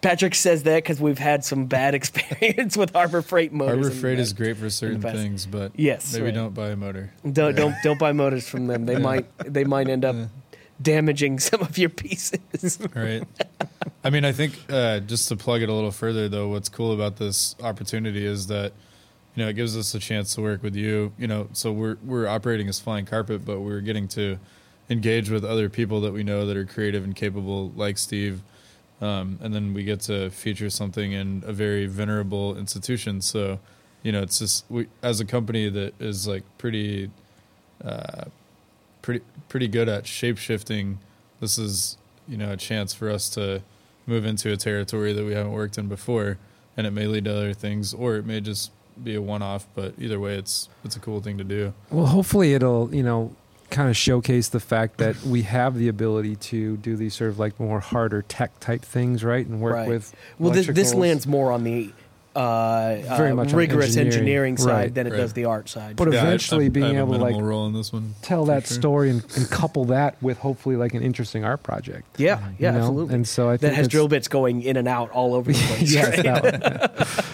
Patrick 0.00 0.34
says 0.34 0.64
that 0.64 0.78
because 0.82 1.00
we've 1.00 1.18
had 1.18 1.44
some 1.44 1.66
bad 1.66 1.94
experience 2.00 2.76
with 2.76 2.92
Harbor 2.92 3.22
Freight 3.22 3.52
motors. 3.52 3.86
Harbor 3.86 3.90
Freight 4.00 4.18
is 4.18 4.32
great 4.32 4.56
for 4.56 4.68
certain 4.68 5.00
things, 5.00 5.46
but 5.46 5.70
Yes, 5.76 6.12
maybe 6.12 6.24
right. 6.24 6.34
don't 6.34 6.52
buy 6.54 6.70
a 6.70 6.76
motor. 6.76 7.12
Don't 7.30 7.54
don't 7.54 7.76
don't 7.84 8.00
buy 8.00 8.10
motors 8.10 8.48
from 8.48 8.66
them. 8.66 8.86
They 8.86 8.98
might 8.98 9.26
they 9.46 9.62
might 9.62 9.88
end 9.88 10.04
up 10.04 10.16
Yeah. 10.16 10.26
damaging 10.82 11.38
some 11.38 11.60
of 11.60 11.78
your 11.78 11.90
pieces. 11.90 12.80
right? 12.96 13.22
I 14.04 14.10
mean, 14.10 14.24
I 14.24 14.32
think 14.32 14.58
uh, 14.68 15.00
just 15.00 15.28
to 15.28 15.36
plug 15.36 15.62
it 15.62 15.68
a 15.68 15.72
little 15.72 15.92
further, 15.92 16.28
though, 16.28 16.48
what's 16.48 16.68
cool 16.68 16.92
about 16.92 17.16
this 17.16 17.54
opportunity 17.62 18.26
is 18.26 18.48
that 18.48 18.72
you 19.34 19.42
know 19.42 19.48
it 19.48 19.54
gives 19.54 19.76
us 19.76 19.94
a 19.94 20.00
chance 20.00 20.34
to 20.34 20.40
work 20.40 20.62
with 20.62 20.74
you. 20.74 21.12
You 21.18 21.28
know, 21.28 21.48
so 21.52 21.72
we're 21.72 21.96
we're 22.04 22.26
operating 22.26 22.68
as 22.68 22.80
Flying 22.80 23.06
Carpet, 23.06 23.44
but 23.44 23.60
we're 23.60 23.80
getting 23.80 24.08
to 24.08 24.38
engage 24.90 25.30
with 25.30 25.44
other 25.44 25.68
people 25.68 26.00
that 26.00 26.12
we 26.12 26.24
know 26.24 26.46
that 26.46 26.56
are 26.56 26.64
creative 26.64 27.04
and 27.04 27.14
capable, 27.14 27.72
like 27.76 27.96
Steve. 27.96 28.42
Um, 29.00 29.38
and 29.42 29.54
then 29.54 29.74
we 29.74 29.82
get 29.84 30.00
to 30.02 30.30
feature 30.30 30.70
something 30.70 31.12
in 31.12 31.42
a 31.44 31.52
very 31.52 31.86
venerable 31.86 32.56
institution. 32.56 33.20
So, 33.20 33.58
you 34.04 34.12
know, 34.12 34.22
it's 34.22 34.38
just 34.38 34.64
we 34.68 34.88
as 35.02 35.20
a 35.20 35.24
company 35.24 35.68
that 35.68 36.00
is 36.00 36.26
like 36.26 36.42
pretty, 36.58 37.10
uh, 37.84 38.26
pretty 39.00 39.24
pretty 39.48 39.68
good 39.68 39.88
at 39.88 40.08
shape 40.08 40.38
shifting. 40.38 40.98
This 41.40 41.56
is 41.56 41.96
you 42.26 42.36
know 42.36 42.52
a 42.52 42.56
chance 42.56 42.92
for 42.94 43.08
us 43.08 43.28
to 43.30 43.62
move 44.06 44.24
into 44.24 44.52
a 44.52 44.56
territory 44.56 45.12
that 45.12 45.24
we 45.24 45.32
haven't 45.32 45.52
worked 45.52 45.78
in 45.78 45.88
before, 45.88 46.38
and 46.76 46.86
it 46.86 46.90
may 46.92 47.06
lead 47.06 47.24
to 47.24 47.32
other 47.36 47.54
things, 47.54 47.92
or 47.94 48.16
it 48.16 48.26
may 48.26 48.40
just 48.40 48.70
be 49.02 49.14
a 49.14 49.22
one-off. 49.22 49.66
But 49.74 49.94
either 49.98 50.18
way, 50.20 50.34
it's 50.36 50.68
it's 50.84 50.96
a 50.96 51.00
cool 51.00 51.20
thing 51.20 51.38
to 51.38 51.44
do. 51.44 51.72
Well, 51.90 52.06
hopefully 52.06 52.54
it'll, 52.54 52.94
you 52.94 53.02
know, 53.02 53.34
kind 53.70 53.88
of 53.88 53.96
showcase 53.96 54.48
the 54.48 54.60
fact 54.60 54.98
that 54.98 55.22
we 55.22 55.42
have 55.42 55.76
the 55.78 55.88
ability 55.88 56.36
to 56.36 56.76
do 56.76 56.94
these 56.94 57.14
sort 57.14 57.30
of 57.30 57.38
like 57.38 57.58
more 57.58 57.80
harder 57.80 58.20
tech 58.22 58.58
type 58.60 58.82
things, 58.82 59.24
right? 59.24 59.46
And 59.46 59.60
work 59.60 59.74
Right. 59.74 59.88
with 59.88 60.14
Well, 60.38 60.52
this, 60.52 60.66
this 60.66 60.92
lands 60.94 61.26
more 61.26 61.50
on 61.50 61.64
the 61.64 61.90
uh, 62.34 62.96
Very 63.16 63.30
uh, 63.30 63.34
much 63.34 63.50
on 63.52 63.56
rigorous 63.56 63.88
engineering. 63.96 64.12
engineering, 64.12 64.56
side 64.56 64.66
Right. 64.68 64.94
than 64.94 65.06
it 65.06 65.10
Right. 65.10 65.16
does 65.18 65.32
the 65.34 65.44
art 65.44 65.68
side. 65.68 65.96
But 65.96 66.12
Yeah, 66.12 66.22
eventually 66.22 66.64
I- 66.64 66.66
I 66.66 66.70
being 66.70 66.94
have 66.94 67.08
a 67.10 67.14
able 67.14 67.26
to 67.28 67.32
like 67.34 67.42
role 67.42 67.66
in 67.66 67.74
this 67.74 67.92
one. 67.92 68.14
tell 68.22 68.46
that 68.46 68.66
sure. 68.66 68.74
story 68.78 69.10
and, 69.10 69.22
and 69.36 69.50
couple 69.50 69.84
that 69.86 70.16
with 70.22 70.38
hopefully 70.38 70.76
like 70.76 70.94
an 70.94 71.02
interesting 71.02 71.44
art 71.44 71.62
project. 71.62 72.06
yeah, 72.18 72.38
you 72.48 72.54
yeah, 72.58 72.70
know? 72.70 72.78
absolutely. 72.78 73.14
And 73.16 73.28
so 73.28 73.48
I 73.48 73.52
think 73.52 73.60
that 73.72 73.74
has 73.74 73.88
drill 73.88 74.08
bits 74.08 74.28
going 74.28 74.62
in 74.62 74.76
and 74.76 74.88
out 74.88 75.10
all 75.10 75.34
over 75.34 75.52
the 75.52 75.58
place. 75.66 75.92
yes, 75.92 76.08
right? 76.08 76.22
that 76.24 76.42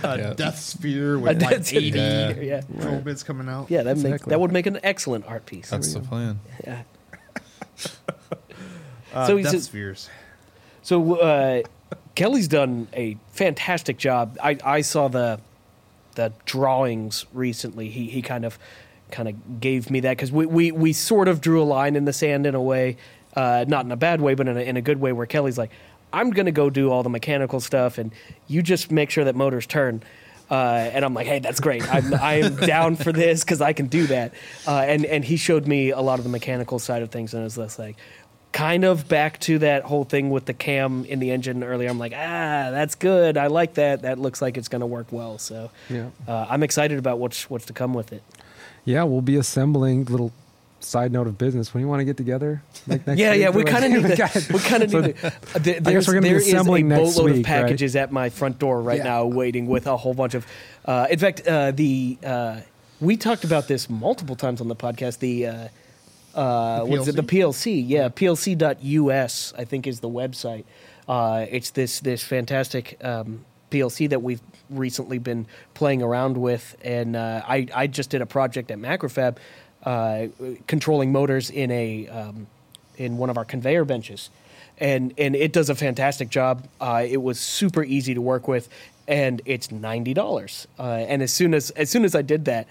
one. 0.02 0.12
A 0.14 0.18
Yeah. 0.18 0.34
death 0.34 0.58
sphere 0.58 1.14
A 1.14 1.18
with 1.18 1.42
like 1.42 1.50
death 1.50 1.66
sphere, 1.66 1.80
80 1.80 1.98
Yeah. 1.98 2.32
yeah. 2.40 2.60
drill 2.80 3.00
bits 3.00 3.22
coming 3.22 3.48
out. 3.48 3.66
Yeah, 3.70 3.82
that 3.84 3.96
make, 3.98 4.06
Exactly. 4.06 4.30
that 4.30 4.40
would 4.40 4.52
make 4.52 4.66
an 4.66 4.78
excellent 4.82 5.26
art 5.28 5.46
piece. 5.46 5.70
That's 5.70 5.92
the 5.94 6.00
plan. 6.00 6.40
Yeah. 6.66 6.82
Uh, 9.14 9.26
So 9.26 9.36
he's 9.38 9.46
death 9.46 9.54
a- 9.54 9.60
spheres. 9.60 10.10
So 10.82 11.14
uh, 11.16 11.62
Kelly's 12.18 12.48
done 12.48 12.88
a 12.94 13.16
fantastic 13.30 13.96
job. 13.96 14.36
I, 14.42 14.58
I 14.64 14.80
saw 14.80 15.06
the 15.06 15.38
the 16.16 16.32
drawings 16.46 17.26
recently. 17.32 17.90
He 17.90 18.08
he 18.08 18.22
kind 18.22 18.44
of 18.44 18.58
kind 19.12 19.28
of 19.28 19.60
gave 19.60 19.88
me 19.88 20.00
that 20.00 20.16
because 20.16 20.32
we, 20.32 20.44
we 20.44 20.72
we 20.72 20.92
sort 20.92 21.28
of 21.28 21.40
drew 21.40 21.62
a 21.62 21.68
line 21.78 21.94
in 21.94 22.06
the 22.06 22.12
sand 22.12 22.44
in 22.44 22.56
a 22.56 22.60
way. 22.60 22.96
uh, 23.36 23.64
not 23.68 23.84
in 23.84 23.92
a 23.92 23.96
bad 23.96 24.20
way, 24.20 24.34
but 24.34 24.48
in 24.48 24.56
a, 24.56 24.60
in 24.60 24.76
a 24.76 24.80
good 24.80 25.00
way, 25.00 25.12
where 25.12 25.26
Kelly's 25.26 25.56
like, 25.56 25.70
I'm 26.12 26.30
gonna 26.30 26.50
go 26.50 26.70
do 26.70 26.90
all 26.90 27.04
the 27.04 27.08
mechanical 27.08 27.60
stuff, 27.60 27.98
and 27.98 28.10
you 28.48 28.62
just 28.62 28.90
make 28.90 29.10
sure 29.10 29.22
that 29.22 29.36
motors 29.36 29.66
turn. 29.68 30.02
Uh, 30.50 30.90
and 30.92 31.04
I'm 31.04 31.14
like, 31.14 31.28
hey, 31.28 31.38
that's 31.38 31.60
great. 31.60 31.84
I'm 31.88 32.12
I'm 32.14 32.56
down 32.66 32.96
for 32.96 33.12
this 33.12 33.44
because 33.44 33.60
I 33.60 33.72
can 33.74 33.86
do 33.86 34.08
that. 34.08 34.34
Uh, 34.66 34.78
and 34.78 35.06
and 35.06 35.24
he 35.24 35.36
showed 35.36 35.68
me 35.68 35.90
a 35.90 36.00
lot 36.00 36.18
of 36.18 36.24
the 36.24 36.30
mechanical 36.30 36.80
side 36.80 37.02
of 37.02 37.10
things, 37.12 37.32
and 37.32 37.42
it 37.42 37.44
was 37.44 37.54
just 37.54 37.78
like, 37.78 37.96
kind 38.52 38.84
of 38.84 39.08
back 39.08 39.38
to 39.40 39.58
that 39.60 39.84
whole 39.84 40.04
thing 40.04 40.30
with 40.30 40.46
the 40.46 40.54
cam 40.54 41.04
in 41.04 41.18
the 41.18 41.30
engine 41.30 41.62
earlier. 41.62 41.88
I'm 41.88 41.98
like, 41.98 42.12
ah, 42.14 42.70
that's 42.70 42.94
good. 42.94 43.36
I 43.36 43.46
like 43.48 43.74
that. 43.74 44.02
That 44.02 44.18
looks 44.18 44.40
like 44.42 44.56
it's 44.56 44.68
going 44.68 44.80
to 44.80 44.86
work 44.86 45.06
well. 45.12 45.38
So 45.38 45.70
Yeah. 45.90 46.08
uh, 46.26 46.46
I'm 46.48 46.62
excited 46.62 46.98
about 46.98 47.18
what's 47.18 47.48
what's 47.50 47.66
to 47.66 47.72
come 47.72 47.94
with 47.94 48.12
it. 48.12 48.22
Yeah, 48.84 49.04
we'll 49.04 49.20
be 49.20 49.36
assembling 49.36 50.06
little 50.06 50.32
side 50.80 51.10
note 51.12 51.26
of 51.26 51.36
business 51.36 51.74
when 51.74 51.82
you 51.82 51.88
want 51.88 52.00
to 52.00 52.04
get 52.04 52.16
together. 52.16 52.62
Like 52.86 53.06
next 53.06 53.18
yeah, 53.20 53.32
week 53.32 53.40
yeah, 53.40 53.50
we 53.50 53.64
kind 53.64 53.84
of 53.84 53.90
need 54.02 54.16
to. 54.16 54.52
We 54.52 54.58
kind 54.60 54.82
of 54.82 54.90
So 54.92 55.00
need 55.02 55.16
to. 55.16 55.26
Uh, 55.26 55.30
there, 55.58 55.74
I 55.84 55.92
guess 55.92 56.08
we're 56.08 56.14
gonna 56.14 56.22
be 56.28 56.32
a 56.34 56.36
assembling 56.36 56.88
next 56.88 57.00
boatload 57.16 57.24
week, 57.26 57.32
of 57.32 57.36
right? 57.38 57.62
packages 57.62 57.96
at 57.96 58.10
my 58.12 58.30
front 58.30 58.58
door 58.58 58.80
right 58.80 58.98
Yeah. 58.98 59.04
now, 59.04 59.26
waiting 59.26 59.66
with 59.66 59.86
a 59.86 59.96
whole 59.96 60.14
bunch 60.14 60.34
of. 60.34 60.46
Uh, 60.84 61.06
in 61.10 61.18
fact, 61.18 61.46
uh, 61.46 61.70
the 61.72 62.16
uh, 62.24 62.60
we 63.00 63.16
talked 63.16 63.44
about 63.44 63.68
this 63.68 63.90
multiple 63.90 64.36
times 64.36 64.60
on 64.60 64.68
the 64.68 64.76
podcast. 64.76 65.18
The 65.18 65.46
uh, 66.38 66.84
what's 66.84 67.08
it? 67.08 67.16
The 67.16 67.22
PLC, 67.22 67.82
yeah, 67.84 68.08
PLC.us, 68.08 69.52
I 69.58 69.64
think 69.64 69.86
is 69.86 70.00
the 70.00 70.08
website. 70.08 70.64
Uh, 71.08 71.46
it's 71.50 71.70
this 71.70 72.00
this 72.00 72.22
fantastic 72.22 73.02
um, 73.02 73.44
PLC 73.70 74.08
that 74.08 74.22
we've 74.22 74.40
recently 74.70 75.18
been 75.18 75.46
playing 75.74 76.02
around 76.02 76.36
with, 76.36 76.76
and 76.82 77.16
uh, 77.16 77.42
I 77.46 77.66
I 77.74 77.86
just 77.88 78.10
did 78.10 78.22
a 78.22 78.26
project 78.26 78.70
at 78.70 78.78
Macrofab, 78.78 79.38
uh, 79.82 80.26
controlling 80.66 81.10
motors 81.10 81.50
in 81.50 81.70
a 81.70 82.06
um, 82.08 82.46
in 82.96 83.16
one 83.18 83.30
of 83.30 83.36
our 83.36 83.44
conveyor 83.44 83.84
benches, 83.84 84.30
and 84.78 85.12
and 85.18 85.34
it 85.34 85.52
does 85.52 85.70
a 85.70 85.74
fantastic 85.74 86.28
job. 86.28 86.68
Uh, 86.80 87.04
it 87.08 87.20
was 87.20 87.40
super 87.40 87.82
easy 87.82 88.14
to 88.14 88.20
work 88.20 88.46
with, 88.46 88.68
and 89.08 89.42
it's 89.44 89.72
ninety 89.72 90.14
dollars. 90.14 90.68
Uh, 90.78 91.04
and 91.08 91.20
as 91.20 91.32
soon 91.32 91.52
as 91.52 91.70
as 91.70 91.90
soon 91.90 92.04
as 92.04 92.14
I 92.14 92.22
did 92.22 92.44
that, 92.44 92.68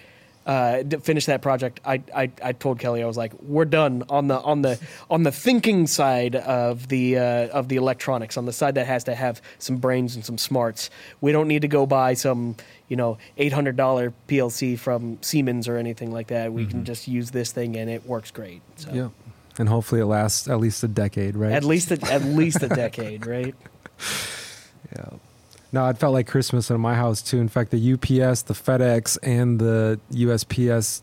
uh, 0.47 0.81
finish 1.01 1.25
that 1.25 1.41
project, 1.41 1.81
I, 1.85 2.01
I 2.15 2.31
I 2.41 2.53
told 2.53 2.79
Kelly 2.79 3.03
I 3.03 3.05
was 3.05 3.17
like, 3.17 3.33
we're 3.41 3.65
done 3.65 4.03
on 4.09 4.29
the 4.29 4.39
on 4.39 4.61
the 4.61 4.79
on 5.09 5.23
the 5.23 5.31
thinking 5.31 5.87
side 5.87 6.37
of 6.37 6.87
the 6.87 7.17
uh, 7.17 7.47
of 7.49 7.67
the 7.67 7.75
electronics, 7.75 8.37
on 8.37 8.45
the 8.45 8.53
side 8.53 8.75
that 8.75 8.87
has 8.87 9.03
to 9.03 9.13
have 9.13 9.41
some 9.59 9.75
brains 9.75 10.15
and 10.15 10.23
some 10.23 10.37
smarts. 10.37 10.89
We 11.19 11.33
don't 11.33 11.49
need 11.49 11.63
to 11.63 11.67
go 11.67 11.85
buy 11.85 12.13
some 12.13 12.55
you 12.87 12.95
know 12.95 13.17
eight 13.37 13.51
hundred 13.51 13.75
dollar 13.75 14.13
PLC 14.29 14.79
from 14.79 15.21
Siemens 15.21 15.67
or 15.67 15.75
anything 15.75 16.11
like 16.11 16.27
that. 16.27 16.53
We 16.53 16.65
can 16.65 16.85
just 16.85 17.09
use 17.09 17.31
this 17.31 17.51
thing 17.51 17.75
and 17.75 17.89
it 17.89 18.05
works 18.05 18.31
great. 18.31 18.61
So. 18.77 18.91
Yeah. 18.93 19.09
And 19.59 19.67
hopefully 19.67 20.01
it 20.01 20.05
lasts 20.05 20.47
at 20.47 20.59
least 20.59 20.83
a 20.83 20.87
decade, 20.87 21.35
right? 21.35 21.51
At 21.51 21.63
least 21.63 21.91
a, 21.91 21.99
at 22.11 22.23
least 22.23 22.61
a 22.63 22.69
decade, 22.83 23.25
right? 23.25 23.55
Yeah. 24.95 25.09
No, 25.77 25.87
it 25.89 25.97
felt 25.99 26.13
like 26.13 26.25
Christmas 26.25 26.71
in 26.71 26.81
my 26.81 26.95
house 26.95 27.21
too. 27.21 27.37
In 27.39 27.47
fact, 27.49 27.69
the 27.69 27.93
UPS, 27.93 28.41
the 28.43 28.55
FedEx, 28.55 29.17
and 29.21 29.59
the 29.59 29.99
USPS, 30.11 31.01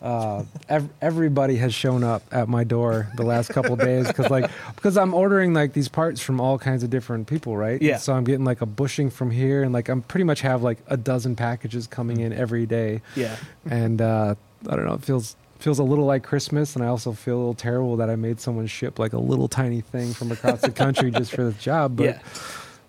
uh, 0.00 0.44
ev- 0.68 0.88
everybody 1.02 1.56
has 1.56 1.74
shown 1.74 2.04
up 2.04 2.22
at 2.30 2.48
my 2.48 2.62
door 2.62 3.08
the 3.16 3.24
last 3.24 3.48
couple 3.50 3.72
of 3.72 3.80
days 3.80 4.06
because, 4.06 4.30
like, 4.30 4.48
because 4.76 4.96
I'm 4.96 5.12
ordering 5.12 5.54
like 5.54 5.72
these 5.72 5.88
parts 5.88 6.20
from 6.20 6.40
all 6.40 6.56
kinds 6.56 6.84
of 6.84 6.90
different 6.90 7.26
people, 7.26 7.56
right? 7.56 7.82
Yeah. 7.82 7.96
So 7.96 8.12
I'm 8.12 8.22
getting 8.22 8.44
like 8.44 8.60
a 8.60 8.66
bushing 8.66 9.10
from 9.10 9.32
here, 9.32 9.64
and 9.64 9.72
like 9.72 9.88
I'm 9.88 10.02
pretty 10.02 10.22
much 10.24 10.40
have 10.42 10.62
like 10.62 10.78
a 10.86 10.96
dozen 10.96 11.34
packages 11.34 11.88
coming 11.88 12.20
in 12.20 12.32
every 12.32 12.64
day, 12.64 13.02
Yeah. 13.16 13.34
and 13.68 14.00
uh, 14.00 14.36
I 14.68 14.76
don't 14.76 14.84
know, 14.84 14.94
it 14.94 15.02
feels 15.02 15.34
feels 15.58 15.80
a 15.80 15.82
little 15.82 16.04
like 16.04 16.22
Christmas, 16.22 16.76
and 16.76 16.84
I 16.84 16.88
also 16.88 17.10
feel 17.10 17.34
a 17.34 17.38
little 17.38 17.54
terrible 17.54 17.96
that 17.96 18.08
I 18.10 18.14
made 18.14 18.38
someone 18.40 18.68
ship 18.68 19.00
like 19.00 19.14
a 19.14 19.18
little 19.18 19.48
tiny 19.48 19.80
thing 19.80 20.12
from 20.12 20.30
across 20.30 20.60
the 20.60 20.70
country 20.70 21.10
just 21.10 21.32
for 21.34 21.42
this 21.50 21.60
job, 21.60 21.96
but. 21.96 22.04
yeah. 22.04 22.18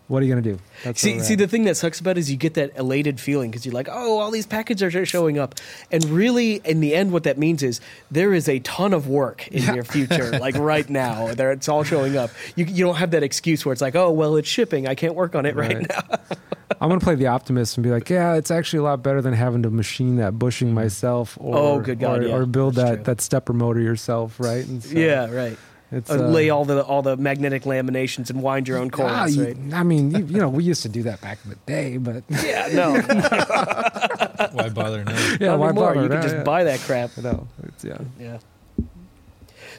What 0.07 0.23
are 0.23 0.25
you 0.25 0.31
gonna 0.31 0.41
do? 0.41 0.57
That's 0.85 1.01
See, 1.01 1.19
see, 1.19 1.35
the 1.35 1.47
thing 1.49 1.65
that 1.65 1.75
sucks 1.75 1.99
about 1.99 2.11
it 2.17 2.21
is 2.21 2.31
you 2.31 2.37
get 2.37 2.53
that 2.53 2.77
elated 2.77 3.19
feeling 3.19 3.51
because 3.51 3.65
you're 3.65 3.73
like, 3.75 3.89
oh, 3.91 4.19
all 4.19 4.31
these 4.31 4.45
packages 4.45 4.95
are 4.95 5.05
showing 5.05 5.37
up, 5.37 5.55
and 5.91 6.03
really, 6.05 6.61
in 6.63 6.79
the 6.79 6.95
end, 6.95 7.11
what 7.11 7.23
that 7.23 7.37
means 7.37 7.61
is 7.61 7.81
there 8.09 8.33
is 8.33 8.47
a 8.47 8.59
ton 8.59 8.93
of 8.93 9.07
work 9.09 9.47
in 9.49 9.75
your 9.75 9.83
future, 9.83 10.31
like 10.39 10.55
right 10.57 10.89
now. 10.89 11.33
There, 11.33 11.51
it's 11.51 11.67
all 11.67 11.83
showing 11.83 12.15
up. 12.15 12.29
You 12.55 12.63
you 12.65 12.85
don't 12.85 12.95
have 12.95 13.11
that 13.11 13.23
excuse 13.23 13.65
where 13.65 13.73
it's 13.73 13.81
like, 13.81 13.95
oh, 13.95 14.11
well, 14.11 14.37
it's 14.37 14.47
shipping. 14.47 14.87
I 14.87 14.95
can't 14.95 15.13
work 15.15 15.35
on 15.35 15.45
it 15.45 15.55
right, 15.55 15.75
Right. 15.75 15.89
now. 15.89 16.17
I'm 16.79 16.89
gonna 16.89 17.01
play 17.01 17.15
the 17.15 17.27
optimist 17.27 17.75
and 17.77 17.83
be 17.83 17.89
like, 17.89 18.09
yeah, 18.09 18.35
it's 18.35 18.51
actually 18.51 18.79
a 18.79 18.83
lot 18.83 19.01
better 19.03 19.21
than 19.21 19.33
having 19.33 19.63
to 19.63 19.69
machine 19.69 20.17
that 20.17 20.37
bushing 20.39 20.73
myself, 20.73 21.37
or 21.41 21.57
Oh, 21.57 21.79
God, 21.81 22.19
or, 22.19 22.27
yeah. 22.27 22.35
or 22.35 22.45
build 22.45 22.75
That's 22.75 22.89
that 22.89 22.95
true. 22.95 23.03
that 23.05 23.21
stepper 23.21 23.53
motor 23.53 23.81
yourself, 23.81 24.39
right? 24.39 24.65
And 24.65 24.83
so 24.83 24.97
yeah, 24.97 25.29
right. 25.31 25.57
It's 25.91 26.09
Uh, 26.11 26.15
uh, 26.15 26.27
lay 26.27 26.49
all 26.49 26.65
the 26.65 26.83
all 26.83 27.01
the 27.01 27.15
magnetic 27.17 27.63
laminations 27.63 28.29
and 28.29 28.41
wind 28.41 28.67
your 28.67 28.77
own 28.77 28.89
coils, 28.91 29.11
ah, 29.13 29.25
you- 29.25 29.43
right? 29.45 29.57
I 29.73 29.83
mean, 29.83 30.11
you, 30.11 30.25
you 30.25 30.37
know, 30.39 30.49
we 30.49 30.63
used 30.63 30.81
to 30.83 30.89
do 30.89 31.03
that 31.03 31.21
back 31.21 31.39
in 31.43 31.49
the 31.51 31.55
day, 31.65 31.97
but 31.97 32.23
Yeah, 32.29 32.67
no, 32.73 32.93
Why 34.51 34.69
bother 34.69 35.03
now? 35.03 35.17
yeah, 35.39 35.47
not 35.47 35.59
why 35.59 35.69
anymore. 35.69 35.93
bother? 35.93 36.03
You 36.03 36.09
can 36.09 36.21
just 36.21 36.35
yeah. 36.35 36.43
buy 36.43 36.63
that 36.65 36.79
crap. 36.81 37.17
No, 37.17 37.47
it's 37.63 37.83
yeah. 37.83 37.97
Yeah. 38.19 38.37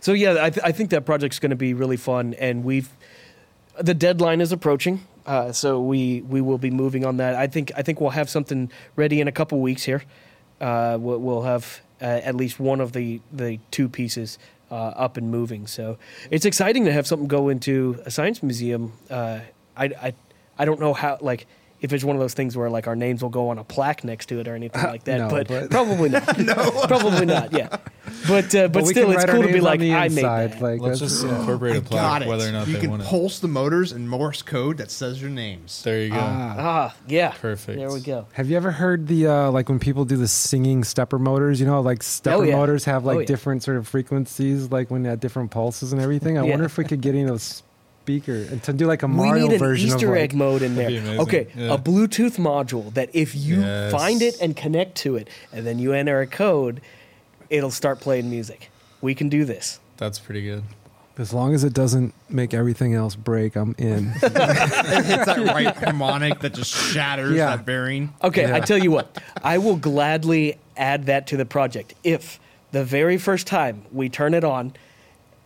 So 0.01 0.13
yeah, 0.13 0.37
I, 0.45 0.51
th- 0.51 0.65
I 0.65 0.73
think 0.73 0.91
that 0.91 1.05
project's 1.05 1.39
going 1.39 1.51
to 1.51 1.57
be 1.57 1.75
really 1.75 1.97
fun, 1.97 2.35
and 2.35 2.65
we've 2.65 2.89
the 3.81 3.95
deadline 3.95 4.41
is 4.41 4.53
approaching, 4.53 5.01
uh, 5.27 5.53
so 5.53 5.81
we 5.81 6.23
we 6.23 6.41
will 6.41 6.59
be 6.59 6.71
moving 6.71 7.05
on 7.05 7.17
that. 7.19 7.35
I 7.35 7.47
think 7.49 7.73
I 7.77 7.83
think 7.83 8.01
we'll 8.01 8.11
have 8.11 8.31
something 8.31 8.71
ready 8.97 9.21
in 9.21 9.29
a 9.29 9.33
couple 9.33 9.61
weeks 9.61 9.85
here. 9.85 10.03
Uh, 10.61 10.97
we'll, 11.01 11.19
we'll 11.19 11.43
have 11.43 11.81
uh, 12.01 12.05
at 12.05 12.35
least 12.35 12.59
one 12.61 12.81
of 12.81 12.93
the 12.93 13.21
the 13.33 13.59
two 13.71 13.89
pieces 13.89 14.39
uh, 14.71 14.75
up 14.75 15.17
and 15.17 15.31
moving. 15.31 15.67
So 15.67 15.99
it's 16.31 16.45
exciting 16.45 16.85
to 16.85 16.93
have 16.93 17.07
something 17.07 17.29
go 17.29 17.49
into 17.49 18.01
a 18.05 18.11
science 18.11 18.43
museum. 18.43 18.93
Uh, 19.11 19.41
I, 19.77 19.85
I 19.85 20.15
I 20.59 20.65
don't 20.65 20.81
know 20.81 20.95
how 20.95 21.19
like. 21.21 21.47
If 21.81 21.93
it's 21.93 22.03
one 22.03 22.17
of 22.17 22.21
those 22.21 22.35
things 22.35 22.57
where 22.57 22.69
like 22.69 22.89
our 22.89 22.97
names 22.97 23.23
will 23.23 23.31
go 23.31 23.51
on 23.51 23.59
a 23.59 23.65
plaque 23.65 24.03
next 24.03 24.27
to 24.27 24.41
it 24.41 24.49
or 24.49 24.55
anything 24.57 24.83
like 24.83 25.05
that, 25.05 25.19
no, 25.19 25.29
but, 25.29 25.47
but- 25.49 25.71
probably 25.71 26.09
not. 26.09 26.39
no, 26.41 26.55
probably 26.89 27.25
not. 27.25 27.53
Yeah, 27.53 27.77
but 28.27 28.53
uh, 28.55 28.67
but, 28.69 28.83
we 28.83 28.91
still, 28.91 29.11
it's 29.13 29.25
cool 29.27 29.43
to 29.43 29.53
be 29.53 29.61
like 29.61 29.79
the 29.79 29.95
I 29.95 30.09
made 30.09 30.19
inside, 30.19 30.53
that. 30.55 30.61
Like 30.61 30.81
Let's 30.81 30.99
that's- 31.01 31.21
just 31.21 31.25
yeah. 31.25 31.39
incorporate 31.39 31.75
a 31.77 31.79
I 31.79 31.81
got 31.83 31.89
plaque, 31.91 32.23
it. 32.23 32.29
whether 32.29 32.49
or 32.49 32.53
not 32.53 32.67
you 32.67 32.75
they 32.75 32.81
can 32.81 32.91
want 32.91 33.03
it. 33.03 33.09
pulse 33.09 33.39
the 33.39 33.47
motors 33.49 33.93
in 33.93 34.09
Morse 34.09 34.43
code 34.43 34.79
that 34.79 34.91
says 34.91 35.21
your 35.21 35.31
names. 35.31 35.83
There 35.85 36.01
you 36.03 36.11
go. 36.11 36.17
Ah. 36.19 36.55
Ah, 36.59 36.97
yeah, 37.07 37.31
Perfect. 37.31 37.79
There 37.79 37.93
we 37.93 38.01
go. 38.01 38.27
Have 38.33 38.51
you 38.51 38.57
ever 38.57 38.73
heard 38.73 39.07
the 39.07 39.29
uh, 39.29 39.51
like 39.53 39.69
when 39.69 39.79
people 39.79 40.05
do 40.05 40.17
the 40.17 40.27
singing 40.29 40.83
stepper 40.83 41.19
motors? 41.21 41.61
You 41.61 41.67
know, 41.67 41.81
like 41.81 42.03
stepper 42.03 42.39
Oh, 42.39 42.43
yeah. 42.43 42.57
motors 42.57 42.85
have 42.87 43.05
like 43.05 43.17
Oh, 43.17 43.21
yeah. 43.21 43.27
different 43.27 43.63
sort 43.63 43.77
of 43.77 43.87
frequencies, 43.87 44.71
like 44.73 44.91
when 44.91 45.05
they 45.05 45.11
have 45.11 45.21
different 45.21 45.53
pulses 45.53 45.93
and 45.93 46.03
everything. 46.03 46.39
I 46.39 46.45
Yeah. 46.45 46.51
wonder 46.51 46.65
if 46.65 46.77
we 46.77 46.85
could 46.85 47.01
get 47.01 47.15
in 47.15 47.29
a 47.29 47.39
speaker 48.09 48.47
and 48.51 48.63
to 48.63 48.73
do 48.73 48.87
like 48.87 49.03
a 49.03 49.07
We 49.07 49.13
Mario 49.15 49.47
need 49.49 49.53
an 49.55 49.59
version 49.59 49.89
Easter 49.89 50.07
of 50.07 50.13
like, 50.13 50.21
egg 50.23 50.35
mode 50.35 50.63
in 50.63 50.75
there. 50.77 50.85
That'd 50.91 51.03
be 51.03 51.09
amazing. 51.09 51.21
Okay, 51.21 51.47
Yeah. 51.57 51.75
a 51.75 51.79
Bluetooth 51.79 52.37
module 52.39 52.93
that 52.95 53.11
if 53.13 53.35
you 53.35 53.61
Yes. 53.61 53.93
find 53.93 54.23
it 54.23 54.41
and 54.41 54.57
connect 54.57 54.97
to 54.99 55.17
it, 55.17 55.29
and 55.53 55.67
then 55.67 55.79
you 55.79 55.93
enter 55.93 56.21
a 56.21 56.27
code, 56.27 56.81
it'll 57.51 57.71
start 57.71 58.01
playing 58.01 58.31
music. 58.31 58.71
We 59.03 59.15
can 59.15 59.29
do 59.29 59.45
this. 59.45 59.79
That's 59.99 60.19
pretty 60.19 60.43
good. 60.43 60.63
As 61.19 61.35
long 61.35 61.53
as 61.53 61.65
it 61.65 61.75
doesn't 61.75 62.15
make 62.31 62.55
everything 62.55 62.95
else 62.95 63.15
break, 63.17 63.57
I'm 63.57 63.75
in. 63.77 64.13
it's 64.23 64.31
that 64.31 65.45
right 65.53 65.77
harmonic 65.85 66.39
that 66.41 66.55
just 66.55 66.73
shatters 66.73 67.37
Yeah. 67.37 67.57
that 67.57 67.67
bearing. 67.67 68.15
Okay, 68.25 68.51
I 68.53 68.61
tell 68.61 68.79
you 68.79 68.91
what, 68.93 69.19
I 69.43 69.59
will 69.59 69.77
gladly 69.77 70.57
add 70.77 71.07
that 71.07 71.27
to 71.27 71.37
the 71.37 71.45
project 71.45 71.93
if 72.05 72.39
the 72.73 72.85
very 72.85 73.19
first 73.19 73.47
time 73.49 73.83
we 73.93 74.09
turn 74.09 74.33
it 74.33 74.45
on 74.45 74.73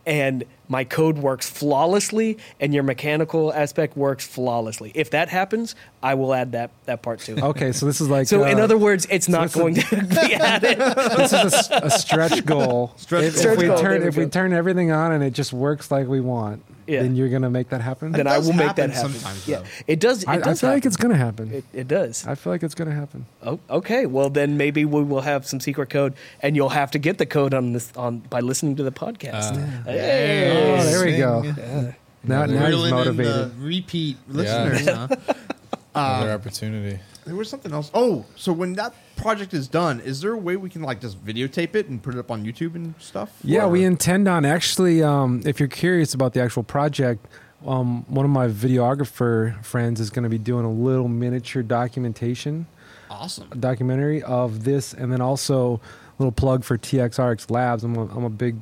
and 0.05 0.43
my 0.73 0.83
code 0.83 1.19
works 1.19 1.47
flawlessly 1.47 2.39
and 2.59 2.73
your 2.73 2.81
mechanical 2.81 3.53
aspect 3.53 3.95
works 3.95 4.25
flawlessly. 4.25 4.91
If 4.95 5.11
that 5.11 5.29
happens, 5.29 5.75
I 6.01 6.15
will 6.15 6.33
add 6.33 6.53
that 6.53 6.71
that 6.85 7.03
part 7.03 7.19
too. 7.19 7.37
okay, 7.39 7.71
so 7.71 7.85
this 7.85 8.01
is 8.01 8.09
like 8.09 8.25
So, 8.27 8.43
in 8.43 8.59
uh, 8.59 8.63
other 8.63 8.77
words, 8.77 9.05
it's 9.11 9.29
not 9.29 9.45
it's 9.45 9.55
a- 9.55 9.59
going 9.59 9.75
to 9.75 9.95
be 10.25 10.33
added. 10.33 10.79
this 10.79 11.31
is 11.31 11.69
a 11.71 11.91
stretch 11.91 12.43
goal. 12.43 12.91
Stretch 12.97 13.23
if, 13.25 13.35
goal. 13.43 13.51
if 13.53 13.57
we 13.59 13.65
goal, 13.67 13.77
turn 13.77 14.01
if 14.01 14.17
we 14.17 14.25
turn 14.25 14.51
everything 14.51 14.89
on 14.91 15.11
and 15.11 15.23
it 15.23 15.33
just 15.33 15.53
works 15.53 15.91
like 15.91 16.07
we 16.07 16.19
want, 16.19 16.63
Yeah. 16.87 17.01
then 17.03 17.15
you're 17.15 17.29
gonna 17.29 17.49
make 17.49 17.69
that 17.69 17.81
happen. 17.81 18.11
then 18.11 18.27
I 18.27 18.35
does 18.37 18.47
will 18.47 18.53
make 18.53 18.75
that 18.75 18.89
happen 18.89 19.11
happen. 19.11 19.13
sometimes, 19.13 19.47
yeah, 19.47 19.59
though. 19.59 19.65
it 19.87 19.99
does. 19.99 20.23
It 20.23 20.29
I, 20.29 20.33
I 20.33 20.37
does 20.39 20.61
feel 20.61 20.69
like 20.69 20.77
happen. 20.83 20.87
it's 20.87 20.97
gonna 20.97 21.15
happen. 21.17 21.51
It, 21.53 21.63
it 21.73 21.87
does. 21.87 22.25
I 22.27 22.35
feel 22.35 22.53
like 22.53 22.63
it's 22.63 22.75
gonna 22.75 22.91
happen. 22.93 23.25
Oh, 23.41 23.59
okay. 23.69 24.05
Well, 24.05 24.29
then 24.29 24.57
maybe 24.57 24.85
we 24.85 25.01
will 25.03 25.21
have 25.21 25.45
some 25.45 25.59
secret 25.59 25.89
code, 25.89 26.13
and 26.41 26.55
you'll 26.55 26.69
have 26.69 26.91
to 26.91 26.99
get 26.99 27.17
the 27.17 27.25
code 27.25 27.53
on 27.53 27.73
this 27.73 27.91
on 27.95 28.19
by 28.19 28.39
listening 28.41 28.75
to 28.77 28.83
the 28.83 28.91
podcast. 28.91 29.53
Ah. 29.55 29.83
Hey. 29.85 30.77
Oh, 30.79 30.83
there 30.83 31.05
we 31.05 31.11
Sing. 31.11 31.19
go. 31.19 31.93
Now, 32.25 32.45
now 32.45 32.65
he's 32.65 32.69
Reeling 32.69 32.85
in 32.85 32.95
motivated. 32.95 33.33
the 33.33 33.51
repeat 33.59 34.17
listeners. 34.29 34.87
Huh? 34.87 35.07
Another 35.95 36.31
opportunity. 36.31 36.99
There 37.25 37.35
was 37.35 37.49
something 37.49 37.71
else. 37.71 37.89
Oh, 37.93 38.25
so 38.35 38.51
when 38.51 38.73
that 38.73 38.93
project 39.15 39.53
is 39.53 39.67
done, 39.67 39.99
is 40.01 40.19
there 40.21 40.33
a 40.33 40.37
way 40.37 40.55
we 40.57 40.69
can 40.69 40.81
like 40.81 40.99
just 40.99 41.23
videotape 41.23 41.75
it 41.75 41.87
and 41.87 42.01
put 42.01 42.15
it 42.15 42.19
up 42.19 42.31
on 42.31 42.43
YouTube 42.45 42.75
and 42.75 42.95
stuff? 42.99 43.31
Yeah, 43.43 43.65
Or- 43.65 43.69
we 43.69 43.83
intend 43.85 44.27
on 44.27 44.43
actually. 44.45 45.01
Um, 45.03 45.41
if 45.45 45.59
you're 45.59 45.69
curious 45.69 46.13
about 46.13 46.33
the 46.33 46.41
actual 46.41 46.63
project, 46.63 47.25
um, 47.65 48.03
one 48.09 48.25
of 48.25 48.31
my 48.31 48.47
videographer 48.47 49.63
friends 49.63 49.99
is 50.01 50.09
going 50.09 50.23
to 50.23 50.29
be 50.29 50.37
doing 50.37 50.65
a 50.65 50.71
little 50.71 51.07
miniature 51.07 51.63
documentation, 51.63 52.65
awesome. 53.09 53.47
a 53.51 53.55
documentary 53.55 54.21
of 54.23 54.63
this, 54.65 54.93
and 54.93 55.11
then 55.13 55.21
also 55.21 55.75
a 55.75 56.21
little 56.21 56.31
plug 56.33 56.63
for 56.63 56.77
TXRX 56.77 57.49
Labs. 57.49 57.83
I'm 57.83 57.95
a, 57.95 58.05
I'm 58.15 58.23
a 58.25 58.29
big 58.29 58.57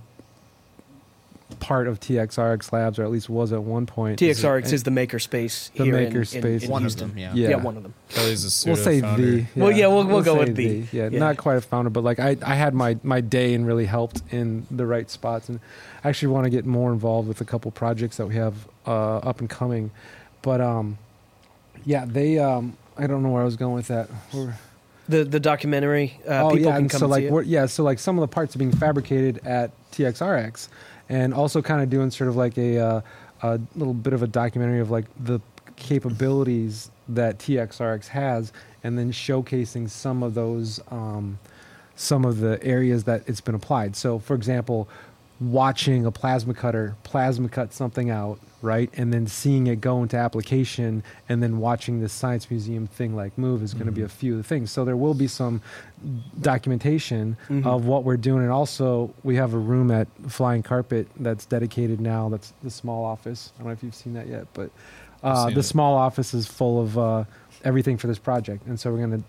part 1.60 1.88
of 1.88 2.00
TXRX 2.00 2.72
Labs, 2.72 2.98
or 3.00 3.04
at 3.04 3.12
least 3.12 3.30
was 3.30 3.52
at 3.52 3.62
one 3.64 3.86
point. 3.86 4.20
TXRX 4.20 4.72
is 4.74 4.84
the 4.84 4.92
maker 4.92 5.20
space 5.20 5.70
The 5.76 5.84
here 5.86 5.98
in- 5.98 6.04
maker 6.06 6.20
in- 6.20 6.26
space. 6.26 6.64
in 6.64 6.70
One 6.72 6.82
of 6.82 6.84
Houston. 6.92 7.10
them, 7.10 7.18
yeah. 7.18 7.32
Yeah. 7.34 7.50
Yeah, 7.50 7.56
one 7.58 7.78
of 7.78 7.84
them. 7.84 7.94
Kelly's 8.10 8.44
a 8.44 8.50
pseudo 8.52 8.74
We'll 8.76 8.84
say 8.84 9.02
founder. 9.02 9.22
the. 9.32 9.46
Well, 9.56 9.72
yeah, 9.72 9.88
we'll- 9.88 10.06
we'll 10.08 10.22
go 10.24 10.34
say 10.36 10.40
with 10.46 10.56
the. 10.56 10.84
Yeah, 10.92 11.10
Yeah. 11.12 11.20
not 11.20 11.38
quite 11.38 11.58
a 11.58 11.62
founder, 11.62 11.90
but 11.90 12.04
like 12.04 12.20
I, 12.20 12.38
I 12.46 12.56
had 12.56 12.74
my 12.74 12.98
my 13.04 13.22
day 13.22 13.54
and 13.54 13.66
really 13.68 13.86
helped 13.86 14.22
in 14.32 14.66
the 14.72 14.86
right 14.86 15.10
spots, 15.10 15.50
and 15.50 15.60
I 16.04 16.10
actually 16.10 16.30
want 16.30 16.46
to 16.46 16.50
get 16.50 16.66
more 16.66 16.92
involved 16.92 17.28
with 17.28 17.42
a 17.42 17.46
couple 17.46 17.70
projects 17.72 18.18
that 18.18 18.26
we 18.28 18.36
have 18.36 18.56
uh, 18.88 19.18
up 19.18 19.40
and 19.40 19.50
coming. 19.50 19.92
But 20.42 20.62
um, 20.62 20.98
yeah, 21.86 22.06
they 22.08 22.40
um, 22.40 22.78
I 22.98 23.08
don't 23.08 23.24
know 23.24 23.30
where 23.30 23.42
I 23.42 23.46
was 23.46 23.56
going 23.56 23.74
with 23.76 23.88
that. 23.88 24.10
We're- 24.34 24.54
The 25.10 25.24
the 25.26 25.40
documentary. 25.40 26.20
Uh, 26.28 26.44
oh 26.46 26.50
people 26.52 26.66
yeah, 26.66 26.72
can 26.74 26.82
and 26.84 26.90
come 26.90 27.00
so 27.00 27.06
and 27.06 27.12
like 27.12 27.22
see 27.24 27.26
it. 27.28 27.32
we're, 27.34 27.42
yeah, 27.42 27.66
so 27.66 27.84
like 27.84 28.00
some 28.00 28.18
of 28.18 28.22
the 28.22 28.28
parts 28.34 28.56
are 28.56 28.60
being 28.60 28.72
fabricated 28.72 29.42
at 29.46 29.72
TXRX, 29.92 30.70
and 31.12 31.34
also 31.34 31.62
kind 31.62 31.82
of 31.84 31.90
doing 31.90 32.10
sort 32.10 32.30
of 32.30 32.38
like 32.38 32.58
a 32.58 32.78
uh, 32.78 33.02
a 33.44 33.60
little 33.76 33.94
bit 33.94 34.14
of 34.14 34.24
a 34.24 34.28
documentary 34.28 34.80
of 34.80 34.90
like 34.90 35.06
the 35.20 35.40
capabilities 35.76 36.90
that 37.10 37.38
TXRX 37.38 38.08
has, 38.08 38.54
and 38.84 38.98
then 38.98 39.12
showcasing 39.12 39.90
some 39.90 40.24
of 40.24 40.34
those 40.34 40.80
um, 40.90 41.38
some 41.98 42.24
of 42.24 42.40
the 42.40 42.64
areas 42.64 43.04
that 43.04 43.28
it's 43.28 43.42
been 43.42 43.56
applied. 43.56 43.96
So, 43.96 44.20
for 44.20 44.36
example, 44.36 44.88
watching 45.42 46.06
a 46.06 46.12
plasma 46.12 46.54
cutter 46.54 46.96
plasma 47.04 47.50
cut 47.50 47.74
something 47.74 48.12
out, 48.12 48.40
right, 48.62 48.90
and 48.96 49.12
then 49.12 49.26
seeing 49.26 49.66
it 49.66 49.82
go 49.82 50.04
into 50.04 50.16
application, 50.16 51.04
and 51.28 51.42
then 51.42 51.58
watching 51.60 52.00
this 52.00 52.14
science 52.14 52.50
museum 52.52 52.86
thing 52.86 53.16
like 53.16 53.36
move 53.38 53.64
is 53.64 53.74
going 53.74 53.88
to 53.88 53.92
be 53.92 54.04
a 54.04 54.08
few 54.08 54.34
of 54.34 54.38
the 54.38 54.44
things. 54.44 54.72
So 54.72 54.86
there 54.86 54.96
will 54.96 55.16
be 55.16 55.26
some 55.28 55.62
documentation 56.40 57.38
Mhm. 57.50 57.66
of 57.66 57.86
what 57.86 58.04
we're 58.04 58.18
doing, 58.18 58.44
and 58.44 58.52
also 58.52 59.14
we 59.24 59.36
have 59.36 59.54
a 59.54 59.58
room 59.58 59.92
at 59.92 60.08
Flying 60.28 60.64
Carpet 60.64 61.08
that's 61.20 61.46
dedicated 61.46 62.00
now. 62.00 62.30
That's 62.30 62.54
the 62.64 62.70
small 62.70 63.04
office. 63.04 63.52
I 63.56 63.60
don't 63.64 63.68
know 63.68 63.74
if 63.74 63.84
you've 63.84 63.96
seen 63.96 64.14
that 64.14 64.28
yet, 64.28 64.48
but 64.54 64.70
uh, 65.24 65.50
the 65.50 65.60
it. 65.60 65.64
small 65.64 65.96
office 65.96 66.34
is 66.34 66.48
full 66.48 66.82
of 66.82 66.98
uh, 66.98 67.24
everything 67.64 67.98
for 67.98 68.08
this 68.08 68.18
project, 68.20 68.66
and 68.68 68.80
so 68.80 68.92
we're 68.92 69.00
gonna 69.00 69.22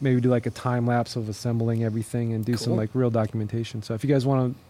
maybe 0.00 0.20
do 0.20 0.30
like 0.30 0.46
a 0.46 0.50
time 0.50 0.86
lapse 0.86 1.16
of 1.16 1.28
assembling 1.28 1.84
everything 1.84 2.32
and 2.32 2.44
do 2.44 2.56
some 2.56 2.76
like 2.76 2.90
real 2.94 3.10
documentation. 3.10 3.82
So 3.82 3.94
if 3.94 4.04
you 4.04 4.10
guys 4.10 4.26
want 4.26 4.52
to 4.54 4.69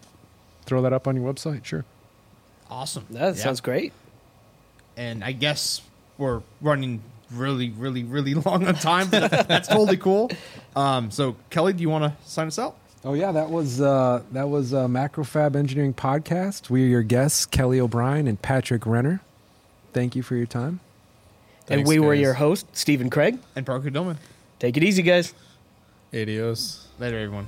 throw 0.65 0.81
that 0.83 0.93
up 0.93 1.07
on 1.07 1.15
your 1.15 1.31
website, 1.31 1.65
sure. 1.65 1.85
Awesome. 2.69 3.05
That 3.09 3.35
Yeah. 3.35 3.43
sounds 3.43 3.61
great. 3.61 3.93
And 4.97 5.23
I 5.23 5.31
guess 5.31 5.81
we're 6.17 6.41
running 6.61 7.01
really, 7.33 7.69
really, 7.71 8.03
really 8.03 8.33
long 8.45 8.65
on 8.67 8.75
time, 8.75 9.09
but 9.09 9.29
that's, 9.31 9.47
that's 9.47 9.67
totally 9.67 9.97
cool. 9.97 10.29
Um, 10.75 11.11
so 11.11 11.35
Kelly, 11.49 11.73
do 11.73 11.81
you 11.81 11.89
want 11.89 12.03
to 12.05 12.29
sign 12.29 12.47
us 12.47 12.59
out? 12.59 12.75
Oh 13.03 13.13
yeah, 13.15 13.31
that 13.31 13.49
was 13.49 13.81
uh, 13.81 14.21
that 14.31 14.47
was 14.49 14.73
uh, 14.75 14.87
Macrofab 14.87 15.55
Engineering 15.55 15.93
Podcast. 15.93 16.69
We 16.69 16.83
are 16.83 16.87
your 16.87 17.01
guests, 17.01 17.47
Kelly 17.47 17.79
O'Brien 17.79 18.27
and 18.27 18.39
Patrick 18.39 18.85
Renner. 18.85 19.21
Thank 19.91 20.15
you 20.15 20.21
for 20.21 20.35
your 20.35 20.45
time. 20.45 20.81
and 21.67 21.77
Thanks, 21.79 21.89
we 21.89 21.97
were 21.99 22.13
your 22.13 22.35
host, 22.35 22.67
Stephen 22.73 23.09
Kraig. 23.09 23.39
And 23.55 23.65
Parker 23.65 23.89
Dolman. 23.89 24.19
Take 24.59 24.77
it 24.77 24.83
easy, 24.83 25.01
guys. 25.01 25.33
Adios. 26.13 26.87
Later, 26.99 27.17
everyone. 27.17 27.47